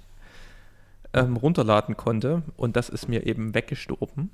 ähm, 1.14 1.38
runterladen 1.38 1.96
konnte 1.98 2.44
und 2.58 2.76
das 2.76 2.90
ist 2.90 3.08
mir 3.08 3.26
eben 3.26 3.54
weggestorben. 3.54 4.30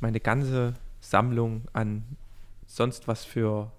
Meine 0.00 0.20
ganze 0.20 0.74
Sammlung 1.00 1.62
an 1.72 2.04
sonst 2.66 3.08
was 3.08 3.24
für 3.24 3.72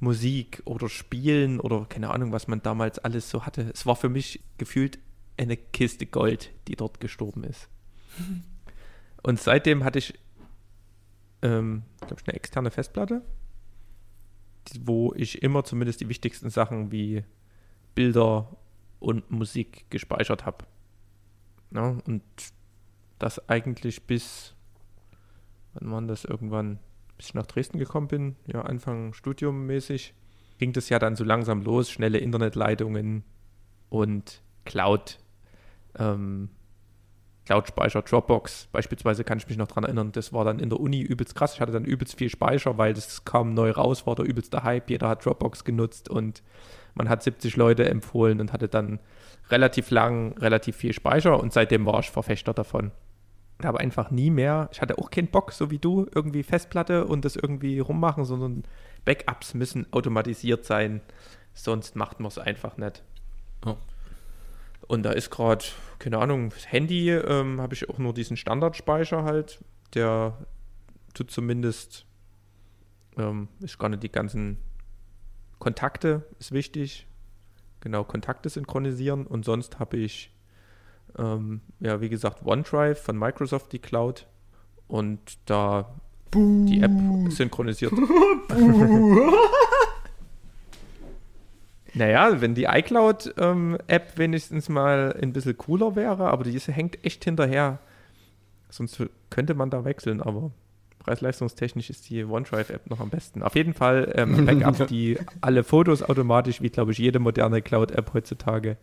Musik 0.00 0.62
oder 0.64 0.88
Spielen 0.88 1.60
oder 1.60 1.86
keine 1.88 2.10
Ahnung, 2.10 2.32
was 2.32 2.48
man 2.48 2.62
damals 2.62 2.98
alles 2.98 3.30
so 3.30 3.46
hatte. 3.46 3.70
Es 3.72 3.86
war 3.86 3.96
für 3.96 4.08
mich 4.08 4.40
gefühlt 4.58 4.98
eine 5.36 5.56
Kiste 5.56 6.06
Gold, 6.06 6.50
die 6.68 6.76
dort 6.76 7.00
gestorben 7.00 7.44
ist. 7.44 7.68
Und 9.22 9.40
seitdem 9.40 9.84
hatte 9.84 10.00
ich, 10.00 10.18
ähm, 11.42 11.82
glaube 12.00 12.16
ich, 12.20 12.28
eine 12.28 12.34
externe 12.34 12.70
Festplatte, 12.70 13.22
wo 14.80 15.14
ich 15.14 15.42
immer 15.42 15.64
zumindest 15.64 16.00
die 16.00 16.08
wichtigsten 16.08 16.50
Sachen 16.50 16.90
wie 16.90 17.22
Bilder 17.94 18.56
und 18.98 19.30
Musik 19.30 19.84
gespeichert 19.90 20.44
habe. 20.44 20.64
Ja, 21.74 21.96
und 22.06 22.22
das 23.18 23.48
eigentlich 23.48 24.06
bis, 24.06 24.54
wann 25.74 25.90
war 25.90 26.02
das? 26.02 26.24
Irgendwann, 26.24 26.78
bis 27.16 27.28
ich 27.28 27.34
nach 27.34 27.46
Dresden 27.46 27.78
gekommen 27.78 28.08
bin, 28.08 28.36
ja, 28.46 28.62
Anfang 28.62 29.14
studiummäßig, 29.14 30.14
ging 30.58 30.72
das 30.72 30.88
ja 30.88 30.98
dann 30.98 31.16
so 31.16 31.24
langsam 31.24 31.62
los, 31.62 31.90
schnelle 31.90 32.18
Internetleitungen 32.18 33.24
und 33.88 34.42
Cloud, 34.64 35.18
ähm, 35.98 36.50
Cloud-Speicher, 37.46 38.02
Dropbox. 38.02 38.68
Beispielsweise, 38.70 39.24
kann 39.24 39.38
ich 39.38 39.48
mich 39.48 39.56
noch 39.56 39.66
daran 39.66 39.84
erinnern, 39.84 40.12
das 40.12 40.32
war 40.32 40.44
dann 40.44 40.58
in 40.58 40.68
der 40.68 40.78
Uni 40.78 41.00
übelst 41.00 41.34
krass. 41.34 41.54
Ich 41.54 41.60
hatte 41.60 41.72
dann 41.72 41.84
übelst 41.84 42.16
viel 42.16 42.28
Speicher, 42.28 42.78
weil 42.78 42.94
das 42.94 43.24
kam 43.24 43.54
neu 43.54 43.70
raus, 43.72 44.06
war 44.06 44.14
der 44.14 44.26
übelste 44.26 44.62
Hype, 44.62 44.90
jeder 44.90 45.08
hat 45.08 45.24
Dropbox 45.24 45.64
genutzt 45.64 46.08
und 46.08 46.42
man 46.94 47.08
hat 47.08 47.22
70 47.22 47.56
Leute 47.56 47.88
empfohlen 47.88 48.40
und 48.40 48.52
hatte 48.52 48.68
dann 48.68 49.00
relativ 49.50 49.90
lang 49.90 50.36
relativ 50.38 50.76
viel 50.76 50.92
Speicher 50.92 51.38
und 51.38 51.52
seitdem 51.52 51.86
war 51.86 52.00
ich 52.00 52.10
Verfechter 52.10 52.54
davon 52.54 52.92
habe 53.64 53.80
einfach 53.80 54.10
nie 54.10 54.30
mehr, 54.30 54.68
ich 54.72 54.80
hatte 54.80 54.98
auch 54.98 55.10
keinen 55.10 55.28
Bock, 55.28 55.52
so 55.52 55.70
wie 55.70 55.78
du, 55.78 56.06
irgendwie 56.14 56.42
Festplatte 56.42 57.06
und 57.06 57.24
das 57.24 57.36
irgendwie 57.36 57.78
rummachen, 57.78 58.24
sondern 58.24 58.64
Backups 59.04 59.54
müssen 59.54 59.86
automatisiert 59.92 60.64
sein, 60.64 61.00
sonst 61.54 61.96
macht 61.96 62.20
man 62.20 62.28
es 62.28 62.38
einfach 62.38 62.76
nicht. 62.76 63.02
Oh. 63.64 63.76
Und 64.88 65.04
da 65.04 65.12
ist 65.12 65.30
gerade, 65.30 65.64
keine 65.98 66.18
Ahnung, 66.18 66.52
Handy 66.66 67.10
ähm, 67.10 67.60
habe 67.60 67.74
ich 67.74 67.88
auch 67.88 67.98
nur 67.98 68.12
diesen 68.14 68.36
Standardspeicher 68.36 69.24
halt, 69.24 69.60
der 69.94 70.36
tut 71.14 71.30
zumindest, 71.30 72.06
ähm, 73.16 73.48
ist 73.60 73.78
gar 73.78 73.88
nicht 73.88 74.02
die 74.02 74.12
ganzen 74.12 74.58
Kontakte, 75.62 76.26
ist 76.40 76.50
wichtig, 76.50 77.06
genau, 77.78 78.02
Kontakte 78.02 78.48
synchronisieren 78.48 79.28
und 79.28 79.44
sonst 79.44 79.78
habe 79.78 79.96
ich 79.96 80.34
ähm, 81.16 81.60
ja, 81.78 82.00
wie 82.00 82.08
gesagt, 82.08 82.44
OneDrive 82.44 83.00
von 83.00 83.16
Microsoft, 83.16 83.70
die 83.70 83.78
Cloud. 83.78 84.26
Und 84.88 85.20
da 85.46 85.94
Buh. 86.32 86.66
die 86.66 86.82
App 86.82 86.90
synchronisiert. 87.30 87.92
naja, 91.94 92.40
wenn 92.40 92.56
die 92.56 92.64
iCloud-App 92.64 93.38
ähm, 93.38 93.78
wenigstens 94.16 94.68
mal 94.68 95.16
ein 95.22 95.32
bisschen 95.32 95.56
cooler 95.56 95.94
wäre, 95.94 96.24
aber 96.24 96.42
die 96.42 96.58
hängt 96.58 97.04
echt 97.04 97.22
hinterher. 97.22 97.78
Sonst 98.68 99.00
könnte 99.30 99.54
man 99.54 99.70
da 99.70 99.84
wechseln, 99.84 100.20
aber 100.20 100.50
preis-leistungstechnisch 101.02 101.90
ist 101.90 102.08
die 102.10 102.24
OneDrive-App 102.24 102.88
noch 102.88 103.00
am 103.00 103.10
besten. 103.10 103.42
Auf 103.42 103.54
jeden 103.54 103.74
Fall 103.74 104.12
ähm, 104.16 104.46
Backup, 104.46 104.86
die 104.88 105.18
alle 105.40 105.64
Fotos 105.64 106.02
automatisch, 106.02 106.62
wie 106.62 106.70
glaube 106.70 106.92
ich 106.92 106.98
jede 106.98 107.18
moderne 107.18 107.62
Cloud-App 107.62 108.14
heutzutage 108.14 108.76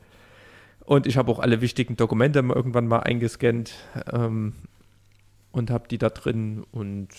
und 0.89 1.05
ich 1.05 1.17
habe 1.17 1.32
auch 1.32 1.38
alle 1.38 1.61
wichtigen 1.61 1.97
Dokumente 1.97 2.39
irgendwann 2.39 2.88
mal 2.88 3.01
eingescannt 3.01 3.76
ähm, 4.11 4.53
und 5.51 5.70
habe 5.70 5.88
die 5.88 5.99
da 5.99 6.09
drin. 6.09 6.65
Und 6.72 7.09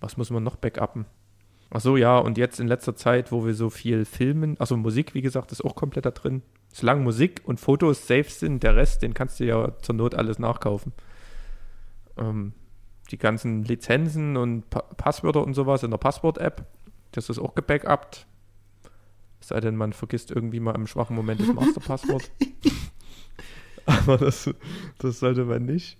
was 0.00 0.18
muss 0.18 0.28
man 0.28 0.44
noch 0.44 0.56
backuppen? 0.56 1.06
Ach 1.70 1.80
so, 1.80 1.96
ja, 1.96 2.18
und 2.18 2.36
jetzt 2.36 2.60
in 2.60 2.68
letzter 2.68 2.94
Zeit, 2.94 3.32
wo 3.32 3.46
wir 3.46 3.54
so 3.54 3.70
viel 3.70 4.04
filmen, 4.04 4.60
also 4.60 4.76
Musik, 4.76 5.14
wie 5.14 5.22
gesagt, 5.22 5.50
ist 5.50 5.64
auch 5.64 5.74
komplett 5.74 6.04
da 6.04 6.10
drin. 6.10 6.42
Solange 6.70 7.00
Musik 7.00 7.40
und 7.46 7.58
Fotos 7.58 8.06
safe 8.06 8.28
sind, 8.28 8.62
der 8.62 8.76
Rest, 8.76 9.00
den 9.00 9.14
kannst 9.14 9.40
du 9.40 9.44
ja 9.44 9.72
zur 9.80 9.94
Not 9.94 10.14
alles 10.14 10.38
nachkaufen. 10.38 10.92
Ähm, 12.18 12.52
die 13.12 13.18
ganzen 13.18 13.64
Lizenzen 13.64 14.36
und 14.36 14.68
pa 14.70 14.80
Passwörter 14.80 15.42
und 15.44 15.54
sowas 15.54 15.82
in 15.82 15.90
der 15.90 15.98
Passwort-App, 15.98 16.66
das 17.12 17.28
ist 17.28 17.38
auch 17.38 17.54
gebackupt. 17.54 18.26
Es 19.40 19.48
sei 19.48 19.60
denn, 19.60 19.76
man 19.76 19.92
vergisst 19.92 20.30
irgendwie 20.30 20.60
mal 20.60 20.74
im 20.74 20.86
schwachen 20.86 21.14
Moment 21.14 21.40
das 21.40 21.52
Masterpasswort. 21.52 22.30
Aber 23.86 24.16
das, 24.16 24.48
das 24.98 25.18
sollte 25.18 25.44
man 25.44 25.64
nicht. 25.64 25.98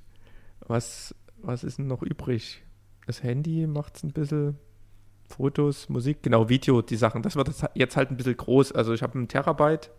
Was, 0.67 1.15
was 1.39 1.65
ist 1.65 1.79
denn 1.79 1.89
noch 1.89 2.03
übrig? 2.03 2.63
Das 3.07 3.23
Handy 3.23 3.67
macht 3.67 3.97
es 3.97 4.05
ein 4.05 4.13
bisschen. 4.13 4.59
Fotos, 5.27 5.89
Musik, 5.89 6.23
genau, 6.23 6.51
Video, 6.51 6.83
die 6.83 6.97
Sachen. 6.97 7.23
Das 7.23 7.37
wird 7.37 7.51
jetzt 7.75 7.97
halt 7.97 8.11
ein 8.11 8.17
bisschen 8.17 8.37
groß. 8.37 8.73
Also 8.73 8.93
ich 8.93 9.03
habe 9.03 9.15
einen 9.15 9.29
Terabyte 9.29 9.91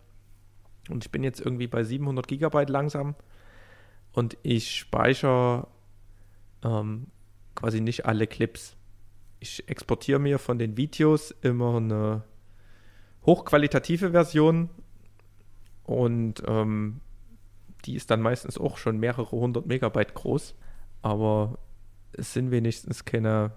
und 0.89 1.03
ich 1.03 1.11
bin 1.11 1.23
jetzt 1.23 1.41
irgendwie 1.41 1.67
bei 1.67 1.83
700 1.83 2.27
Gigabyte 2.27 2.69
langsam 2.69 3.15
und 4.11 4.37
ich 4.43 4.77
speichere 4.77 5.67
ähm, 6.63 7.07
quasi 7.55 7.81
nicht 7.81 8.05
alle 8.05 8.27
Clips. 8.27 8.75
Ich 9.39 9.67
exportiere 9.67 10.19
mir 10.19 10.39
von 10.39 10.57
den 10.57 10.77
Videos 10.77 11.31
immer 11.41 11.77
eine 11.77 12.23
hochqualitative 13.25 14.11
Version 14.11 14.69
und 15.83 16.43
ähm, 16.47 17.01
die 17.85 17.95
ist 17.95 18.09
dann 18.11 18.21
meistens 18.21 18.57
auch 18.57 18.77
schon 18.77 18.99
mehrere 18.99 19.31
hundert 19.31 19.65
Megabyte 19.65 20.13
groß, 20.13 20.55
aber 21.01 21.59
es 22.13 22.33
sind 22.33 22.51
wenigstens 22.51 23.05
keine 23.05 23.51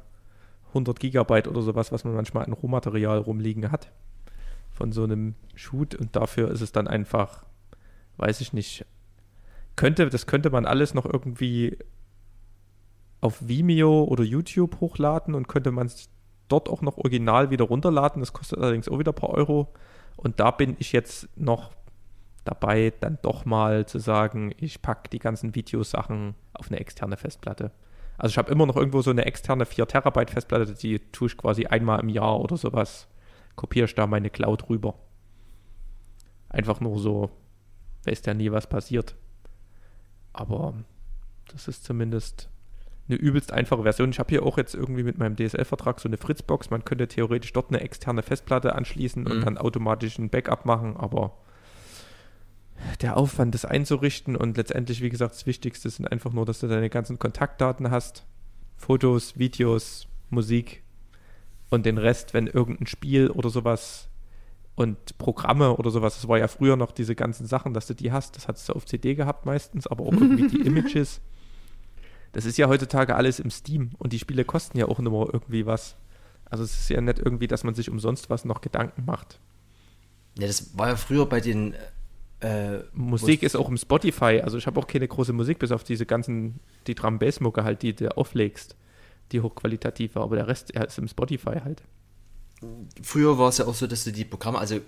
100 0.68 0.98
Gigabyte 0.98 1.48
oder 1.48 1.62
sowas, 1.62 1.92
was 1.92 2.04
man 2.04 2.14
manchmal 2.14 2.44
an 2.44 2.52
Rohmaterial 2.52 3.18
rumliegen 3.18 3.70
hat 3.70 3.92
von 4.76 4.92
so 4.92 5.04
einem 5.04 5.34
Shoot 5.54 5.94
und 5.94 6.14
dafür 6.16 6.50
ist 6.50 6.60
es 6.60 6.70
dann 6.70 6.86
einfach, 6.86 7.46
weiß 8.18 8.42
ich 8.42 8.52
nicht, 8.52 8.84
könnte, 9.74 10.08
das 10.08 10.26
könnte 10.26 10.50
man 10.50 10.66
alles 10.66 10.92
noch 10.92 11.06
irgendwie 11.06 11.78
auf 13.20 13.46
Vimeo 13.46 14.04
oder 14.04 14.24
YouTube 14.24 14.80
hochladen 14.80 15.34
und 15.34 15.48
könnte 15.48 15.70
man 15.70 15.86
es 15.86 16.08
dort 16.48 16.68
auch 16.68 16.82
noch 16.82 16.98
original 16.98 17.50
wieder 17.50 17.64
runterladen. 17.64 18.20
Das 18.20 18.32
kostet 18.32 18.58
allerdings 18.58 18.88
auch 18.88 18.98
wieder 18.98 19.12
ein 19.12 19.16
paar 19.16 19.30
Euro. 19.30 19.72
Und 20.16 20.40
da 20.40 20.50
bin 20.50 20.76
ich 20.78 20.92
jetzt 20.92 21.28
noch 21.36 21.72
dabei, 22.44 22.92
dann 23.00 23.18
doch 23.22 23.44
mal 23.44 23.86
zu 23.86 23.98
sagen, 23.98 24.54
ich 24.58 24.80
packe 24.80 25.10
die 25.10 25.18
ganzen 25.18 25.54
Videosachen 25.54 26.34
auf 26.54 26.68
eine 26.68 26.78
externe 26.78 27.16
Festplatte. 27.16 27.72
Also 28.18 28.32
ich 28.32 28.38
habe 28.38 28.50
immer 28.50 28.66
noch 28.66 28.76
irgendwo 28.76 29.02
so 29.02 29.10
eine 29.10 29.26
externe 29.26 29.66
4 29.66 29.86
Terabyte 29.88 30.30
Festplatte, 30.30 30.72
die 30.74 31.00
tue 31.10 31.28
ich 31.28 31.36
quasi 31.36 31.66
einmal 31.66 32.00
im 32.00 32.08
Jahr 32.08 32.40
oder 32.40 32.56
sowas, 32.56 33.08
kopiere 33.56 33.86
ich 33.86 33.94
da 33.94 34.06
meine 34.06 34.30
Cloud 34.30 34.70
rüber. 34.70 34.94
Einfach 36.48 36.80
nur 36.80 36.98
so, 36.98 37.30
weiß 38.04 38.22
ja 38.24 38.34
nie, 38.34 38.52
was 38.52 38.68
passiert. 38.68 39.16
Aber 40.32 40.74
das 41.48 41.68
ist 41.68 41.84
zumindest 41.84 42.48
eine 43.08 43.18
übelst 43.18 43.52
einfache 43.52 43.82
Version. 43.82 44.10
Ich 44.10 44.18
habe 44.18 44.30
hier 44.30 44.42
auch 44.42 44.58
jetzt 44.58 44.74
irgendwie 44.74 45.02
mit 45.02 45.18
meinem 45.18 45.36
DSL-Vertrag 45.36 46.00
so 46.00 46.08
eine 46.08 46.16
Fritzbox. 46.16 46.70
Man 46.70 46.84
könnte 46.84 47.06
theoretisch 47.06 47.52
dort 47.52 47.70
eine 47.70 47.80
externe 47.80 48.22
Festplatte 48.22 48.74
anschließen 48.74 49.22
mhm. 49.22 49.30
und 49.30 49.40
dann 49.42 49.58
automatisch 49.58 50.18
ein 50.18 50.30
Backup 50.30 50.64
machen, 50.66 50.96
aber 50.96 51.32
der 53.00 53.16
Aufwand, 53.16 53.54
das 53.54 53.64
einzurichten 53.64 54.36
und 54.36 54.56
letztendlich, 54.56 55.00
wie 55.00 55.08
gesagt, 55.08 55.34
das 55.34 55.46
Wichtigste 55.46 55.88
sind 55.88 56.10
einfach 56.10 56.32
nur, 56.32 56.44
dass 56.44 56.60
du 56.60 56.66
deine 56.66 56.90
ganzen 56.90 57.18
Kontaktdaten 57.18 57.90
hast, 57.90 58.26
Fotos, 58.76 59.38
Videos, 59.38 60.08
Musik 60.30 60.82
und 61.70 61.86
den 61.86 61.98
Rest, 61.98 62.34
wenn 62.34 62.46
irgendein 62.46 62.86
Spiel 62.86 63.30
oder 63.30 63.50
sowas 63.50 64.08
und 64.74 65.16
Programme 65.16 65.76
oder 65.76 65.90
sowas, 65.90 66.16
das 66.16 66.28
war 66.28 66.38
ja 66.38 66.48
früher 66.48 66.76
noch 66.76 66.92
diese 66.92 67.14
ganzen 67.14 67.46
Sachen, 67.46 67.72
dass 67.72 67.86
du 67.86 67.94
die 67.94 68.12
hast, 68.12 68.36
das 68.36 68.46
hattest 68.46 68.68
du 68.68 68.74
auf 68.74 68.84
CD 68.84 69.14
gehabt 69.14 69.46
meistens, 69.46 69.86
aber 69.86 70.04
auch 70.04 70.12
irgendwie 70.12 70.48
die 70.48 70.60
Images. 70.66 71.20
Das 72.36 72.44
ist 72.44 72.58
ja 72.58 72.68
heutzutage 72.68 73.16
alles 73.16 73.40
im 73.40 73.50
Steam 73.50 73.92
und 73.96 74.12
die 74.12 74.18
Spiele 74.18 74.44
kosten 74.44 74.76
ja 74.76 74.88
auch 74.88 74.98
nur 74.98 75.32
irgendwie 75.32 75.64
was. 75.64 75.96
Also 76.44 76.64
es 76.64 76.78
ist 76.78 76.90
ja 76.90 77.00
nicht 77.00 77.18
irgendwie, 77.18 77.46
dass 77.46 77.64
man 77.64 77.74
sich 77.74 77.88
umsonst 77.88 78.28
was 78.28 78.44
noch 78.44 78.60
Gedanken 78.60 79.06
macht. 79.06 79.40
Ja, 80.38 80.46
das 80.46 80.76
war 80.76 80.88
ja 80.88 80.96
früher 80.96 81.24
bei 81.24 81.40
den 81.40 81.74
äh, 82.40 82.80
Musik 82.92 83.42
ist 83.42 83.56
auch 83.56 83.70
im 83.70 83.78
Spotify, 83.78 84.42
also 84.44 84.58
ich 84.58 84.66
habe 84.66 84.78
auch 84.78 84.86
keine 84.86 85.08
große 85.08 85.32
Musik, 85.32 85.60
bis 85.60 85.72
auf 85.72 85.82
diese 85.82 86.04
ganzen, 86.04 86.60
die 86.86 86.94
Drum 86.94 87.18
Bass 87.18 87.40
Mucke 87.40 87.64
halt, 87.64 87.80
die 87.80 87.94
du 87.94 88.14
auflegst, 88.14 88.76
die 89.32 89.40
hochqualitative, 89.40 90.20
aber 90.20 90.36
der 90.36 90.46
Rest 90.46 90.74
ja, 90.74 90.84
ist 90.84 90.98
im 90.98 91.08
Spotify 91.08 91.60
halt. 91.64 91.84
Früher 93.02 93.38
war 93.38 93.48
es 93.48 93.56
ja 93.56 93.66
auch 93.66 93.74
so, 93.74 93.86
dass 93.86 94.04
du 94.04 94.12
die 94.12 94.26
Programme, 94.26 94.58
also 94.58 94.78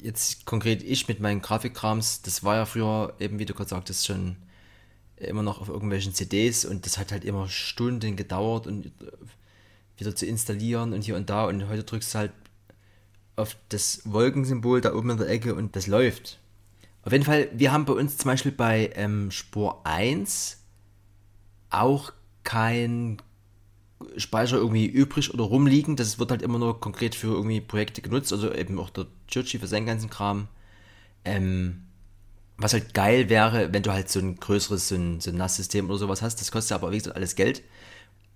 jetzt 0.00 0.46
konkret 0.46 0.84
ich 0.84 1.08
mit 1.08 1.18
meinen 1.18 1.42
Grafikkrams, 1.42 2.22
das 2.22 2.44
war 2.44 2.54
ja 2.54 2.66
früher 2.66 3.14
eben, 3.18 3.40
wie 3.40 3.46
du 3.46 3.52
gerade 3.52 3.70
sagtest, 3.70 4.06
schon 4.06 4.36
immer 5.20 5.42
noch 5.42 5.60
auf 5.60 5.68
irgendwelchen 5.68 6.14
CDs 6.14 6.64
und 6.64 6.86
das 6.86 6.98
hat 6.98 7.12
halt 7.12 7.24
immer 7.24 7.48
Stunden 7.48 8.16
gedauert 8.16 8.66
und 8.66 8.90
wieder 9.96 10.14
zu 10.14 10.26
installieren 10.26 10.92
und 10.92 11.02
hier 11.02 11.16
und 11.16 11.30
da 11.30 11.46
und 11.46 11.68
heute 11.68 11.84
drückst 11.84 12.14
du 12.14 12.18
halt 12.18 12.32
auf 13.36 13.56
das 13.68 14.02
Wolkensymbol 14.04 14.80
da 14.80 14.94
oben 14.94 15.10
in 15.10 15.18
der 15.18 15.28
Ecke 15.28 15.54
und 15.54 15.76
das 15.76 15.86
läuft. 15.86 16.38
Auf 17.02 17.12
jeden 17.12 17.24
Fall, 17.24 17.48
wir 17.52 17.72
haben 17.72 17.86
bei 17.86 17.94
uns 17.94 18.18
zum 18.18 18.30
Beispiel 18.30 18.52
bei 18.52 18.90
ähm, 18.94 19.30
Spur 19.30 19.86
1 19.86 20.58
auch 21.70 22.12
kein 22.44 23.22
Speicher 24.16 24.56
irgendwie 24.56 24.86
übrig 24.86 25.32
oder 25.32 25.44
rumliegen. 25.44 25.96
Das 25.96 26.18
wird 26.18 26.30
halt 26.30 26.42
immer 26.42 26.58
nur 26.58 26.80
konkret 26.80 27.14
für 27.14 27.28
irgendwie 27.28 27.60
Projekte 27.60 28.02
genutzt, 28.02 28.32
also 28.32 28.52
eben 28.52 28.78
auch 28.78 28.90
der 28.90 29.06
Churchy 29.28 29.58
für 29.58 29.66
seinen 29.66 29.86
ganzen 29.86 30.10
Kram. 30.10 30.48
Ähm, 31.24 31.84
was 32.60 32.72
halt 32.72 32.94
geil 32.94 33.28
wäre, 33.28 33.72
wenn 33.72 33.82
du 33.82 33.92
halt 33.92 34.08
so 34.10 34.20
ein 34.20 34.36
größeres, 34.36 34.88
so 34.88 34.94
ein, 34.94 35.20
so 35.20 35.30
ein 35.30 35.36
NAS-System 35.36 35.88
oder 35.88 35.98
sowas 35.98 36.22
hast. 36.22 36.40
Das 36.40 36.50
kostet 36.50 36.74
aber, 36.74 36.92
wie 36.92 36.98
gesagt, 36.98 37.16
alles 37.16 37.34
Geld. 37.34 37.62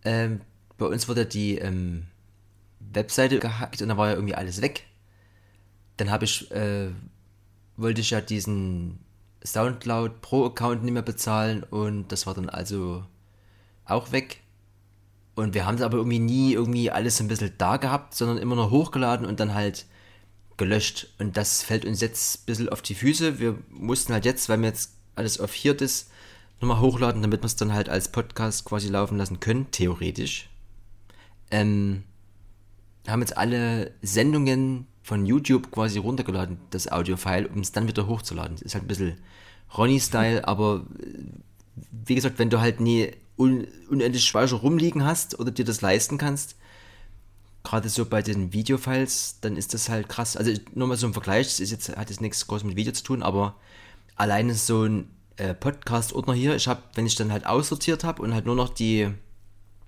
Ähm, 0.04 0.40
bei 0.78 0.86
uns 0.86 1.08
wurde 1.08 1.26
die 1.26 1.58
ähm, 1.58 2.06
Webseite 2.80 3.38
gehackt 3.38 3.82
und 3.82 3.88
da 3.88 3.96
war 3.96 4.08
ja 4.08 4.14
irgendwie 4.14 4.34
alles 4.34 4.60
weg 4.60 4.84
dann 5.96 6.10
habe 6.10 6.24
ich, 6.24 6.50
äh, 6.50 6.90
wollte 7.76 8.00
ich 8.00 8.10
ja 8.10 8.20
diesen 8.20 8.98
Soundcloud 9.44 10.20
Pro 10.20 10.46
Account 10.46 10.82
nicht 10.82 10.92
mehr 10.92 11.02
bezahlen 11.02 11.62
und 11.62 12.10
das 12.10 12.26
war 12.26 12.34
dann 12.34 12.48
also 12.48 13.04
auch 13.84 14.12
weg. 14.12 14.40
Und 15.34 15.54
wir 15.54 15.66
haben 15.66 15.74
es 15.74 15.82
aber 15.82 15.96
irgendwie 15.96 16.20
nie 16.20 16.52
irgendwie 16.52 16.90
alles 16.90 17.20
ein 17.20 17.28
bisschen 17.28 17.52
da 17.58 17.76
gehabt, 17.76 18.14
sondern 18.14 18.38
immer 18.38 18.54
nur 18.54 18.70
hochgeladen 18.70 19.26
und 19.26 19.40
dann 19.40 19.54
halt 19.54 19.86
gelöscht. 20.56 21.08
Und 21.18 21.36
das 21.36 21.62
fällt 21.62 21.84
uns 21.84 22.00
jetzt 22.00 22.40
ein 22.40 22.46
bisschen 22.46 22.68
auf 22.68 22.82
die 22.82 22.94
Füße. 22.94 23.38
Wir 23.38 23.58
mussten 23.70 24.12
halt 24.12 24.24
jetzt, 24.24 24.48
weil 24.48 24.58
mir 24.58 24.68
jetzt 24.68 24.92
alles 25.16 25.40
auf 25.40 25.52
hier 25.52 25.80
ist, 25.80 26.10
nochmal 26.60 26.80
hochladen, 26.80 27.22
damit 27.22 27.42
wir 27.42 27.46
es 27.46 27.56
dann 27.56 27.72
halt 27.72 27.88
als 27.88 28.08
Podcast 28.08 28.64
quasi 28.64 28.88
laufen 28.88 29.18
lassen 29.18 29.40
können, 29.40 29.70
theoretisch. 29.70 30.48
Ähm, 31.50 32.04
haben 33.06 33.20
jetzt 33.20 33.36
alle 33.36 33.92
Sendungen 34.02 34.86
von 35.02 35.26
YouTube 35.26 35.70
quasi 35.70 35.98
runtergeladen, 35.98 36.58
das 36.70 36.90
Audio-File, 36.90 37.46
um 37.46 37.60
es 37.60 37.72
dann 37.72 37.86
wieder 37.86 38.06
hochzuladen. 38.06 38.56
Ist 38.58 38.74
halt 38.74 38.84
ein 38.84 38.88
bisschen 38.88 39.18
Ronny-Style, 39.76 40.48
aber 40.48 40.86
äh, 41.00 41.18
wie 42.06 42.14
gesagt, 42.14 42.38
wenn 42.38 42.50
du 42.50 42.60
halt 42.60 42.80
nie 42.80 43.10
un 43.36 43.66
unendlich 43.90 44.24
Speicher 44.24 44.56
rumliegen 44.56 45.04
hast 45.04 45.38
oder 45.38 45.50
dir 45.50 45.64
das 45.64 45.80
leisten 45.80 46.18
kannst, 46.18 46.56
gerade 47.64 47.88
so 47.88 48.06
bei 48.06 48.22
den 48.22 48.52
Videofiles, 48.52 49.38
dann 49.40 49.56
ist 49.56 49.74
das 49.74 49.88
halt 49.88 50.08
krass. 50.08 50.36
Also 50.36 50.52
nur 50.74 50.86
mal 50.86 50.96
so 50.96 51.06
ein 51.06 51.12
Vergleich, 51.12 51.46
das 51.46 51.60
ist 51.60 51.70
jetzt, 51.70 51.96
hat 51.96 52.10
jetzt 52.10 52.20
nichts 52.20 52.46
groß 52.46 52.62
mit 52.64 52.76
Video 52.76 52.92
zu 52.92 53.02
tun, 53.02 53.22
aber 53.22 53.56
alleine 54.14 54.54
so 54.54 54.84
ein 54.84 55.10
äh, 55.36 55.54
Podcast-Ordner 55.54 56.34
hier, 56.34 56.54
ich 56.54 56.68
habe, 56.68 56.82
wenn 56.94 57.06
ich 57.06 57.16
dann 57.16 57.32
halt 57.32 57.46
aussortiert 57.46 58.04
habe 58.04 58.22
und 58.22 58.34
halt 58.34 58.46
nur 58.46 58.54
noch 58.54 58.68
die, 58.68 59.10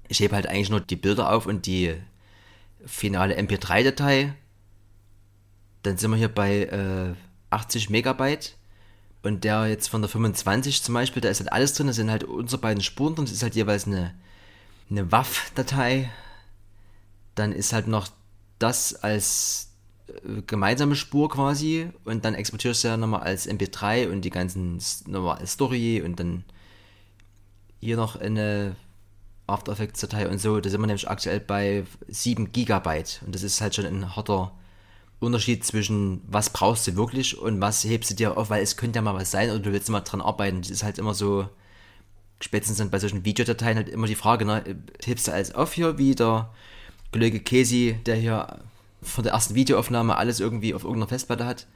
ich 0.09 0.21
hebe 0.21 0.35
halt 0.35 0.49
eigentlich 0.49 0.71
nur 0.71 0.81
die 0.81 0.97
Bilder 0.97 1.33
auf 1.33 1.47
und 1.47 1.67
die 1.67 1.95
finale 2.85 3.39
MP3-Datei 3.39 4.35
dann 5.87 5.97
sind 5.97 6.11
wir 6.11 6.17
hier 6.17 6.29
bei 6.29 6.65
äh, 6.65 7.15
80 7.51 7.91
Megabyte. 7.91 8.57
Und 9.23 9.45
der 9.45 9.67
jetzt 9.67 9.89
von 9.89 10.03
der 10.03 10.09
25 10.09 10.83
zum 10.83 10.95
Beispiel, 10.95 11.21
da 11.21 11.29
ist 11.29 11.41
halt 11.41 11.53
alles 11.53 11.75
drin, 11.75 11.89
da 11.89 11.93
sind 11.93 12.11
halt 12.11 12.25
unsere 12.25 12.61
beiden 12.61 12.83
Spuren 12.83 13.15
drin, 13.15 13.25
das 13.25 13.35
ist 13.35 13.43
halt 13.43 13.57
jeweils 13.57 13.87
eine, 13.87 14.15
eine 14.91 15.11
WAV-Datei. 15.11 16.11
Dann 17.37 17.53
ist 17.53 17.73
halt 17.73 17.87
noch 17.87 18.09
das 18.59 18.95
als 18.95 19.71
äh, 20.09 20.43
gemeinsame 20.47 20.97
Spur 20.97 21.29
quasi 21.29 21.91
und 22.05 22.25
dann 22.25 22.35
exportierst 22.35 22.85
du 22.85 22.89
ja 22.89 22.97
nochmal 22.97 23.21
als 23.21 23.49
MP3 23.49 24.11
und 24.11 24.23
die 24.23 24.31
ganzen 24.31 24.81
nochmal 25.07 25.39
als 25.39 25.53
Story 25.53 26.03
und 26.05 26.19
dann 26.19 26.45
hier 27.81 27.97
noch 27.97 28.17
eine 28.17 28.77
After 29.47 29.73
Effects 29.73 30.01
Datei 30.01 30.29
und 30.29 30.41
so. 30.41 30.61
Da 30.61 30.71
sind 30.71 30.81
wir 30.81 30.87
nämlich 30.87 31.09
aktuell 31.09 31.41
bei 31.41 31.85
7 32.09 32.53
Gigabyte 32.53 33.23
und 33.25 33.35
das 33.35 33.43
ist 33.43 33.61
halt 33.61 33.75
schon 33.75 33.87
ein 33.87 34.17
harter 34.17 34.53
Unterschied 35.19 35.65
zwischen 35.65 36.21
was 36.27 36.51
brauchst 36.51 36.87
du 36.87 36.97
wirklich 36.97 37.39
und 37.39 37.61
was 37.61 37.85
hebst 37.85 38.11
du 38.11 38.15
dir 38.15 38.37
auf, 38.37 38.51
weil 38.51 38.63
es 38.63 38.77
könnte 38.77 38.99
ja 38.99 39.03
mal 39.03 39.15
was 39.15 39.31
sein 39.31 39.51
oder 39.51 39.61
du 39.61 39.73
willst 39.73 39.89
mal 39.89 40.01
dran 40.01 40.21
arbeiten. 40.21 40.61
Das 40.63 40.71
ist 40.71 40.83
halt 40.83 40.99
immer 40.99 41.15
so, 41.15 41.49
spätestens 42.41 42.79
dann 42.79 42.91
bei 42.91 42.99
solchen 42.99 43.25
Videodateien 43.25 43.77
halt 43.77 43.89
immer 43.89 44.07
die 44.07 44.15
Frage, 44.15 44.45
ne, 44.45 44.65
hebst 45.05 45.29
du 45.29 45.33
alles 45.33 45.55
auf 45.55 45.73
hier, 45.73 45.99
wie 45.99 46.15
der 46.15 46.51
Kollege 47.13 47.41
Casey, 47.41 47.99
der 48.05 48.17
hier 48.17 48.61
von 49.03 49.25
der 49.25 49.33
ersten 49.33 49.55
Videoaufnahme 49.55 50.17
alles 50.17 50.41
irgendwie 50.41 50.75
auf 50.75 50.83
irgendeiner 50.83 51.09
Festplatte 51.09 51.47
hat, 51.47 51.67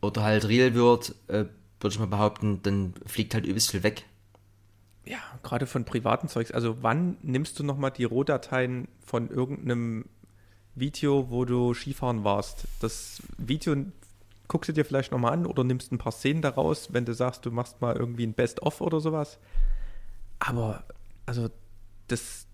oder 0.00 0.22
halt 0.22 0.46
real 0.48 0.74
wird, 0.74 1.14
äh, 1.28 1.46
würde 1.80 1.92
ich 1.92 1.98
mal 1.98 2.06
behaupten, 2.06 2.60
dann 2.62 2.94
fliegt 3.06 3.34
halt 3.34 3.46
übelst 3.46 3.70
viel 3.70 3.82
weg. 3.82 4.04
Ja, 5.04 5.18
gerade 5.42 5.66
von 5.66 5.84
privaten 5.84 6.28
Zeugs. 6.28 6.50
Also 6.50 6.78
wann 6.82 7.16
nimmst 7.22 7.58
du 7.58 7.64
nochmal 7.64 7.92
die 7.92 8.04
Rohdateien 8.04 8.88
von 9.04 9.30
irgendeinem 9.30 10.06
Video, 10.74 11.30
wo 11.30 11.44
du 11.44 11.74
Skifahren 11.74 12.24
warst. 12.24 12.66
Das 12.80 13.22
Video 13.38 13.74
guckst 14.48 14.68
du 14.68 14.72
dir 14.72 14.84
vielleicht 14.84 15.12
nochmal 15.12 15.32
an 15.32 15.46
oder 15.46 15.64
nimmst 15.64 15.92
ein 15.92 15.98
paar 15.98 16.12
Szenen 16.12 16.42
daraus, 16.42 16.92
wenn 16.92 17.04
du 17.04 17.14
sagst, 17.14 17.46
du 17.46 17.50
machst 17.50 17.80
mal 17.80 17.96
irgendwie 17.96 18.26
ein 18.26 18.34
Best-of 18.34 18.80
oder 18.80 19.00
sowas. 19.00 19.38
Aber, 20.38 20.84
also, 21.24 21.48
das 22.08 22.45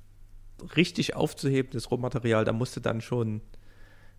richtig 0.76 1.16
aufzuheben, 1.16 1.70
das 1.72 1.90
Rohmaterial, 1.90 2.44
da 2.44 2.52
musst 2.52 2.76
du 2.76 2.80
dann 2.80 3.00
schon 3.00 3.40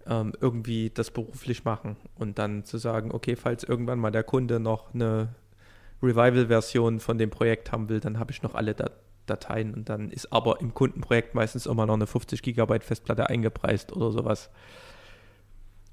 ähm, 0.05 0.33
irgendwie 0.39 0.89
das 0.89 1.11
beruflich 1.11 1.63
machen 1.63 1.95
und 2.15 2.39
dann 2.39 2.65
zu 2.65 2.77
sagen, 2.77 3.11
okay, 3.11 3.35
falls 3.35 3.63
irgendwann 3.63 3.99
mal 3.99 4.11
der 4.11 4.23
Kunde 4.23 4.59
noch 4.59 4.93
eine 4.93 5.29
Revival-Version 6.01 6.99
von 6.99 7.17
dem 7.17 7.29
Projekt 7.29 7.71
haben 7.71 7.89
will, 7.89 7.99
dann 7.99 8.19
habe 8.19 8.31
ich 8.31 8.43
noch 8.43 8.55
alle 8.55 8.73
Dat 8.73 8.93
Dateien 9.25 9.73
und 9.73 9.87
dann 9.87 10.11
ist 10.11 10.33
aber 10.33 10.59
im 10.59 10.73
Kundenprojekt 10.73 11.33
meistens 11.33 11.65
immer 11.65 11.85
noch 11.85 11.93
eine 11.93 12.07
50 12.07 12.41
Gigabyte 12.41 12.83
Festplatte 12.83 13.29
eingepreist 13.29 13.93
oder 13.93 14.11
sowas. 14.11 14.49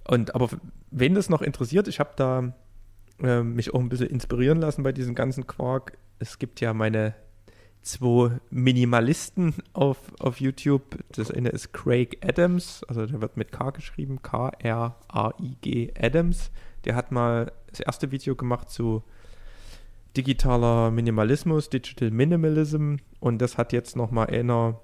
Und 0.08 0.34
aber 0.34 0.48
wen 0.90 1.14
das 1.14 1.28
noch 1.28 1.40
interessiert, 1.40 1.86
ich 1.86 2.00
habe 2.00 2.10
da 2.16 2.52
äh, 3.22 3.42
mich 3.42 3.72
auch 3.72 3.78
ein 3.78 3.88
bisschen 3.88 4.08
inspirieren 4.08 4.60
lassen 4.60 4.82
bei 4.82 4.90
diesem 4.90 5.14
ganzen 5.14 5.46
Quark. 5.46 5.96
Es 6.18 6.40
gibt 6.40 6.60
ja 6.60 6.74
meine 6.74 7.14
zwei 7.82 8.38
Minimalisten 8.50 9.54
auf, 9.72 9.98
auf 10.20 10.40
YouTube. 10.40 10.98
Das 11.12 11.30
eine 11.30 11.50
ist 11.50 11.72
Craig 11.72 12.18
Adams, 12.22 12.84
also 12.88 13.06
der 13.06 13.20
wird 13.20 13.36
mit 13.36 13.52
K 13.52 13.70
geschrieben, 13.70 14.22
K-R-A-I-G 14.22 15.92
Adams. 15.98 16.50
Der 16.84 16.94
hat 16.94 17.12
mal 17.12 17.52
das 17.70 17.80
erste 17.80 18.10
Video 18.10 18.34
gemacht 18.34 18.70
zu 18.70 19.02
digitaler 20.16 20.90
Minimalismus, 20.90 21.70
Digital 21.70 22.10
Minimalism 22.10 22.96
und 23.20 23.40
das 23.40 23.58
hat 23.58 23.72
jetzt 23.72 23.96
nochmal 23.96 24.26
einer, 24.28 24.80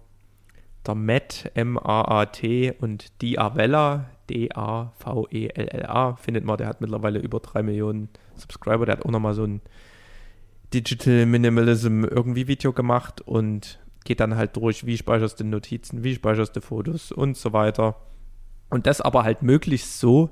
der 0.87 0.95
Matt, 0.95 1.51
M-A-A-T 1.55 2.75
und 2.81 3.21
Diavella, 3.21 4.11
D-A-V-E-L-L-A, 4.31 6.17
findet 6.17 6.45
man, 6.45 6.59
der 6.59 6.69
hat 6.69 6.81
mittlerweile 6.81 7.19
über 7.19 7.41
drei 7.41 7.63
Millionen 7.63 8.09
Subscriber, 8.37 8.87
der 8.87 8.99
hat 8.99 9.05
auch 9.05 9.11
nochmal 9.11 9.35
so 9.35 9.45
ein 9.45 9.61
Digital 10.73 11.27
Minimalism 11.27 12.05
irgendwie 12.05 12.49
Video 12.49 12.73
gemacht 12.73 13.21
und 13.21 13.79
geht 14.05 14.21
dann 14.21 14.37
halt 14.37 14.57
durch, 14.57 14.87
wie 14.87 14.97
speicherst 14.97 15.41
du 15.41 15.45
Notizen, 15.45 16.05
wie 16.05 16.15
speicherst 16.15 16.57
du 16.57 16.61
Fotos 16.61 17.13
und 17.13 17.37
so 17.37 17.53
weiter. 17.53 17.97
Und 18.71 18.87
das 18.87 19.01
aber 19.01 19.25
halt 19.25 19.43
möglichst 19.43 19.99
so, 19.99 20.31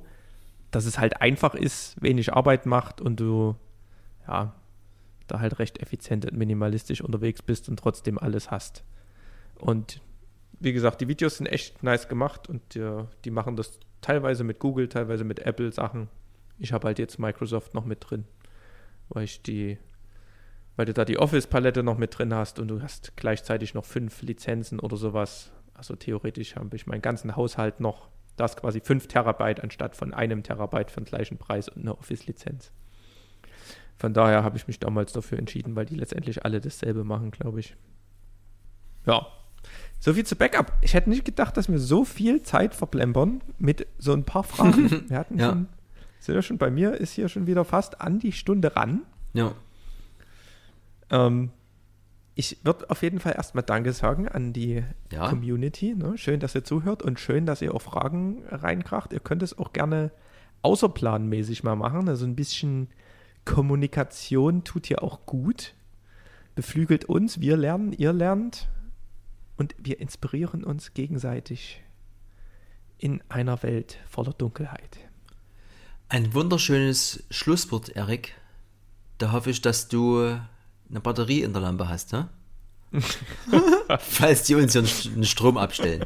dass 0.70 0.86
es 0.86 0.98
halt 0.98 1.20
einfach 1.20 1.54
ist, 1.54 2.00
wenig 2.02 2.32
Arbeit 2.32 2.66
macht 2.66 3.00
und 3.00 3.20
du, 3.20 3.56
ja, 4.26 4.54
da 5.26 5.40
halt 5.40 5.58
recht 5.58 5.80
effizient 5.80 6.30
und 6.30 6.36
minimalistisch 6.36 7.00
unterwegs 7.00 7.42
bist 7.42 7.68
und 7.68 7.78
trotzdem 7.78 8.18
alles 8.18 8.50
hast. 8.50 8.84
Und 9.58 10.00
wie 10.60 10.72
gesagt, 10.72 11.00
die 11.00 11.08
Videos 11.08 11.36
sind 11.38 11.46
echt 11.46 11.82
nice 11.82 12.08
gemacht 12.08 12.48
und 12.48 12.74
die, 12.74 13.04
die 13.24 13.30
machen 13.30 13.56
das 13.56 13.78
teilweise 14.00 14.44
mit 14.44 14.58
Google, 14.58 14.88
teilweise 14.88 15.24
mit 15.24 15.40
Apple 15.40 15.72
Sachen. 15.72 16.08
Ich 16.58 16.72
habe 16.72 16.86
halt 16.86 16.98
jetzt 16.98 17.18
Microsoft 17.18 17.74
noch 17.74 17.84
mit 17.84 17.98
drin, 18.08 18.24
weil 19.08 19.24
ich 19.24 19.42
die 19.42 19.78
weil 20.76 20.86
du 20.86 20.92
da 20.92 21.04
die 21.04 21.18
Office-Palette 21.18 21.82
noch 21.82 21.98
mit 21.98 22.18
drin 22.18 22.34
hast 22.34 22.58
und 22.58 22.68
du 22.68 22.82
hast 22.82 23.16
gleichzeitig 23.16 23.74
noch 23.74 23.84
fünf 23.84 24.22
Lizenzen 24.22 24.80
oder 24.80 24.96
sowas. 24.96 25.52
Also 25.74 25.96
theoretisch 25.96 26.56
habe 26.56 26.74
ich 26.76 26.86
meinen 26.86 27.02
ganzen 27.02 27.36
Haushalt 27.36 27.80
noch, 27.80 28.08
das 28.36 28.56
quasi 28.56 28.80
5 28.80 29.06
Terabyte 29.06 29.62
anstatt 29.62 29.96
von 29.96 30.12
einem 30.12 30.42
Terabyte 30.42 30.90
für 30.90 31.00
den 31.00 31.06
gleichen 31.06 31.38
Preis 31.38 31.68
und 31.68 31.82
eine 31.82 31.96
Office-Lizenz. 31.96 32.72
Von 33.96 34.12
daher 34.12 34.42
habe 34.42 34.56
ich 34.56 34.66
mich 34.66 34.80
damals 34.80 35.12
dafür 35.12 35.38
entschieden, 35.38 35.76
weil 35.76 35.86
die 35.86 35.94
letztendlich 35.94 36.44
alle 36.44 36.60
dasselbe 36.60 37.04
machen, 37.04 37.30
glaube 37.30 37.60
ich. 37.60 37.76
Ja, 39.06 39.26
so 40.00 40.12
viel 40.12 40.26
zu 40.26 40.36
Backup. 40.36 40.72
Ich 40.82 40.94
hätte 40.94 41.08
nicht 41.08 41.24
gedacht, 41.24 41.56
dass 41.56 41.70
wir 41.70 41.78
so 41.78 42.04
viel 42.04 42.42
Zeit 42.42 42.74
verplempern 42.74 43.40
mit 43.58 43.86
so 43.98 44.12
ein 44.12 44.24
paar 44.24 44.44
Fragen. 44.44 44.90
Wir 45.08 45.18
hatten 45.18 45.38
ja. 45.38 45.50
schon, 45.50 45.68
sind 46.20 46.34
ja 46.34 46.42
schon 46.42 46.58
bei 46.58 46.70
mir, 46.70 46.92
ist 46.92 47.12
hier 47.12 47.28
schon 47.28 47.46
wieder 47.46 47.64
fast 47.64 48.00
an 48.00 48.18
die 48.18 48.32
Stunde 48.32 48.76
ran. 48.76 49.02
Ja. 49.32 49.52
Ähm, 51.10 51.50
ich 52.34 52.58
würde 52.64 52.90
auf 52.90 53.02
jeden 53.02 53.20
Fall 53.20 53.34
erstmal 53.36 53.62
Danke 53.62 53.92
sagen 53.92 54.28
an 54.28 54.52
die 54.52 54.82
ja. 55.12 55.28
Community. 55.28 55.94
Ne? 55.94 56.18
Schön, 56.18 56.40
dass 56.40 56.54
ihr 56.54 56.64
zuhört 56.64 57.02
und 57.02 57.20
schön, 57.20 57.46
dass 57.46 57.62
ihr 57.62 57.74
auch 57.74 57.82
Fragen 57.82 58.42
reinkracht. 58.48 59.12
Ihr 59.12 59.20
könnt 59.20 59.42
es 59.42 59.56
auch 59.56 59.72
gerne 59.72 60.10
außerplanmäßig 60.62 61.62
mal 61.62 61.76
machen. 61.76 62.08
Also 62.08 62.24
ein 62.24 62.34
bisschen 62.34 62.88
Kommunikation 63.44 64.64
tut 64.64 64.88
ja 64.88 64.98
auch 64.98 65.26
gut. 65.26 65.74
Beflügelt 66.54 67.04
uns, 67.04 67.40
wir 67.40 67.56
lernen, 67.56 67.92
ihr 67.92 68.12
lernt 68.12 68.68
und 69.56 69.74
wir 69.78 70.00
inspirieren 70.00 70.64
uns 70.64 70.94
gegenseitig 70.94 71.82
in 72.98 73.22
einer 73.28 73.62
Welt 73.62 73.98
voller 74.08 74.32
Dunkelheit. 74.32 74.98
Ein 76.08 76.32
wunderschönes 76.34 77.24
Schlusswort, 77.30 77.90
Erik. 77.90 78.34
Da 79.18 79.32
hoffe 79.32 79.50
ich, 79.50 79.62
dass 79.62 79.88
du 79.88 80.38
eine 80.90 81.00
Batterie 81.00 81.42
in 81.42 81.52
der 81.52 81.62
Lampe 81.62 81.88
hast, 81.88 82.12
ne? 82.12 82.28
Falls 83.98 84.44
die 84.44 84.54
uns 84.54 84.72
hier 84.72 84.84
einen 85.12 85.24
Strom 85.24 85.56
abstellen. 85.56 86.04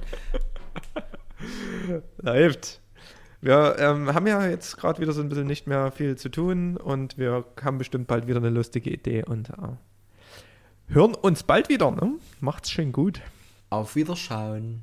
Läuft. 2.19 2.81
Wir 3.41 3.77
ähm, 3.79 4.13
haben 4.15 4.27
ja 4.27 4.47
jetzt 4.47 4.77
gerade 4.79 5.01
wieder 5.01 5.13
so 5.13 5.21
ein 5.21 5.29
bisschen 5.29 5.47
nicht 5.47 5.67
mehr 5.67 5.93
viel 5.93 6.17
zu 6.17 6.29
tun 6.29 6.77
und 6.77 7.19
wir 7.19 7.45
haben 7.63 7.79
bestimmt 7.79 8.09
bald 8.09 8.27
wieder 8.27 8.39
eine 8.39 8.51
lustige 8.51 8.91
Idee 8.91 9.25
und 9.25 9.51
äh, 9.51 9.77
hören 10.89 11.15
uns 11.15 11.45
bald 11.45 11.69
wieder. 11.69 11.91
Ne? 11.91 12.15
Macht's 12.41 12.71
schön 12.71 12.91
gut. 12.91 13.21
Auf 13.71 13.95
Wiederschauen. 13.95 14.83